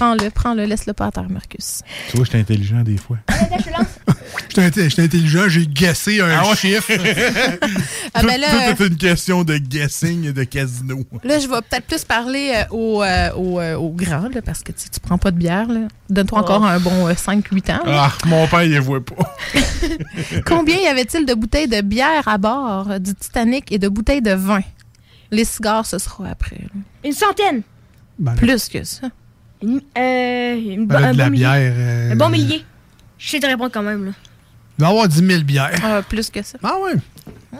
[0.00, 1.82] Prends-le, prends-le, laisse-le pas à terre, Marcus.
[2.08, 3.18] Tu vois, j'étais intelligent des fois.
[3.28, 3.86] Je te lance.
[4.48, 6.56] J'étais inté- j'étais intelligent, j'ai guessé un Ah ouais?
[6.56, 6.90] chiffre.
[8.14, 11.04] Ah, ben là, Tout, tout est une question de guessing et de casino.
[11.22, 14.62] Là, je vais peut-être plus parler euh, au, euh, au, euh, au grand, là, parce
[14.62, 15.66] que tu tu prends pas de bière.
[16.08, 16.42] Donne-toi Oh.
[16.44, 17.80] encore un bon 5-8 ans.
[17.84, 18.10] là.
[18.10, 19.36] Ah, mon père, il les voit pas.
[20.46, 24.22] Combien y avait-il de bouteilles de bière à bord euh, du Titanic et de bouteilles
[24.22, 24.62] de vin?
[25.30, 26.56] Les cigares, ce sera après.
[26.56, 26.80] là.
[27.04, 27.62] Une centaine.
[28.18, 29.08] Ben, Plus que ça.
[29.62, 31.42] Une, euh, une bo- un de bon la millier.
[31.44, 31.72] bière.
[31.76, 32.64] euh, Un bon millier.
[33.18, 34.12] Je sais te répondre quand même, là.
[34.78, 35.78] Il doit y avoir 10 000 bières.
[35.84, 36.56] Ah, plus que ça.
[36.62, 36.94] Ah ouais.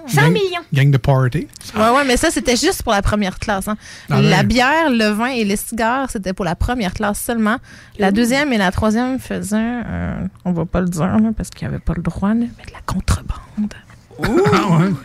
[0.06, 0.60] 100 Gang- millions.
[0.72, 1.47] Gang de party.
[1.77, 3.68] Ouais, ouais, mais ça, c'était juste pour la première classe.
[3.68, 3.77] hein.
[4.09, 7.59] Ah la bière, le vin et les cigares, c'était pour la première classe seulement.
[7.98, 10.16] La deuxième et la troisième faisaient, euh,
[10.47, 12.47] on va pas le dire, là, parce qu'il n'y avait pas le droit, là, mais
[12.47, 13.74] de la contrebande.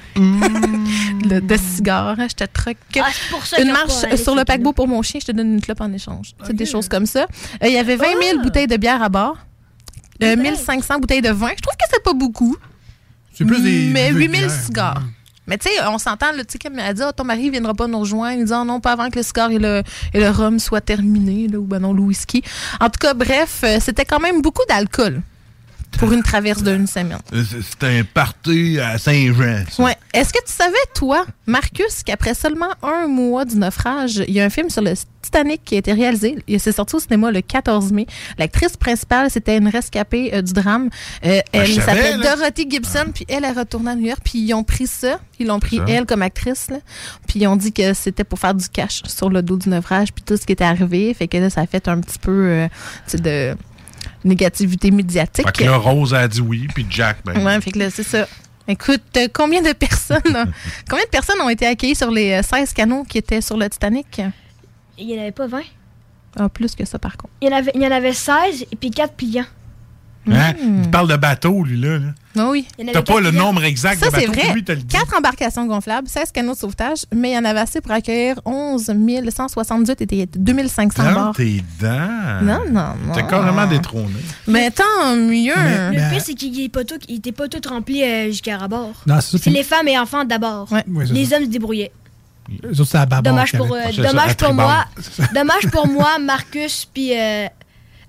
[1.30, 2.78] Le- de cigares, hein, je te truc.
[3.00, 3.08] Ah,
[3.60, 5.92] une marche pas, sur le paquebot pour mon chien, je te donne une clope en
[5.92, 6.32] échange.
[6.46, 7.22] C'est des choses comme ça.
[7.64, 9.38] Euh, Il y avait 20 000 bouteilles de bière à bord.
[10.24, 11.50] Euh, 1500 bouteilles de vin.
[11.58, 12.56] Je trouve que c'est pas beaucoup.
[13.34, 13.90] C'est plus des.
[13.92, 14.52] Mais des 8000 bières.
[14.52, 15.02] cigares.
[15.48, 17.74] Mais tu sais, on s'entend, tu sais, comme elle a dit, Ah, ton mari viendra
[17.74, 18.40] pas nous rejoindre.
[18.40, 19.84] Il dit, Ah, non, pas avant que le cigare et le,
[20.14, 22.44] et le rhum soient terminés, là, ou ben non, le whisky.
[22.80, 25.22] En tout cas, bref, euh, c'était quand même beaucoup d'alcool
[25.98, 27.18] pour une traverse d'une semaine.
[27.32, 29.64] C'était un party à Saint-Jean.
[29.80, 29.96] Ouais.
[30.14, 34.46] Est-ce que tu savais, toi, Marcus, qu'après seulement un mois du naufrage, il y a
[34.46, 36.38] un film sur le Titanic qui a été réalisé?
[36.48, 38.06] Il s'est sorti au cinéma le 14 mai.
[38.38, 40.90] L'actrice principale, c'était une rescapée euh, du drame.
[41.26, 42.36] Euh, Ben, elle là.
[42.36, 45.20] Dorothy Gibson, puis elle est retournée à New York, puis ils ont pris ça.
[45.40, 45.86] Ils l'ont pris, Ça.
[45.88, 46.78] elle, comme actrice, là.
[47.28, 50.14] Puis ils ont dit que c'était pour faire du cash sur le dos du naufrage,
[50.14, 51.14] puis tout ce qui était arrivé.
[51.14, 52.68] Fait que là, ça a fait un petit peu euh,
[53.14, 53.56] de
[54.24, 55.46] négativité médiatique.
[55.46, 57.46] Fait que là, Rose a dit oui, puis Jack, ben.
[57.46, 58.28] Ouais, fait que là, c'est ça.
[58.68, 60.46] Écoute, euh, combien de personnes euh,
[60.90, 63.70] combien de personnes ont été accueillies sur les euh, 16 canaux qui étaient sur le
[63.70, 64.22] Titanic?
[64.98, 65.62] Il n'y en avait pas 20.
[66.38, 67.34] Ah, plus que ça, par contre.
[67.42, 69.46] Il y en avait, il y en avait 16 et puis 4 pliants.
[70.32, 70.54] Hein?
[70.62, 70.82] Hmm.
[70.86, 72.00] Il parle de bateau, lui, là.
[72.00, 72.08] là.
[72.38, 72.68] Ah oui.
[72.92, 74.40] T'as pas le nombre exact Ça, de c'est bateaux.
[74.42, 74.54] vrai.
[74.54, 74.76] Lui, le.
[74.76, 78.40] Quatre embarcations gonflables, 16 canaux de sauvetage, mais il y en avait assez pour accueillir
[78.46, 78.92] 11
[79.30, 81.36] 178 et il y a 2500 Dans morts.
[81.36, 82.42] tes dents.
[82.42, 83.14] Non, non, non.
[83.14, 84.16] T'es carrément détrôné.
[84.48, 85.54] Mais tant mieux.
[85.56, 88.94] Le pire, c'est qu'il n'était pas tout, il était pas tout rempli euh, jusqu'à rabord.
[89.08, 90.72] Non, c'est les femmes et enfants d'abord.
[90.72, 91.38] Ouais, les ça.
[91.38, 91.92] hommes se débrouillaient.
[92.80, 94.86] Autres, à Dommage pour, euh, dommage pour moi.
[95.34, 97.48] dommage pour moi, Marcus puis euh,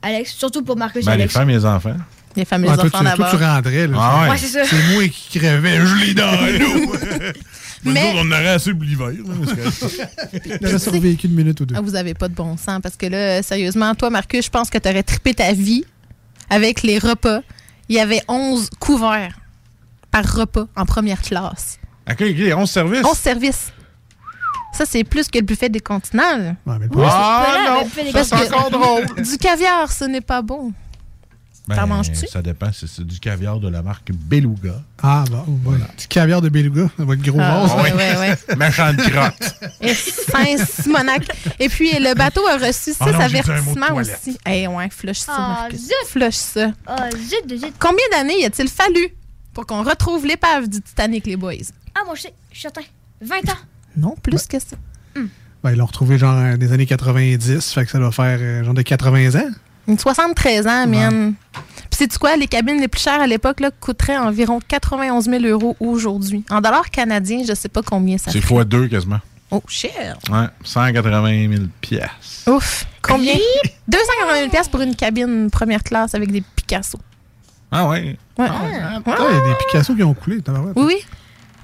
[0.02, 0.32] Alex.
[0.34, 1.34] Surtout pour Marcus et Ben, les Alex.
[1.34, 1.96] femmes et les enfants.
[2.36, 3.30] Les fameux Ah, toi, enfants tu, toi, d'abord.
[3.30, 3.86] tu rentrais.
[3.86, 4.30] Là, Ah ouais.
[4.30, 4.64] Ouais, c'est ça.
[4.66, 5.80] C'est moi qui crevais.
[5.86, 6.94] Je l'ai dans l'eau.
[7.84, 9.08] Mais Mais- nous autres, on aurait assez pour l'hiver.
[9.10, 11.74] que- J'aurais survécu une minute ou deux.
[11.78, 14.70] Ah, vous avez pas de bon sens parce que là, sérieusement, toi, Marcus, je pense
[14.70, 15.84] que tu aurais trippé ta vie
[16.50, 17.40] avec les repas.
[17.88, 19.38] Il y avait 11 couverts
[20.10, 21.78] par repas en première classe.
[22.10, 23.04] OK, OK, 11 services.
[23.04, 23.72] 11 services.
[24.72, 26.36] Ça, c'est plus que le buffet des continents.
[26.36, 26.54] là.
[26.66, 27.88] Ouais, mais Oui, Ah, non,
[28.24, 29.06] c'est encore drôle.
[29.22, 30.72] Du caviar, ce n'est pas bon.
[31.68, 32.28] Ben, T'en manges-tu?
[32.28, 34.74] Ça dépend si c'est du caviar de la marque Beluga.
[35.02, 35.86] Ah, bon, voilà.
[35.98, 36.88] Du caviar de beluga.
[36.96, 37.72] Ça va être gros Ah, rose.
[37.82, 38.36] ouais, ouais, ouais.
[38.56, 39.54] Méchante crotte.
[39.80, 41.26] Et Saint-Simonac.
[41.58, 44.38] Et puis, le bateau a reçu Ah six de avertissements aussi.
[44.46, 45.80] Eh ouais, flush ça, Ah, Marcus.
[45.80, 45.92] zut!
[46.08, 46.70] Flush ça.
[46.86, 47.74] Ah, zut, zut.
[47.80, 49.08] Combien d'années y a-t-il fallu
[49.52, 51.54] pour qu'on retrouve l'épave du Titanic, les boys?
[51.96, 52.82] Ah, moi, je sais, je suis certain.
[53.20, 53.56] 20 ans.
[53.96, 54.76] Non, plus que ça.
[55.64, 57.72] Ben, ils l'ont retrouvé genre euh, des années 90.
[57.72, 59.50] Fait que ça doit faire euh, genre de 80 ans.
[59.88, 61.34] Une 73 ans, man.
[61.52, 62.36] Puis sais-tu quoi?
[62.36, 66.44] Les cabines les plus chères à l'époque là, coûteraient environ 91 000 euros aujourd'hui.
[66.50, 68.46] En dollars canadiens, je sais pas combien ça C'est fait.
[68.46, 69.20] fois deux quasiment.
[69.50, 70.18] Oh, cher.
[70.30, 72.48] Ouais, 180 000 piastres.
[72.48, 72.84] Ouf.
[73.00, 73.34] Combien?
[73.88, 76.98] 280 000 piastres pour une cabine première classe avec des Picasso.
[77.70, 78.16] Ah ouais.
[78.38, 78.46] Ouais.
[78.48, 80.42] Ah, il y a des Picasso qui ont coulé.
[80.74, 80.96] Oui, oui.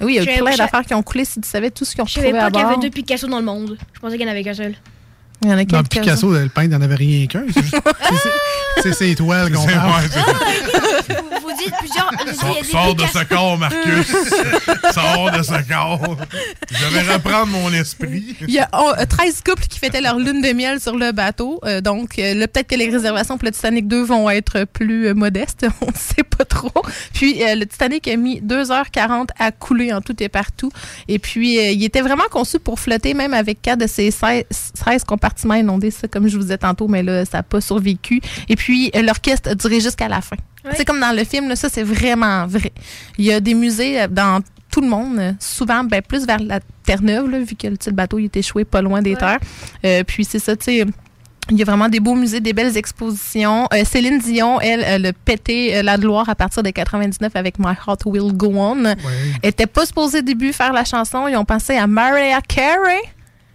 [0.02, 1.94] Oui, il y a eu plein d'affaires qui ont coulé si tu savais tout ce
[1.94, 2.80] qu'ils ont Je savais pas à qu'il y avait bord.
[2.82, 3.78] deux Picasso dans le monde.
[3.92, 4.74] Je pensais qu'il y en avait qu'un seul.
[5.42, 7.44] Il y en a Dans quelques Picasso, le peintre, il n'y en avait rien qu'un.
[8.82, 10.02] C'est ses étoiles qu'on C'est- parle.
[11.08, 12.10] vous, vous dites plusieurs.
[12.38, 14.06] Sors, sors de ce corps, Marcus.
[14.94, 16.16] sors de ce corps.
[16.70, 18.36] Je vais reprendre mon esprit.
[18.42, 21.12] Il y a oh, euh, 13 couples qui fêtaient leur lune de miel sur le
[21.12, 21.60] bateau.
[21.64, 25.14] Euh, donc, euh, peut-être que les réservations pour le Titanic 2 vont être plus euh,
[25.14, 25.66] modestes.
[25.82, 26.70] On ne sait pas trop.
[27.12, 30.70] Puis, euh, le Titanic a mis 2h40 à couler en tout et partout.
[31.08, 34.44] Et puis, euh, il était vraiment conçu pour flotter, même avec quatre de ses 16,
[34.50, 38.20] 16 compartiments inondés, ça, comme je vous disais tantôt, mais là, ça n'a pas survécu.
[38.48, 40.36] Et puis, euh, l'orchestre a duré jusqu'à la fin.
[40.76, 42.72] C'est comme dans le film, là, ça, c'est vraiment vrai.
[43.18, 46.40] Il y a des musées euh, dans tout le monde, euh, souvent ben, plus vers
[46.40, 49.38] la Terre-Neuve, là, vu que le, le bateau il est échoué pas loin des terres.
[49.84, 50.86] Euh, puis c'est ça, tu sais.
[51.50, 53.66] Il y a vraiment des beaux musées, des belles expositions.
[53.74, 57.58] Euh, Céline Dion, elle, elle a pété euh, la gloire à partir de 99 avec
[57.58, 58.84] My Heart Will Go On.
[58.84, 58.96] Elle
[59.42, 61.26] était pas supposée au début faire la chanson.
[61.26, 63.00] Ils ont pensé à Mariah Carey.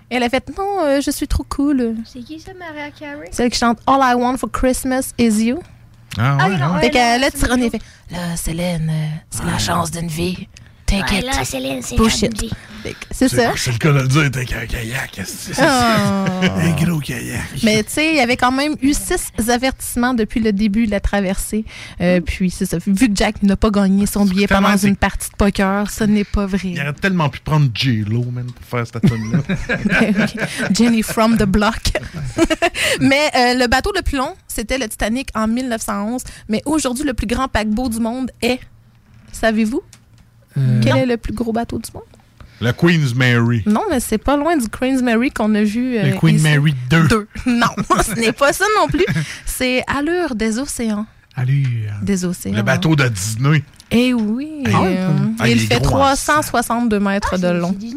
[0.10, 1.96] Elle a fait non, euh, je suis trop cool.
[2.06, 3.28] C'est qui ça, Mariah Carey?
[3.32, 5.60] Celle qui chante All I Want for Christmas is You.
[6.18, 7.82] Ah Ah, ouais, non, Fait ouais, qu'elle là, a tiré et fait
[8.12, 10.48] Là, Céline, euh, c'est la chance d'une vie.
[10.88, 11.26] Take Ouais, it.
[11.26, 12.34] là, Céline, c'est Push la it.
[12.41, 12.53] musique.
[12.81, 13.51] Fait que C'est ça.
[13.57, 15.19] C'est le cas de le dire, t'es qu'un kayak.
[15.59, 15.61] Oh.
[15.61, 17.41] Un gros kayak.
[17.64, 20.91] Mais tu sais, il y avait quand même eu six avertissements depuis le début de
[20.91, 21.65] la traversée.
[21.99, 22.77] Euh, puis c'est ça.
[22.85, 26.05] Vu que Jack n'a pas gagné son billet pendant c'est- une partie de poker, ce
[26.05, 26.59] n'est pas vrai.
[26.64, 29.39] Il aurait tellement pu prendre J-Lo, man, pour faire cette tune-là.
[30.73, 31.81] Jenny from the block.
[33.01, 36.23] Mais euh, le bateau le plus long, c'était le Titanic en 1911.
[36.47, 38.59] Mais aujourd'hui, le plus grand paquebot du monde est,
[39.31, 39.81] savez-vous?
[40.82, 42.04] Quel est le plus gros bateau du monde?
[42.60, 43.62] Le Queen's Mary.
[43.68, 45.96] Non, mais c'est pas loin du Queen's Mary qu'on a vu.
[45.98, 46.42] euh, Le Queen.
[46.42, 47.28] Mary 2.
[47.46, 47.68] Non,
[48.04, 49.06] ce n'est pas ça non plus.
[49.46, 51.06] C'est Allure des océans.
[51.36, 51.92] Allure.
[52.02, 52.56] Des océans.
[52.56, 53.64] Le bateau de Disney.
[53.92, 54.64] Eh oui.
[54.74, 54.96] Ah ouais?
[54.98, 55.10] euh,
[55.40, 57.74] Ah, il il fait gros en 362 mètres de long.
[57.74, 57.92] Puis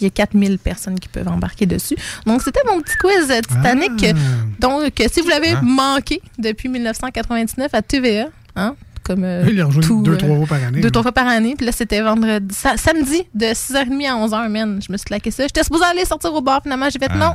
[0.00, 1.96] il y a 4000 personnes qui peuvent embarquer dessus.
[2.26, 4.04] Donc, c'était mon petit quiz euh, Titanic.
[4.04, 4.18] Ah.
[4.60, 5.62] Donc, euh, si vous l'avez Ah.
[5.62, 8.76] manqué depuis 1999 à TVA, hein,
[9.08, 10.80] comme euh, Il rejoint tout, deux, euh, trois fois par année.
[10.80, 11.54] deux, trois fois par année.
[11.56, 14.80] Puis là, c'était vendredi, sa- samedi de 6h30 à 11h, man.
[14.86, 15.42] Je me suis claqué ça.
[15.44, 16.86] J'étais supposée aller sortir au bar, finalement.
[16.90, 17.34] J'ai fait non.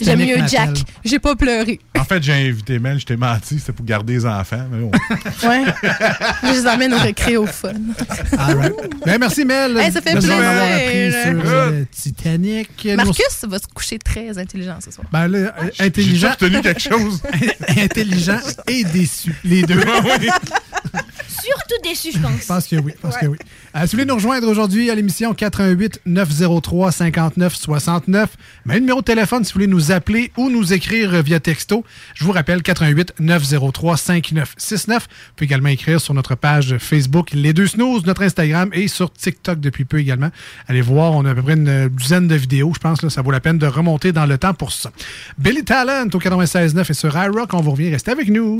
[0.00, 0.86] J'ai mis un Titanic Jack.
[1.04, 1.80] J'ai pas pleuré.
[1.98, 4.64] En fait, j'ai invité Mel, je t'ai menti, c'était pour garder les enfants.
[4.70, 4.90] Mais bon.
[5.48, 5.64] Ouais.
[6.42, 7.72] Je les emmène au récré au fun.
[8.38, 8.74] All right.
[9.04, 9.76] Ben, merci, Mel.
[9.78, 11.22] Hey, ça fait nous plaisir.
[11.22, 12.88] sur le Titanic.
[12.96, 15.06] Marcus va se coucher très intelligent ce soir.
[15.12, 16.32] Ben là, euh, intelligent.
[16.40, 17.22] J'ai quelque chose.
[17.76, 19.34] intelligent et déçu.
[19.44, 19.80] Les deux.
[21.42, 22.40] Surtout déçu, je pense.
[22.40, 22.92] Je pense que oui.
[23.20, 23.38] que oui.
[23.76, 29.00] Euh, si vous voulez nous rejoindre aujourd'hui à l'émission 88 903 59 69, même numéro
[29.00, 31.84] de téléphone si vous voulez nous appeler ou nous écrire via texto.
[32.14, 35.02] Je vous rappelle 88 903 59 69.
[35.02, 39.12] Vous pouvez également écrire sur notre page Facebook Les Deux Snooze, notre Instagram et sur
[39.12, 40.30] TikTok depuis peu également.
[40.66, 43.02] Allez voir, on a à peu près une dizaine de vidéos, je pense.
[43.02, 44.90] Là, ça vaut la peine de remonter dans le temps pour ça.
[45.38, 47.90] Billy Talent au 96.9 et sur iRock, on vous revient.
[47.90, 48.56] Restez avec nous.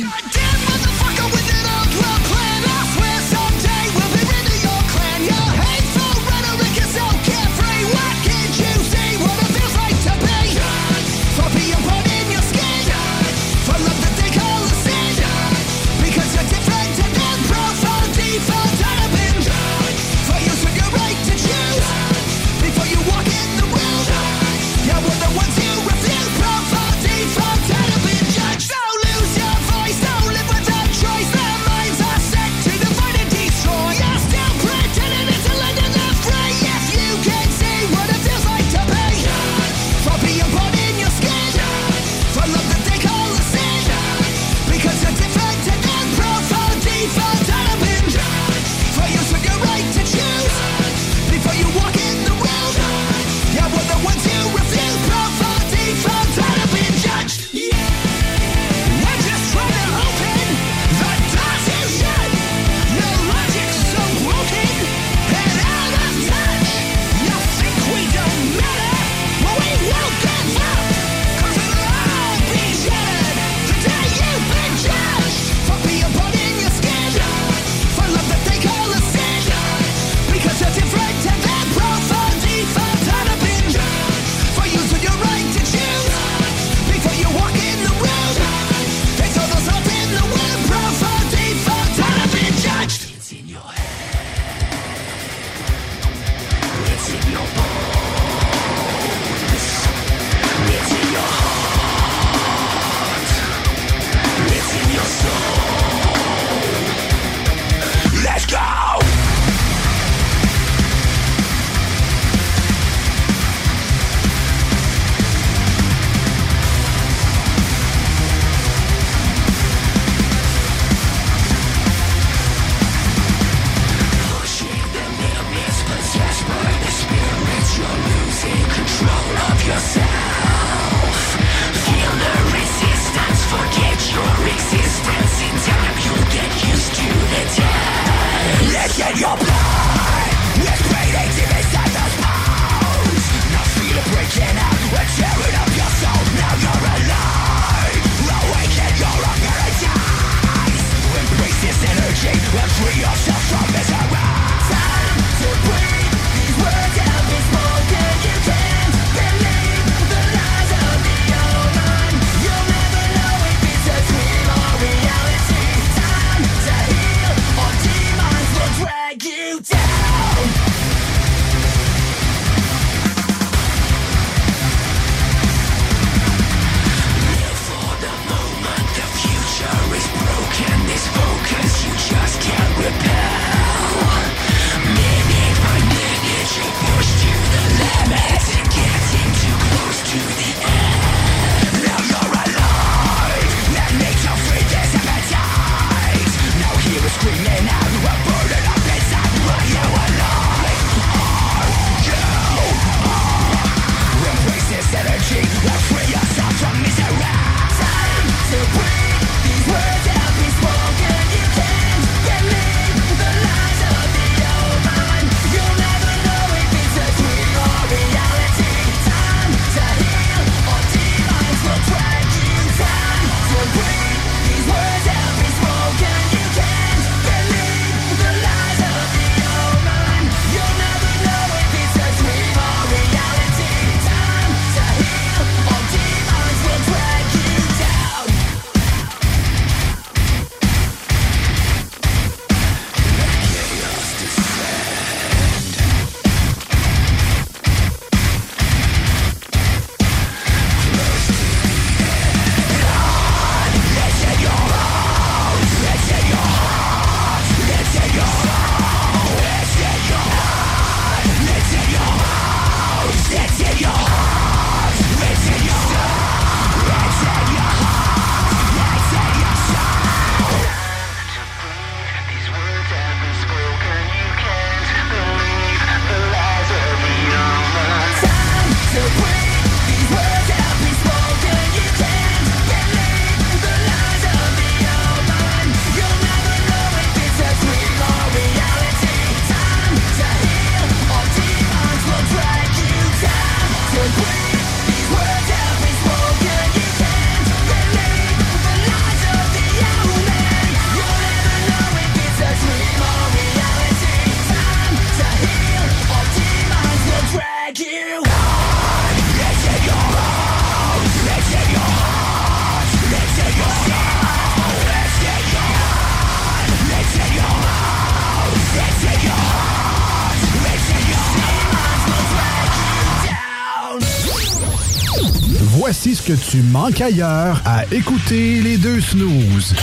[326.59, 329.77] Tu manques ailleurs à écouter les deux snooze.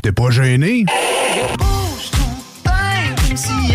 [0.00, 0.84] T'es pas gêné?
[3.34, 3.74] S'il y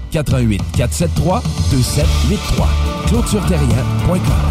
[0.11, 2.67] 88 473 2783.
[3.07, 4.50] ClôtureTerrien.com.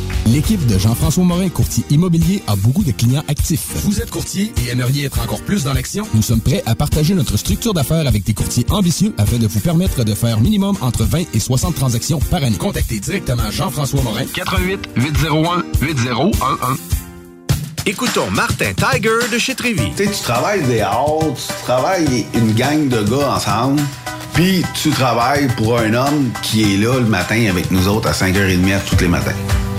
[0.27, 3.67] L'équipe de Jean-François Morin, courtier immobilier, a beaucoup de clients actifs.
[3.83, 6.07] Vous êtes courtier et aimeriez être encore plus dans l'action?
[6.13, 9.59] Nous sommes prêts à partager notre structure d'affaires avec des courtiers ambitieux afin de vous
[9.59, 12.57] permettre de faire minimum entre 20 et 60 transactions par année.
[12.57, 14.25] Contactez directement Jean-François Morin.
[14.33, 16.35] 88 801 8011.
[17.87, 19.89] Écoutons Martin Tiger de chez Trévy.
[19.97, 23.81] Tu sais, tu travailles des heures, tu travailles une gang de gars ensemble,
[24.33, 28.11] puis tu travailles pour un homme qui est là le matin avec nous autres à
[28.11, 29.35] 5h30 tous les matins.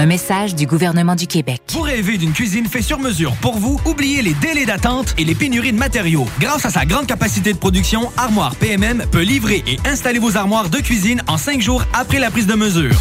[0.00, 1.60] Un message du gouvernement du Québec.
[1.72, 3.80] Vous rêvez d'une cuisine faite sur mesure pour vous?
[3.84, 6.24] Oubliez les délais d'attente et les pénuries de matériaux.
[6.38, 10.70] Grâce à sa grande capacité de production, Armoire PMM peut livrer et installer vos armoires
[10.70, 12.94] de cuisine en cinq jours après la prise de mesure.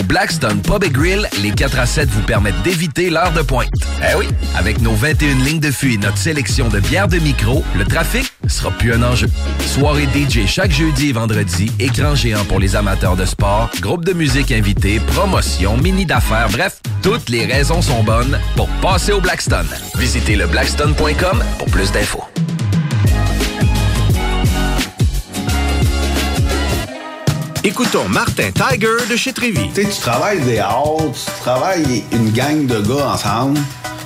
[0.00, 3.68] Au Blackstone Pub et Grill, les 4 à 7 vous permettent d'éviter l'heure de pointe.
[4.00, 4.26] Eh oui,
[4.56, 8.32] avec nos 21 lignes de fût et notre sélection de bières de micro, le trafic
[8.48, 9.28] sera plus un enjeu.
[9.60, 14.12] Soirée DJ chaque jeudi et vendredi, écran géant pour les amateurs de sport, groupe de
[14.12, 19.68] musique invité, promotion, mini d'affaires, bref, toutes les raisons sont bonnes pour passer au Blackstone.
[19.96, 22.24] Visitez le blackstone.com pour plus d'infos.
[27.64, 29.68] Écoutons Martin Tiger de chez Trévy.
[29.72, 33.60] Tu sais, tu travailles des heures, tu travailles une gang de gars ensemble,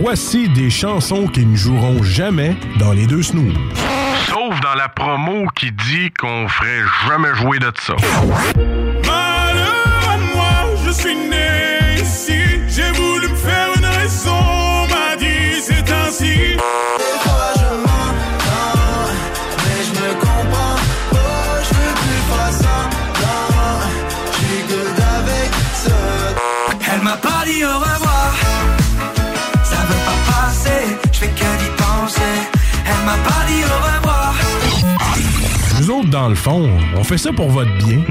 [0.00, 3.54] Voici des chansons qui ne joueront jamais dans les deux snooze.
[4.26, 7.96] Sauf dans la promo qui dit qu'on ferait jamais jouer de ça.
[36.28, 38.04] Dans le fond, on fait ça pour votre bien.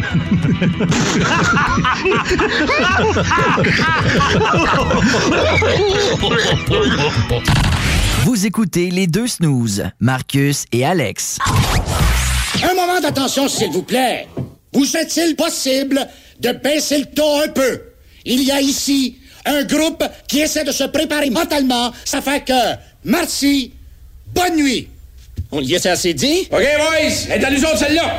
[8.23, 11.37] Vous écoutez les deux snooze, Marcus et Alex.
[12.63, 14.27] Un moment d'attention, s'il vous plaît.
[14.73, 16.07] Vous est-il possible
[16.39, 17.81] de baisser le ton un peu?
[18.25, 21.91] Il y a ici un groupe qui essaie de se préparer mentalement.
[22.03, 23.73] Ça fait que, merci,
[24.33, 24.87] bonne nuit.
[25.49, 26.47] On y est assez dit?
[26.51, 28.17] OK, boys, est à nous autres, celle-là.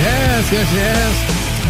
[0.00, 0.94] Yes, yes, yes.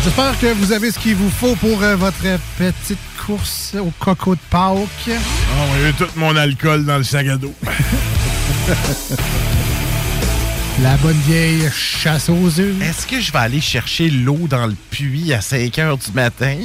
[0.03, 2.19] J'espère que vous avez ce qu'il vous faut pour euh, votre
[2.59, 5.09] petite course au coco de Pâques.
[5.09, 7.55] Ah, j'ai tout mon alcool dans le sac à dos.
[10.83, 12.83] La bonne vieille chasse aux œufs.
[12.83, 16.57] Est-ce que je vais aller chercher l'eau dans le puits à 5 heures du matin?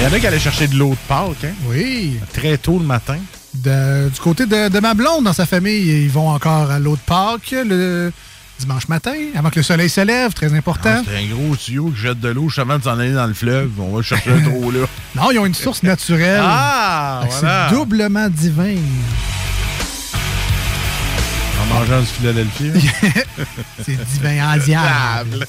[0.00, 1.52] Il y en a qui allaient chercher de l'eau de Pâques, hein?
[1.68, 2.18] Oui.
[2.32, 3.18] Très tôt le matin.
[3.54, 6.96] De- du côté de, de ma blonde, dans sa famille, ils vont encore à l'eau
[6.96, 8.10] de Pâques le
[8.58, 10.96] dimanche matin, avant que le soleil se lève, très important.
[11.00, 13.26] Ah, C'est un gros tuyau qui jette de l'eau juste avant de s'en aller dans
[13.26, 13.70] le fleuve.
[13.78, 14.80] On va chercher le trou là.
[15.16, 16.40] non, ils ont une source naturelle.
[16.42, 17.68] Ah, voilà.
[17.70, 18.76] C'est doublement divin.
[21.62, 22.72] En mangeant du Philadelphie.
[23.84, 25.46] C'est divin en diable.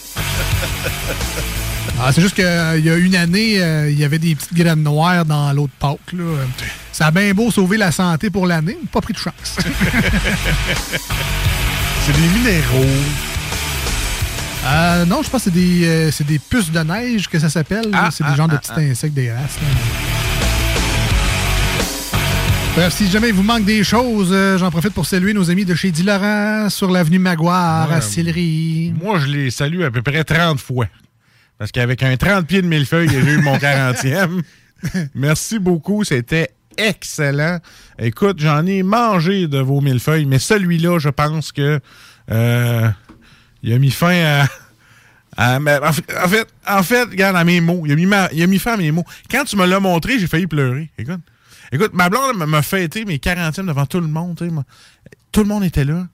[2.02, 4.84] Ah, c'est juste qu'il y a une année, euh, il y avait des petites graines
[4.84, 6.11] noires dans l'eau de Pâques.
[6.11, 6.23] là.
[6.23, 6.45] Euh,
[6.91, 9.56] Ça a bien beau sauver la santé pour l'année, mais pas pris de chance.
[12.06, 12.86] C'est des minéraux.
[14.64, 17.49] Euh, non, je pense que c'est des, euh, c'est des puces de neige que ça
[17.49, 17.90] s'appelle.
[17.94, 19.57] Ah, c'est des ah, genres de ah, petits insectes dégueulasses.
[22.76, 25.65] Bref, si jamais il vous manque des choses, euh, j'en profite pour saluer nos amis
[25.65, 28.94] de chez Di Laurent sur l'avenue Maguire Ouais, à Sillery.
[29.02, 30.86] Moi, je les salue à peu près 30 fois.
[31.57, 34.44] Parce qu'avec un 30 pieds de millefeuille, j'ai eu mon 40e.
[35.15, 37.60] Merci beaucoup, c'était excellent.
[37.99, 41.80] Écoute, j'en ai mangé de vos millefeuilles, mais celui-là, je pense que
[42.31, 42.89] euh,
[43.64, 44.47] il a mis fin à.
[45.38, 47.84] à- mais en, fait, en fait, en fait, regarde, à mes mots.
[47.85, 49.06] Il a mis, ma- il a mis fin à mes mots.
[49.30, 50.89] Quand tu me l'as montré, j'ai failli pleurer.
[50.97, 51.19] Écoute,
[51.72, 54.39] écoute ma blonde m'a- fêté mes 40e devant tout le monde.
[54.52, 54.64] moi.
[55.31, 56.07] Tout le monde était là.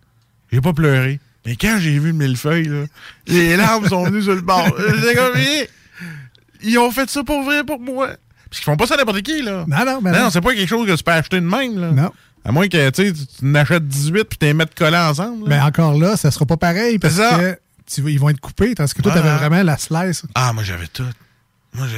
[0.52, 1.20] J'ai pas pleuré.
[1.46, 2.84] Mais quand j'ai vu le millefeuille, là,
[3.28, 4.68] les larmes sont venues sur le bord.
[4.96, 5.34] J'étais comme,
[6.64, 8.10] ils ont fait ça pour vrai pour moi.
[8.52, 9.66] Parce qu'ils font pas ça n'importe qui, là.
[9.68, 10.20] Non, non, ben non.
[10.26, 10.30] non.
[10.30, 11.92] c'est pas quelque chose que tu peux acheter de même, là.
[11.92, 12.12] Non.
[12.46, 15.48] À moins que, tu n'achètes 18 puis tu les mettes collés ensemble.
[15.50, 15.56] là.
[15.56, 18.94] Mais encore là, ça sera pas pareil parce que tu- ils vont être coupés, tandis
[18.94, 19.20] que toi, Ah.
[19.22, 20.24] t'avais vraiment la slice.
[20.36, 21.04] Ah, moi, j'avais tout.
[21.74, 21.98] Moi, je,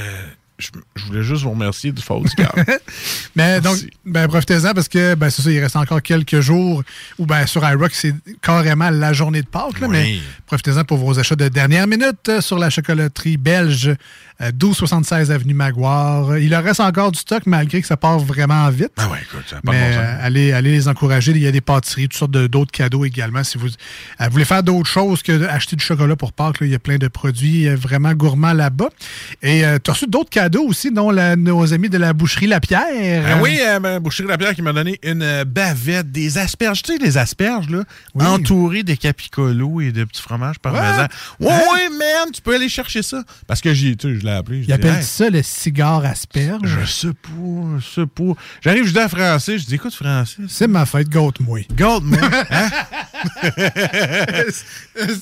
[0.57, 2.53] je, je voulais juste vous remercier du faux du cœur.
[3.35, 6.83] Mais donc, ben, profitez-en parce que ben, c'est ça, il reste encore quelques jours
[7.17, 9.79] où ben, sur iRock, c'est carrément la journée de Pâques.
[9.79, 9.97] là, Oui.
[9.97, 13.95] Mais profitez-en pour vos achats de dernière minute euh, sur la chocolaterie belge
[14.41, 16.37] euh, 1276 Avenue Maguire.
[16.37, 18.91] Il leur reste encore du stock malgré que ça part vraiment vite.
[18.97, 21.31] Ah ouais, écoute, ça Mais bon euh, allez, allez les encourager.
[21.31, 23.43] Il y a des pâtisseries, toutes sortes d'autres cadeaux également.
[23.43, 26.71] Si vous euh, voulez faire d'autres choses que d'acheter du chocolat pour Pâques, là, il
[26.71, 28.89] y a plein de produits euh, vraiment gourmands là-bas.
[29.41, 32.59] Et tu as reçu d'autres cadeaux aussi, dont la- nos amis de la boucherie La
[32.59, 33.23] Pierre.
[33.27, 36.81] Ah oui, euh, Boucherie Lapierre qui m'a donné une bavette, des asperges.
[36.83, 37.83] Tu sais, les asperges, là,
[38.19, 41.07] entourées de capicolos et de petits fromages parmesan.
[41.39, 41.59] Ouais, Hein?
[41.73, 43.23] ouais, man, tu peux aller chercher ça.
[43.47, 44.63] Parce que j'ai, tu sais, je l'ai appelé.
[44.67, 46.77] Il appelle Hey, ça le cigare asperge.
[46.81, 48.33] Je sais pas, je sais pas.
[48.61, 50.37] J'arrive, je dis à Français, je dis, écoute, Français.
[50.47, 51.61] C'est ma fête, gâte-moi.
[51.75, 52.17] Gâte-moi.
[52.49, 52.69] Hein?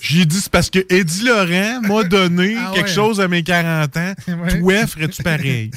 [0.02, 2.93] J'ai dit, c'est parce que Eddie Laurent m'a donné Ah quelque ouais.
[2.93, 4.14] chose à mes 40 ans.
[4.61, 4.85] Ouais.
[4.85, 5.71] Toi, pareil?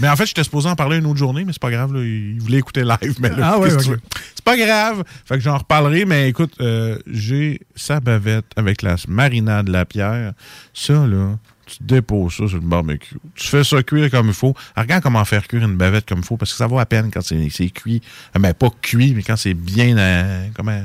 [0.00, 1.92] mais en fait, j'étais supposé en parler une autre journée, mais c'est pas grave.
[1.94, 3.16] Là, il voulait écouter live.
[3.20, 3.70] Mais là, Ah ouais?
[3.70, 5.04] C'est pas grave.
[5.24, 9.84] Fait que j'en reparlerai, mais écoute, euh, j'ai sa bavette avec la marinade de la
[9.84, 10.32] pierre.
[10.74, 13.16] Ça, là, tu déposes ça sur le barbecue.
[13.34, 14.54] Tu fais ça cuire comme il faut.
[14.74, 16.86] Alors, regarde comment faire cuire une bavette comme il faut, parce que ça vaut à
[16.86, 18.02] peine quand c'est c'est cuit.
[18.36, 19.96] Euh, Ben, pas cuit, mais quand c'est bien...
[19.96, 20.82] euh, comment...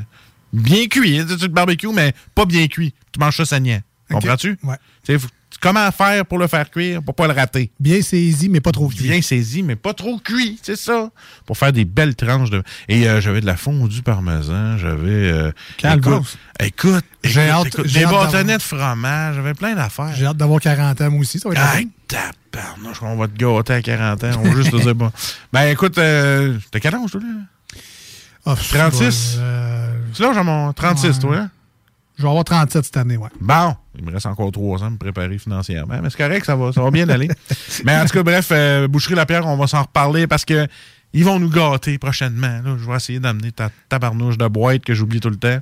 [0.54, 1.18] Bien cuit.
[1.18, 2.94] sais, le barbecue, mais pas bien cuit.
[3.12, 3.80] Tu manges ça saignant.
[4.12, 4.58] Comprends-tu?
[4.64, 4.76] Ouais.
[5.04, 5.28] Tu sais, faut-
[5.66, 7.72] comment faire pour le faire cuire, pour pas le rater?
[7.80, 9.08] Bien saisi, mais pas trop cuit.
[9.08, 11.10] Bien saisi, mais pas trop cuit, c'est ça.
[11.46, 12.62] Pour faire des belles tranches de.
[12.88, 15.10] Et euh, j'avais de la fondue parmesan, j'avais.
[15.10, 15.52] euh,
[15.84, 20.14] écoute, écoute, J'ai hâte- écoute, des bâtonnets de fromage, j'avais plein d'affaires.
[20.16, 21.40] J'ai hâte d'avoir 40 ans, moi aussi.
[21.40, 24.32] Ça va être tabarnouche, on va te gâter à 40 ans.
[24.44, 25.12] On va juste te dire bon.
[25.52, 27.28] Ben écoute, euh, t'as quel âge, toi, là?
[28.48, 29.38] Ah, 36?
[29.40, 31.20] euh, C'est là, j'ai mon 36, Ouais.
[31.20, 31.50] toi, hein?
[32.18, 33.30] Je vais avoir 37 cette année, ouais.
[33.42, 36.56] Bon, il me reste encore trois ans de me préparer financièrement, mais c'est correct, ça
[36.56, 37.28] va, ça va bien aller.
[37.84, 40.68] mais en tout cas, bref, euh, Boucherie Lapierre, on va s'en reparler parce que
[41.16, 42.62] ils vont nous gâter prochainement.
[42.64, 42.76] là.
[42.78, 45.60] Je vais essayer d'amener ta tabarnouche de boîte que j'oublie tout le temps.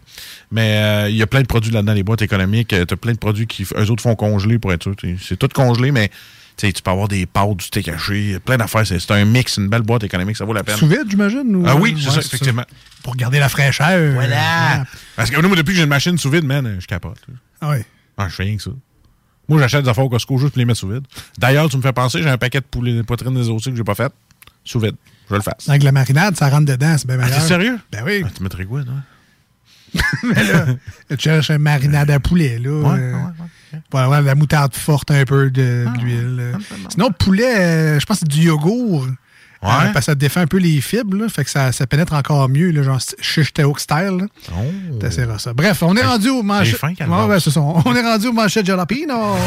[0.51, 2.69] Mais euh, il y a plein de produits là-dedans, les boîtes économiques.
[2.69, 4.95] Tu as plein de produits qui, eux autres, font congeler pour être sûr.
[5.21, 6.09] C'est tout congelé, mais
[6.57, 8.85] tu sais, tu peux avoir des pâtes, du steak haché, plein d'affaires.
[8.85, 10.77] C'est c'est un mix, une belle boîte économique, ça vaut la peine.
[10.77, 11.55] Sous vide, j'imagine?
[11.55, 12.65] ou- Ah oui, c'est Ouais, ça, effectivement.
[13.03, 14.13] Pour garder la fraîcheur.
[14.13, 14.85] Voilà.
[15.15, 17.17] Parce que nous, moi, depuis que j'ai une machine sous vide, man, je capote.
[17.61, 17.77] Ah oui.
[18.17, 18.71] Ah, je fais rien que ça.
[19.49, 21.03] Moi, j'achète des affaires au Costco juste pour les mettre sous vide.
[21.37, 23.75] D'ailleurs, tu me fais penser, j'ai un paquet de poulet, de poitrine des aussi que
[23.75, 24.11] j'ai pas fait.
[24.63, 24.95] Sous vide.
[25.27, 25.55] Je vais le faire.
[25.67, 27.39] Avec la marinade, ça rentre dedans, c'est bien Ah, meilleur.
[27.41, 27.79] t'es sérieux?
[27.91, 28.23] Ben oui.
[28.25, 28.93] Ah, tu mettrais quoi, toi?
[30.23, 30.65] Mais là,
[31.09, 32.69] tu cherches un marinade à poulet, là.
[32.71, 33.13] Ouais, euh,
[33.89, 36.37] Pour avoir de la moutarde forte, un peu de, Ah, de l'huile.
[36.39, 36.53] euh.
[36.89, 39.05] Sinon, poulet, euh, je pense que c'est du yogourt.
[39.05, 42.11] Euh, parce que ça défait un peu les fibres, là, fait que ça, ça pénètre
[42.13, 44.17] encore mieux, là, genre shish taouk style.
[44.19, 44.25] là.
[44.51, 44.97] Oh.
[44.99, 45.53] T'essaieras ça.
[45.53, 46.73] Bref, on est rendu au manchette.
[47.07, 47.39] Ouais, ouais.
[47.85, 49.37] On est rendu au manchette jalapeno.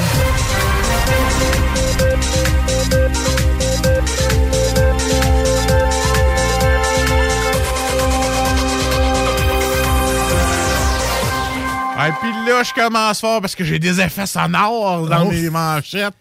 [12.21, 15.31] Puis là, je commence fort parce que j'ai des effets sonores dans Oh.
[15.31, 16.15] mes manchettes.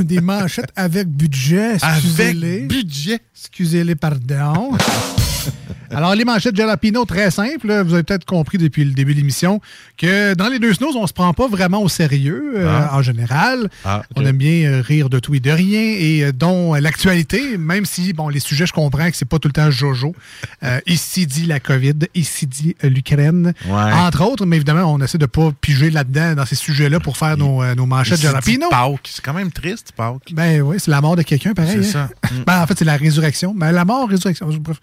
[0.00, 2.56] Des manchettes avec budget, excusez-les.
[2.58, 3.20] Avec budget.
[3.34, 4.72] Excusez-les, pardon.
[5.90, 7.66] Alors, les manchettes Jalapino, très simples.
[7.68, 7.82] là.
[7.82, 9.60] Vous avez peut-être compris depuis le début de l'émission
[9.96, 12.96] que dans les deux snows, on se prend pas vraiment au sérieux euh, Ah.
[12.96, 13.68] en général.
[13.84, 14.02] Ah.
[14.16, 17.84] On aime bien euh, rire de tout et de rien et euh, dont l'actualité, même
[17.84, 20.14] si, bon, les sujets, je comprends que c'est pas tout le temps jojo.
[20.62, 23.92] Euh, ici dit la COVID, ici dit l'Ukraine, Ouais.
[23.92, 27.36] entre autres, mais évidemment, on essaie de pas piger là-dedans dans ces sujets-là pour faire
[27.36, 28.66] nos, nos manchettes Ici Jalapino.
[29.04, 30.32] C'est quand même triste, Pâques.
[30.32, 31.78] Ben oui, c'est la mort de quelqu'un, pareil.
[31.82, 32.08] C'est hein.
[32.22, 32.30] ça.
[32.34, 32.44] Mm.
[32.46, 33.54] Ben, en fait, c'est la résurrection.
[33.54, 34.48] Ben, la mort, résurrection.
[34.60, 34.78] Bref.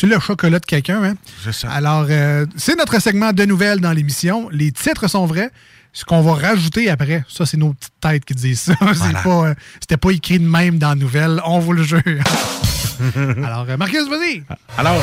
[0.00, 1.02] C'est le chocolat de quelqu'un.
[1.02, 1.14] Hein?
[1.42, 1.70] C'est ça.
[1.72, 4.48] Alors, euh, c'est notre segment de nouvelles dans l'émission.
[4.52, 5.50] Les titres sont vrais.
[5.92, 8.74] Ce qu'on va rajouter après, ça, c'est nos petites têtes qui disent ça.
[8.80, 9.48] Voilà.
[9.48, 11.40] euh, C'était pas écrit de même dans la nouvelle.
[11.44, 12.00] On vous le jure.
[13.16, 14.44] Alors, euh, Marcus, vas-y.
[14.76, 15.02] Alors,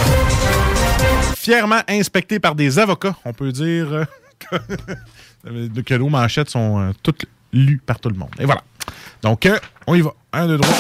[1.36, 4.06] fièrement inspecté par des avocats, on peut dire
[4.40, 8.32] que, que nos manchettes sont toutes lues par tout le monde.
[8.40, 8.62] Et voilà.
[9.22, 9.46] Donc,
[9.88, 10.14] on y va.
[10.32, 10.74] Un, deux, trois.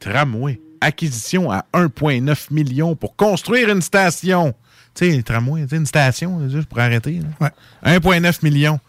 [0.00, 0.58] Tramway.
[0.80, 4.54] Acquisition à 1,9 million pour construire une station.
[4.94, 7.20] Tu sais, tramway, tu sais, une station, juste pour arrêter.
[7.40, 7.52] là.
[7.98, 8.80] 1,9 million.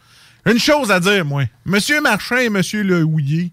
[0.46, 1.44] Une chose à dire, moi.
[1.66, 3.52] Monsieur Marchand et Monsieur Le Houillet.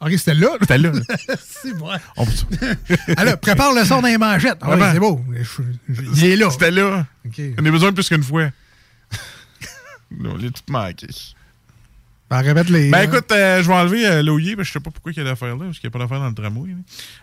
[0.00, 0.48] OK, c'était là.
[0.60, 0.92] C'était là.
[0.92, 1.00] là.
[1.44, 1.98] c'est vrai.
[2.16, 2.24] On-
[3.16, 4.58] Alors, prépare le son les manchettes.
[4.62, 4.92] Ah Vraiment.
[4.92, 5.24] c'est beau.
[6.14, 6.50] Il est là.
[6.50, 7.04] C'était là.
[7.58, 8.48] On a besoin plus qu'une fois.
[10.24, 11.08] On l'a tout manqué.
[12.30, 12.90] Ben, remettre les.
[12.90, 15.16] Ben écoute, euh, je vais enlever euh, Loyer, parce que je sais pas pourquoi il
[15.18, 16.70] y a l'affaire là, parce qu'il n'y a pas d'affaire dans le tramway.
[16.70, 16.76] là.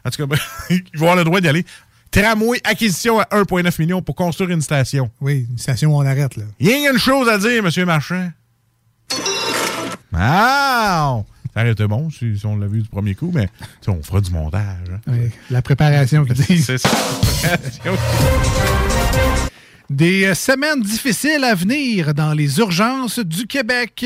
[0.06, 0.38] En tout cas, ben,
[0.72, 1.65] il va avoir le droit d'y aller.
[2.11, 5.11] Tramway, acquisition à 1,9 million pour construire une station.
[5.22, 6.45] Oui, une station où on arrête, là.
[6.60, 8.32] Il y a une chose à dire, Monsieur Marchand.
[10.14, 11.22] Ah!
[11.53, 13.48] Ça aurait été bon si, si on l'a vu du premier coup, mais
[13.88, 14.90] on fera du montage.
[14.91, 14.99] hein.
[15.07, 16.57] Oui, la préparation qui dit.
[16.64, 16.90] C'est ça.
[19.90, 24.06] Des euh, semaines difficiles à venir dans les urgences du Québec.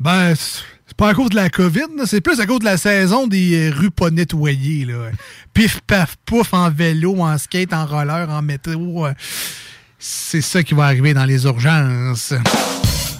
[0.00, 3.26] Ben, c'est pas à cause de la COVID, c'est plus à cause de la saison
[3.26, 4.86] des rues pas nettoyées.
[4.86, 5.10] Là.
[5.52, 9.06] Pif, paf, pouf, en vélo, en skate, en roller, en métro.
[9.06, 9.12] euh,
[9.98, 12.32] C'est ça qui va arriver dans les urgences.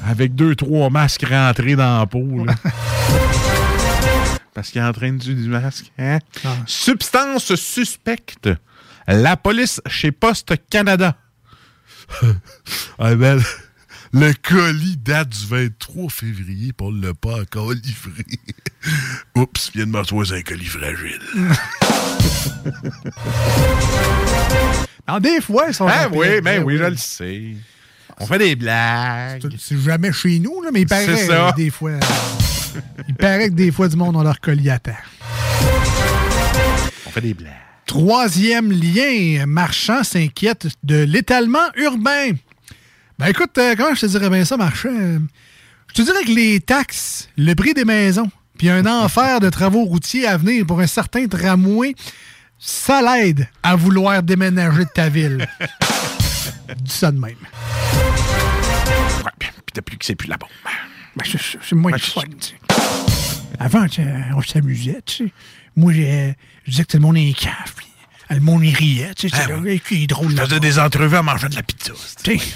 [0.06, 2.44] Avec deux, trois masques rentrés dans la peau.
[2.44, 2.54] là.
[4.54, 5.92] Parce qu'il est en train de du masque.
[5.98, 6.18] hein?
[6.66, 8.48] Substance suspecte.
[9.06, 11.16] La police chez Poste Canada.
[12.98, 13.40] ah ben,
[14.12, 18.24] le colis date du 23 février, pour le pas encore livré.
[19.36, 21.20] Oups, vient de me retrouver un colis fragile.
[25.20, 25.88] Des fois, ils sont.
[25.88, 27.56] Ah rapides, oui, ben oui, je le sais.
[28.18, 29.42] On fait des blagues.
[29.58, 31.52] C'est jamais chez nous, là, mais il paraît ça.
[31.56, 31.92] des fois.
[33.08, 35.10] il paraît que des fois, du monde ont leur collier à terre.
[37.06, 37.52] On fait des blagues.
[37.86, 42.34] Troisième lien, Marchand s'inquiète de l'étalement urbain.
[43.20, 44.88] Ben écoute, euh, comment je te dirais bien ça, Marchand?
[44.90, 45.18] Euh,
[45.88, 49.84] Je te dirais que les taxes, le prix des maisons, puis un enfer de travaux
[49.84, 51.94] routiers à venir pour un certain tramway,
[52.58, 55.46] ça l'aide à vouloir déménager de ta ville.
[56.80, 57.36] Dis ça de même.
[59.24, 60.48] Ouais, puis depuis que c'est plus la bombe.
[61.16, 62.54] Ben, c'est- moins de fun, tu sais.
[63.58, 65.32] Avant, tu sais, on s'amusait, tu sais.
[65.76, 66.34] Moi, j'ai-
[66.64, 67.86] je disais que tout le monde est caf, puis
[68.30, 69.36] le monde y riait, tu sais.
[69.38, 69.72] Ah, ouais.
[69.74, 71.92] là, qui est drôle, Je faisais des entrevues en mangeant de la pizza.
[72.24, 72.54] Tu sais.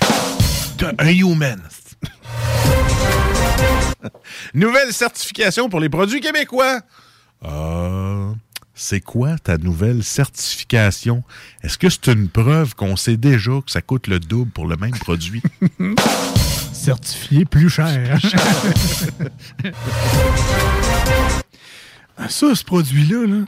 [0.98, 1.60] Un human.
[4.54, 6.80] Nouvelle certification pour les produits québécois.
[7.44, 8.32] Euh,
[8.74, 11.22] c'est quoi ta nouvelle certification?
[11.62, 14.76] Est-ce que c'est une preuve qu'on sait déjà que ça coûte le double pour le
[14.76, 15.42] même produit?
[16.72, 18.18] Certifié plus cher.
[22.16, 23.44] Ah, ça, ce produit-là, là,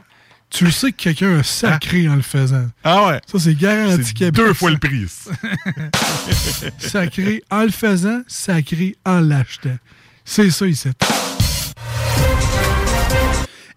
[0.51, 2.67] tu le sais que quelqu'un a sacré en le faisant.
[2.85, 3.21] Ah ouais?
[3.27, 4.35] Ça, c'est garanti Québec.
[4.35, 5.07] deux fois le prix.
[6.79, 9.77] sacré en le faisant, sacré en l'achetant.
[10.25, 10.89] C'est ça, ici.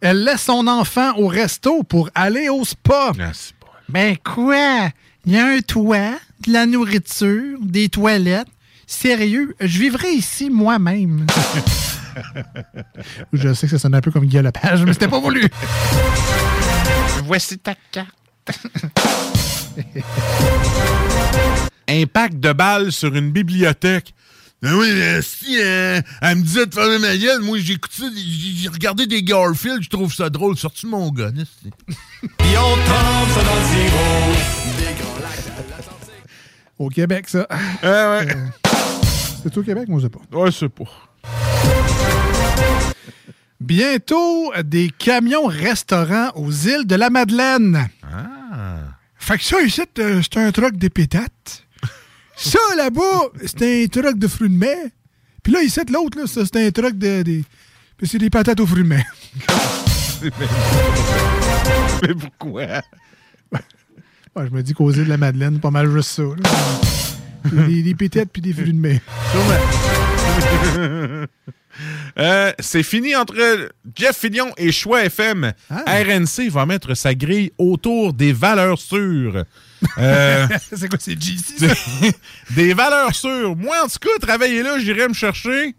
[0.02, 3.12] Elle laisse son enfant au resto pour aller au spa.
[3.90, 4.90] Ben quoi?
[5.26, 6.18] Il y a un toit,
[6.48, 8.48] de la nourriture, des toilettes.
[8.88, 11.28] Sérieux, je vivrai ici moi-même.
[13.34, 15.48] je sais que ça sonne un peu comme Guy Lepage, mais c'était pas voulu.
[17.24, 18.10] Voici ta carte.
[21.88, 24.14] Impact de balle sur une bibliothèque.
[24.62, 28.04] Ben oui, mais si euh, elle me disait de fermer ma gueule, moi j'ai écouté,
[28.14, 31.10] j'ai j'ai regardé des Garfield, je trouve ça drôle, sorti de mon
[33.34, 34.60] ça le sirop.
[36.78, 37.48] Au Québec, ça.
[37.84, 38.28] ouais.
[39.44, 40.20] C'est au Québec, moi, je sais pas.
[40.38, 40.84] Ouais, c'est pas.
[43.60, 47.90] Bientôt, des camions restaurants aux îles de la Madeleine.
[48.04, 48.80] Ah.
[49.18, 51.66] Fait que ça, ici, euh, c'est un truck des pétates.
[52.38, 54.78] Ça, là-bas, c'est un truc de fruits de mer.
[55.44, 57.22] Puis là, ici, l'autre, là, c'est un truc de.
[57.22, 57.44] Des...
[57.98, 59.06] Puis c'est des patates aux fruits de mer.
[62.02, 62.82] Mais pourquoi?
[64.36, 66.24] Ouais, je me dis causer de la Madeleine, pas mal juste ça.
[66.24, 67.68] là.
[67.68, 69.02] des, des pétettes puis des fruits de mer.
[72.18, 73.36] Euh, c'est fini entre
[73.96, 75.54] Jeff Fillion et Choix FM.
[75.70, 75.84] Ah.
[75.86, 79.44] RNC va mettre sa grille autour des valeurs sûres.
[79.98, 81.68] Euh, c'est quoi, c'est GC?
[82.56, 83.56] des valeurs sûres.
[83.56, 85.76] Moi, en tout cas, travailler là, j'irai me chercher.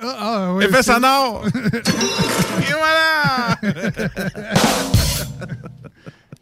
[0.00, 1.44] Ah, ah, ouais, Effet sonore.
[1.56, 3.58] Et voilà!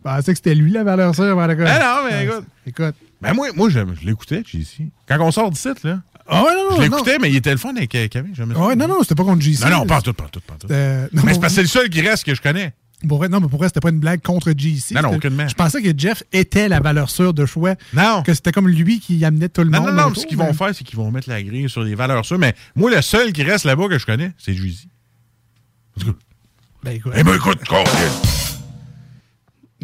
[0.01, 1.36] Je pensais que c'était lui la valeur sûre.
[1.36, 2.44] la Ben non, mais écoute.
[2.66, 2.94] Écoute.
[3.20, 4.90] Ben moi, moi je, je l'écoutais, JC.
[5.06, 6.01] Quand on sort d'ici, là.
[6.32, 7.19] Ah ouais, non, non, Je l'écoutais, non.
[7.23, 8.32] mais il était le fun avec Camille.
[8.57, 9.65] Ouais, non, non, c'était pas contre GC.
[9.65, 10.69] Non, non, pas tout, pas tout, pas tout.
[10.70, 12.73] Euh, non, mais c'est parce que c'est le seul qui reste que je connais.
[13.09, 14.94] Pour vrai, non, mais pour vrai, c'était pas une blague contre GC.
[14.94, 15.48] Non, non, aucunement.
[15.48, 17.74] Je pensais que Jeff était la valeur sûre de choix.
[17.94, 18.23] Non.
[18.23, 19.90] Que c'était comme lui qui amenait tout le Non, monde.
[19.90, 21.94] non, non, autour, ce qu'ils vont faire, c'est qu'ils vont mettre la grille sur les
[21.94, 22.39] valeurs sûres.
[22.39, 24.89] Mais moi, le seul qui reste là-bas que je connais, c'est Juicy.
[25.97, 26.19] En tout cas.
[26.85, 27.12] Ben écoute.
[27.16, 27.59] Eh ben écoute,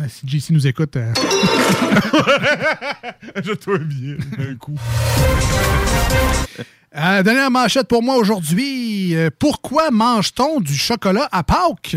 [0.08, 0.96] Si JC nous écoute.
[0.96, 1.12] euh,
[3.42, 4.78] Je toi bien, un coup.
[6.98, 9.14] Euh, dernière manchette pour moi aujourd'hui.
[9.14, 11.94] Euh, pourquoi mange-t-on du chocolat à Pâques?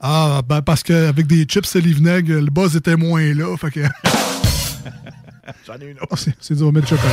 [0.00, 3.54] Ah, ben parce qu'avec des chips et les vinaigres, le buzz était moins là.
[3.58, 3.80] Fait que...
[5.66, 7.12] J'en ai une Ah, c'est c'est dur de mettre du chocolat.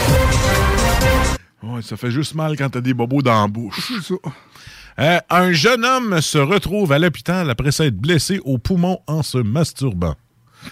[1.64, 3.76] Ouais, ça fait juste mal quand t'as des bobos dans la bouche.
[3.86, 4.16] C'est ça.
[5.02, 9.40] Euh, un jeune homme se retrouve à l'hôpital après s'être blessé au poumon en se
[9.40, 10.16] masturbant.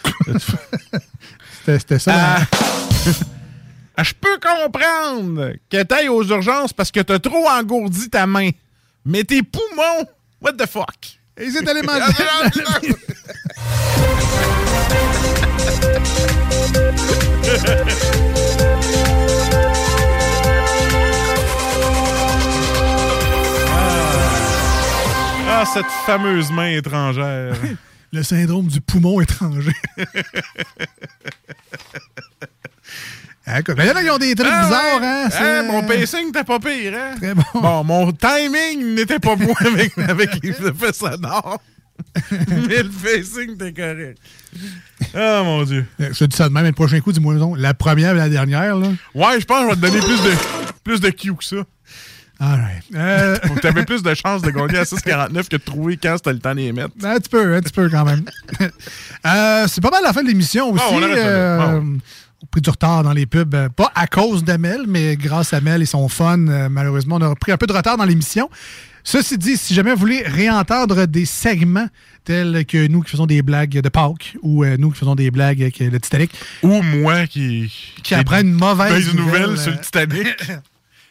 [1.66, 2.14] C'était ça.
[2.16, 2.42] Ah.
[3.98, 8.52] Ah, Je peux comprendre que t'ailles aux urgences parce que t'as trop engourdi ta main.
[9.04, 10.06] Mais tes poumons,
[10.42, 11.20] what the fuck?
[11.36, 11.82] Et c'est allé
[25.61, 27.53] Ah, cette fameuse main étrangère.
[28.14, 29.73] Le syndrome du poumon étranger.
[33.52, 35.23] Ah, écoute, il y en a qui ont des trucs Ah bizarres, hein?
[35.26, 37.15] Hein, c'est- mon pacing n'était pas pire, hein?
[37.19, 37.41] Très bon.
[37.56, 41.60] Bon, mon timing n'était pas bon avec, avec les effets sonores.
[42.48, 44.19] Mais le pacing était correct.
[45.15, 45.84] Ah, mon Dieu.
[45.99, 48.19] Euh, Je te dis ça de même, mais le prochain coup, dis-moi la première et
[48.19, 48.90] la dernière, là.
[49.15, 50.31] Ouais, je pense que je vais te donner plus de,
[50.84, 51.56] plus de Q que ça.
[52.40, 52.84] All right.
[52.95, 56.16] Euh, Faut que t'avais plus de chances de gagner à 6,49 que de trouver quand
[56.18, 56.91] c'était le temps d'y mettre.
[57.03, 58.24] un petit peu, un petit peu quand même.
[59.26, 60.84] Euh, c'est pas mal la fin de l'émission aussi.
[60.90, 61.98] Bon, on euh, Bon.
[62.41, 65.60] Au prix du retard dans les pubs, euh, pas à cause d'Amel, mais grâce à
[65.60, 68.49] Mel et son fun, euh, malheureusement, on a pris un peu de retard dans l'émission.
[69.03, 71.88] Ceci dit, si jamais vous voulez réentendre des segments
[72.24, 75.32] tels que nous qui faisons des blagues de Pâques ou euh, nous qui faisons des
[75.32, 76.32] blagues avec le Titanic,
[76.64, 77.74] Ou moi qui.
[78.03, 80.28] Qui apprend une mauvaise nouvelle nouvelle, sur le Titanic.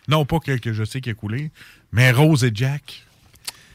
[0.09, 1.51] Non, pas que, que je sais qui a coulé,
[1.93, 3.05] mais Rose et Jack.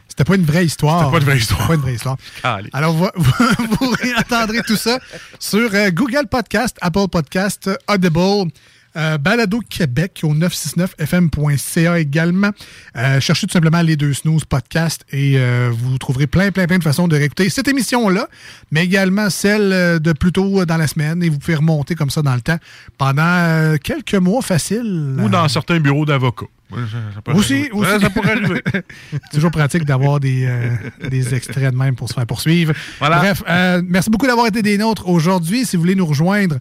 [0.07, 0.99] c'était pas une vraie histoire.
[0.99, 1.67] C'était pas une vraie histoire.
[1.67, 2.17] Pas une vraie histoire.
[2.43, 2.69] Allez.
[2.73, 4.99] Alors, vous, vous, vous réentendrez tout ça
[5.39, 8.51] sur euh, Google Podcast, Apple Podcast, Audible,
[8.95, 12.51] euh, Balado Québec au 969fm.ca également.
[12.97, 16.77] Euh, cherchez tout simplement les deux snooze podcast et euh, vous trouverez plein, plein, plein
[16.77, 18.27] de façons de réécouter cette émission-là,
[18.71, 22.21] mais également celle de plus tôt dans la semaine et vous pouvez remonter comme ça
[22.21, 22.57] dans le temps
[22.97, 25.15] pendant quelques mois faciles.
[25.19, 26.45] Ou dans certains bureaux d'avocats.
[26.73, 27.91] Ça- Aussi, aussi.
[27.91, 28.61] Ouais, ça pourrait arriver.
[29.31, 30.71] Toujours pratique d'avoir des, euh,
[31.07, 32.73] des extraits de même pour se faire poursuivre.
[32.97, 33.17] Voilà.
[33.19, 35.65] Bref, euh, merci beaucoup d'avoir été des nôtres aujourd'hui.
[35.65, 36.57] Si vous voulez nous rejoindre,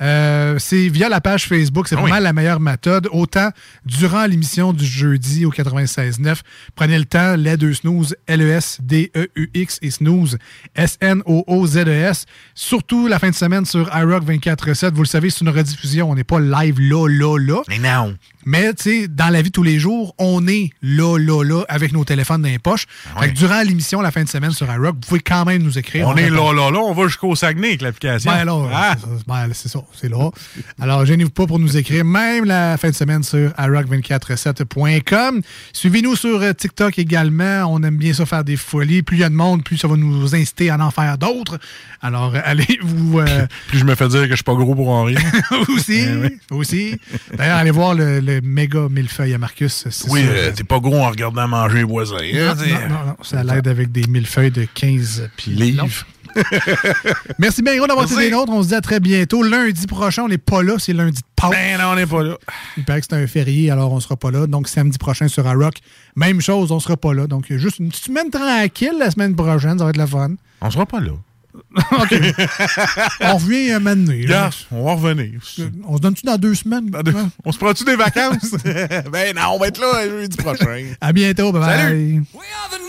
[0.00, 1.88] euh, c'est via la page Facebook.
[1.88, 3.08] C'est Ah vraiment la meilleure méthode.
[3.12, 3.50] Autant
[3.84, 6.36] durant l'émission du jeudi au 96.9,
[6.74, 10.38] prenez le temps, les deux snooze, L-E-S-D-E-U-X et snooze,
[10.74, 12.22] S-N-O-O-Z-E-S.
[12.22, 14.92] E Surtout la fin de semaine sur iRock 24.7.
[14.92, 16.10] Vous le savez, c'est une rediffusion.
[16.10, 17.62] On n'est pas live là, là, là.
[17.68, 18.14] Mais non.
[18.48, 21.64] Mais, tu sais, dans la vie de tous les jours, on est là, là, là,
[21.68, 22.86] avec nos téléphones dans les poches.
[23.18, 25.78] Fait que durant l'émission, la fin de semaine sur iRock, vous pouvez quand même nous
[25.78, 26.06] écrire.
[26.06, 26.52] On est répond.
[26.52, 26.78] là, là, là.
[26.78, 28.30] On va jusqu'au Saguenay avec l'application.
[28.30, 28.94] Ben là, Ah.
[28.96, 30.30] c'est ça, ben, c'est ça, c'est là.
[30.80, 35.40] Alors, gênez-vous pas pour nous écrire, même la fin de semaine sur iRock247.com.
[35.72, 37.64] Suivez-nous sur euh, TikTok également.
[37.72, 39.02] On aime bien ça faire des folies.
[39.02, 41.58] Plus il y a de monde, plus ça va nous inciter à en faire d'autres.
[42.02, 43.20] Alors, euh, allez vous...
[43.20, 45.18] euh, Puis je me fais dire que je suis pas gros pour en rien.
[45.68, 46.96] aussi, Eh aussi.
[47.36, 49.84] D'ailleurs, allez voir le, le méga millefeuille à Marcus.
[50.08, 52.16] Oui, euh, t'es pas gros en regardant manger les voisins.
[52.20, 56.06] hein, non, non, non, ça l'aide avec des millefeuilles de 15 puis Livres.
[57.38, 58.52] Merci bien d'avoir été des nôtres.
[58.52, 59.42] On se dit à très bientôt.
[59.42, 60.74] Lundi prochain, on n'est pas là.
[60.78, 61.50] C'est lundi de Pâques.
[61.50, 62.36] Ben non, on n'est pas là.
[62.76, 64.46] Il paraît que c'est un férié, alors on sera pas là.
[64.46, 65.76] Donc samedi prochain sur rock
[66.16, 67.26] même chose, on sera pas là.
[67.26, 70.30] Donc juste une petite semaine tranquille la semaine prochaine, ça va être la fun.
[70.62, 71.12] On sera pas là.
[71.92, 72.14] OK.
[73.20, 75.40] on revient euh, un moment on va revenir.
[75.86, 76.90] On se donne-tu dans deux semaines?
[76.90, 77.14] Dans deux...
[77.44, 78.50] On se prend-tu des vacances?
[79.12, 80.84] ben non, on va être là euh, lundi prochain.
[81.00, 82.24] À bientôt, bye-bye.
[82.34, 82.86] We are the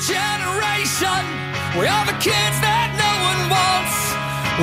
[0.00, 1.24] generation.
[1.78, 2.71] We are the kids that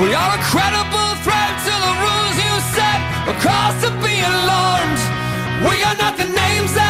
[0.00, 3.00] We are a credible threat to the rules you set.
[3.28, 5.00] A cause to be alarmed.
[5.68, 6.89] We are not the names that.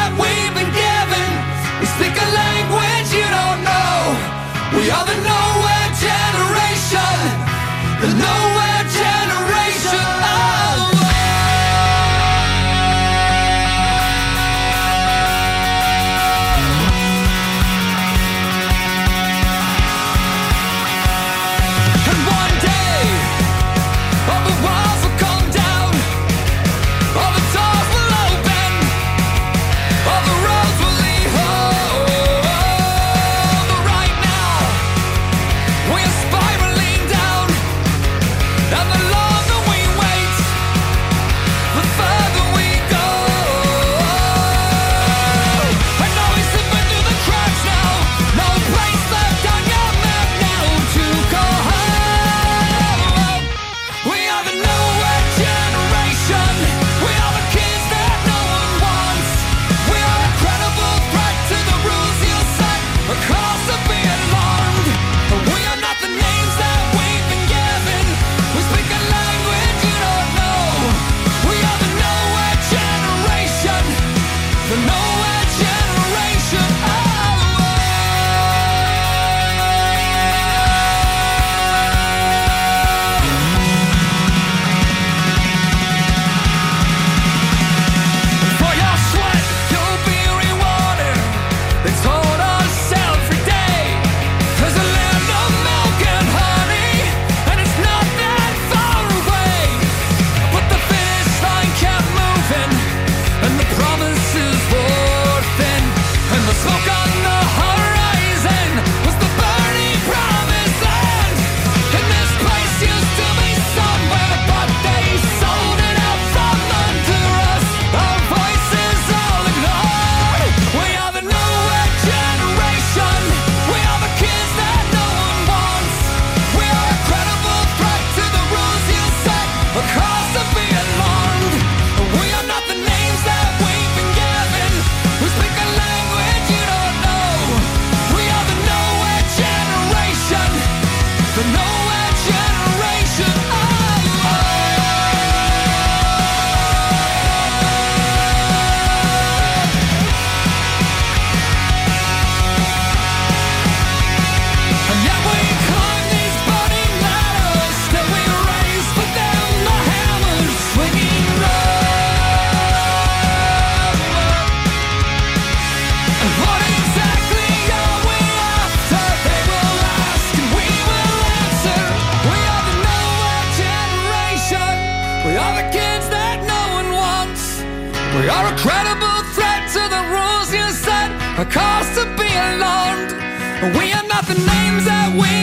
[184.35, 185.40] the names that we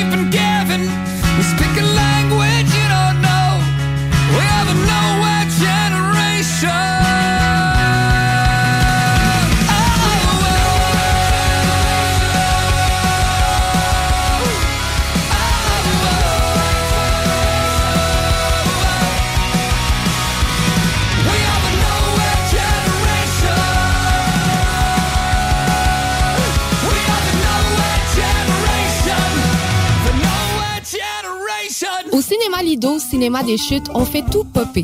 [32.57, 34.83] Malido au cinéma des chutes, on fait tout popper.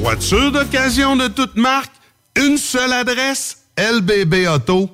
[0.00, 1.92] Voiture d'occasion de toute marque,
[2.36, 4.90] une seule adresse, lbbauto.com.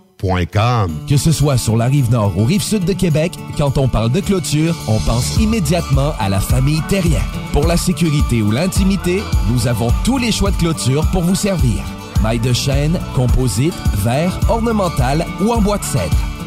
[1.09, 4.13] Que ce soit sur la rive nord ou rive sud de Québec, quand on parle
[4.13, 7.23] de clôture, on pense immédiatement à la famille Terrien.
[7.53, 9.21] Pour la sécurité ou l'intimité,
[9.51, 11.83] nous avons tous les choix de clôture pour vous servir.
[12.23, 13.75] Maille de chêne, composite,
[14.05, 16.17] verre, ornemental ou en bois de cèdre.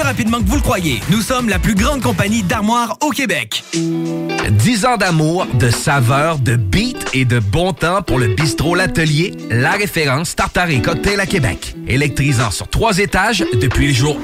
[0.00, 1.00] rapidement que vous le croyez.
[1.10, 3.64] Nous sommes la plus grande compagnie d'armoires au Québec.
[3.72, 9.34] 10 ans d'amour, de saveur, de beat et de bon temps pour le bistrot L'Atelier,
[9.50, 11.74] la référence tartare et cocktail à Québec.
[11.88, 14.18] Électrisant sur trois étages depuis le jour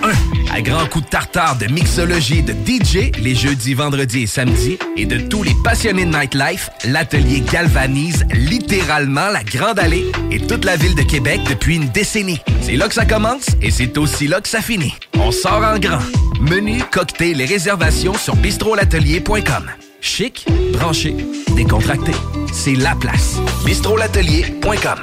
[0.51, 0.55] 1.
[0.57, 5.07] À grands coups de tartare, de mixologie, de DJ, les jeudis, vendredis et samedis, et
[5.07, 10.77] de tous les passionnés de nightlife, L'Atelier galvanise littéralement la Grande Allée et toute la
[10.77, 12.40] ville de Québec depuis une décennie.
[12.61, 14.94] C'est là que ça commence et c'est aussi là que ça finit.
[15.15, 16.01] On sort en grand.
[16.40, 19.70] Menu, cocktail et réservations sur bistrolatelier.com.
[20.01, 21.16] Chic, branché,
[21.55, 22.12] décontracté.
[22.52, 23.36] C'est la place.
[23.64, 24.98] bistrolatelier.com.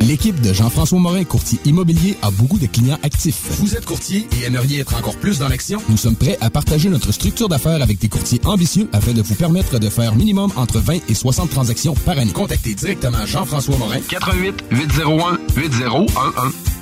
[0.00, 3.40] L'équipe de Jean-François Morin, courtier immobilier, a beaucoup de clients actifs.
[3.60, 5.80] Vous êtes courtier et aimeriez être encore plus dans l'action?
[5.88, 9.34] Nous sommes prêts à partager notre structure d'affaires avec des courtiers ambitieux afin de vous
[9.36, 12.32] permettre de faire minimum entre 20 et 60 transactions par année.
[12.32, 14.00] Contactez directement Jean-François Morin.
[14.08, 16.81] 88 801 8011.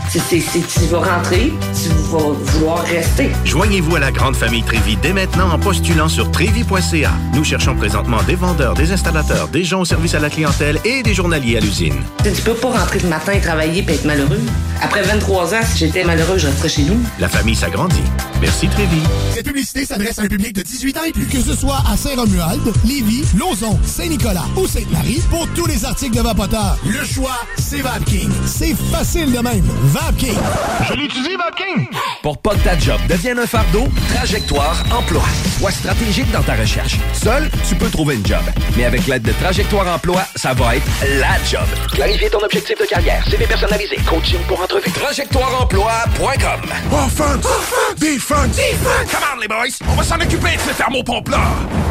[0.11, 0.19] C'est-
[0.67, 3.29] tu vas rentrer, tu vas vouloir rester.
[3.45, 7.11] Joignez-vous à la grande famille Trévi dès maintenant en postulant sur trévi.ca.
[7.33, 11.01] Nous cherchons présentement des vendeurs, des installateurs, des gens au service à la clientèle et
[11.01, 11.95] des journaliers à l'usine.
[12.25, 14.41] Tu peux pas rentrer le matin et travailler et être malheureux.
[14.81, 16.99] Après 23 ans, si j'étais malheureux, je resterais chez nous.
[17.19, 18.03] La famille s'agrandit.
[18.41, 18.99] Merci Trévi.
[19.33, 21.25] Cette publicité s'adresse à un public de 18 ans et plus.
[21.27, 26.21] Que ce soit à Saint-Romuald, Lévis, Lauson, Saint-Nicolas ou Sainte-Marie, pour tous les articles de
[26.21, 28.29] Vapoteur, le choix, c'est VapKing.
[28.45, 29.63] C'est facile de même.
[30.05, 30.37] VapKing.
[30.87, 31.87] Je l'utilise, Vapking!
[32.21, 35.23] Pour pas que ta job devienne un fardeau, Trajectoire Emploi.
[35.59, 36.97] Sois stratégique dans ta recherche.
[37.13, 38.41] Seul, tu peux trouver une job.
[38.77, 40.85] Mais avec l'aide de Trajectoire Emploi, ça va être
[41.19, 41.67] la job.
[41.93, 44.91] Clarifier ton objectif de carrière, CV personnalisé, coaching pour entrevue.
[44.91, 46.61] TrajectoireEmploi.com
[46.91, 47.45] Offense!
[47.97, 48.57] Defense!
[49.11, 49.77] Come on, les boys!
[49.89, 51.90] On va s'en occuper de ce thermopompe-là!